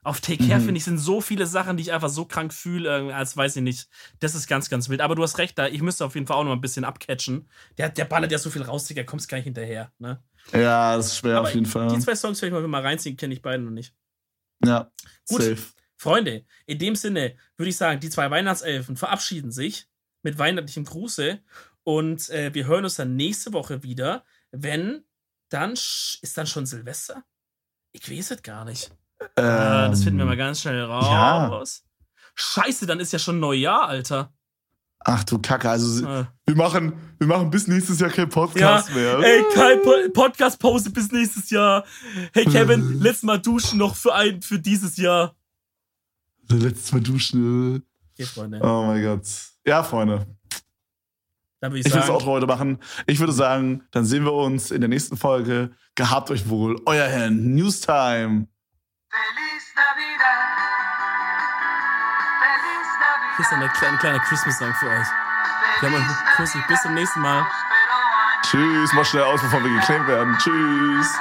Auf 0.03 0.19
Take 0.19 0.47
Care, 0.47 0.59
Mhm. 0.59 0.65
finde 0.65 0.77
ich, 0.79 0.83
sind 0.83 0.97
so 0.97 1.21
viele 1.21 1.45
Sachen, 1.45 1.77
die 1.77 1.83
ich 1.83 1.91
einfach 1.93 2.09
so 2.09 2.25
krank 2.25 2.51
fühle, 2.53 3.09
äh, 3.09 3.11
als 3.11 3.37
weiß 3.37 3.55
ich 3.57 3.61
nicht. 3.61 3.87
Das 4.19 4.33
ist 4.33 4.47
ganz, 4.47 4.67
ganz 4.67 4.89
wild. 4.89 4.99
Aber 5.01 5.13
du 5.13 5.21
hast 5.21 5.37
recht, 5.37 5.57
da 5.59 5.67
ich 5.67 5.83
müsste 5.83 6.03
auf 6.05 6.15
jeden 6.15 6.25
Fall 6.25 6.37
auch 6.37 6.43
noch 6.43 6.49
mal 6.49 6.55
ein 6.55 6.61
bisschen 6.61 6.83
abcatchen. 6.83 7.47
Der, 7.77 7.89
der 7.89 8.05
ballert 8.05 8.31
ja 8.31 8.39
so 8.39 8.49
viel 8.49 8.63
raus, 8.63 8.85
Digga, 8.85 9.03
kommst 9.03 9.29
gar 9.29 9.37
nicht 9.37 9.45
hinterher. 9.45 9.91
Ne? 9.99 10.23
Ja, 10.53 10.95
das 10.95 11.07
ist 11.07 11.17
schwer 11.17 11.37
Aber 11.37 11.47
auf 11.47 11.53
jeden 11.53 11.67
Fall. 11.67 11.87
Die 11.89 11.99
zwei 11.99 12.15
Songs 12.15 12.41
werde 12.41 12.59
ich 12.59 12.67
mal 12.67 12.81
reinziehen, 12.81 13.15
kenne 13.15 13.35
ich 13.35 13.43
beide 13.43 13.61
noch 13.61 13.69
nicht. 13.69 13.93
Ja, 14.65 14.91
Gut. 15.27 15.43
safe. 15.43 15.61
Freunde, 15.97 16.45
in 16.65 16.79
dem 16.79 16.95
Sinne 16.95 17.35
würde 17.57 17.69
ich 17.69 17.77
sagen, 17.77 17.99
die 17.99 18.09
zwei 18.09 18.31
Weihnachtselfen 18.31 18.97
verabschieden 18.97 19.51
sich 19.51 19.87
mit 20.23 20.39
weihnachtlichem 20.39 20.85
Gruße 20.85 21.39
und 21.83 22.27
äh, 22.31 22.51
wir 22.55 22.65
hören 22.65 22.85
uns 22.85 22.95
dann 22.95 23.15
nächste 23.15 23.53
Woche 23.53 23.83
wieder, 23.83 24.23
wenn 24.51 25.03
dann 25.49 25.73
sch- 25.73 26.19
ist 26.21 26.37
dann 26.37 26.47
schon 26.47 26.65
Silvester? 26.65 27.23
Ich 27.91 28.09
weiß 28.09 28.31
es 28.31 28.41
gar 28.43 28.65
nicht. 28.65 28.91
Ah, 29.35 29.87
das 29.89 30.03
finden 30.03 30.19
wir 30.19 30.25
mal 30.25 30.37
ganz 30.37 30.61
schnell 30.61 30.81
raus. 30.83 31.83
Scheiße, 32.35 32.85
dann 32.85 32.99
ist 32.99 33.13
ja 33.13 33.19
schon 33.19 33.39
Neujahr, 33.39 33.87
Alter. 33.87 34.33
Ach 35.03 35.23
du 35.23 35.39
Kacke, 35.39 35.69
also 35.69 36.05
Äh, 36.07 36.25
wir 36.45 36.55
machen, 36.55 36.93
wir 37.17 37.27
machen 37.27 37.49
bis 37.49 37.67
nächstes 37.67 37.99
Jahr 37.99 38.09
keinen 38.11 38.29
Podcast 38.29 38.89
Ja, 38.89 38.95
mehr. 38.95 39.19
ey, 39.19 39.43
kein 39.53 39.81
po 39.81 39.91
Podcast-Pause 40.13 40.91
bis 40.91 41.11
nächstes 41.11 41.49
Jahr. 41.49 41.83
Hey 42.33 42.45
Kevin, 42.45 42.99
letztes 43.01 43.23
Mal 43.23 43.39
duschen 43.39 43.79
noch 43.79 43.95
für 43.95 44.13
ein, 44.13 44.41
für 44.41 44.59
dieses 44.59 44.97
Jahr. 44.97 45.35
Letztes 46.49 46.91
Mal 46.91 47.01
duschen. 47.01 47.83
Okay, 48.13 48.25
Freunde. 48.25 48.59
Oh 48.61 48.83
mein 48.85 49.01
Gott. 49.03 49.27
Ja, 49.65 49.83
Freunde. 49.83 50.27
Dann 51.61 51.71
würde 51.71 51.81
ich 51.81 51.85
Ich 51.85 51.93
will 51.93 51.99
das 51.99 52.07
sagen, 52.07 52.17
Outro 52.17 52.31
heute 52.31 52.47
machen. 52.47 52.79
Ich 53.05 53.19
würde 53.19 53.33
sagen, 53.33 53.83
dann 53.91 54.03
sehen 54.03 54.25
wir 54.25 54.33
uns 54.33 54.71
in 54.71 54.81
der 54.81 54.89
nächsten 54.89 55.15
Folge. 55.15 55.69
Gehabt 55.93 56.31
euch 56.31 56.49
wohl. 56.49 56.81
Euer 56.87 57.05
Herr 57.05 57.29
Newstime. 57.29 58.47
Feliz 59.09 59.63
Navidad. 59.75 60.57
Feliz 62.41 62.87
Navidad. 62.99 63.35
hier 63.35 63.45
ist 63.45 63.51
dann 63.51 63.61
ein 63.61 63.69
kleiner, 63.73 63.97
kleiner 63.99 64.19
Christmas-Song 64.19 64.73
für 64.73 64.87
euch. 64.87 65.07
Wir 65.81 65.89
haben 65.89 65.95
euch 65.95 66.35
grüß 66.35 66.51
dich. 66.51 66.67
Bis 66.67 66.81
zum 66.81 66.95
nächsten 66.95 67.19
Mal. 67.19 67.45
Tschüss. 68.41 68.91
Mach 68.93 69.05
schnell 69.05 69.23
aus, 69.23 69.39
bevor 69.41 69.63
wir 69.63 69.79
geclaimt 69.79 70.07
werden. 70.07 70.35
Tschüss. 70.39 71.15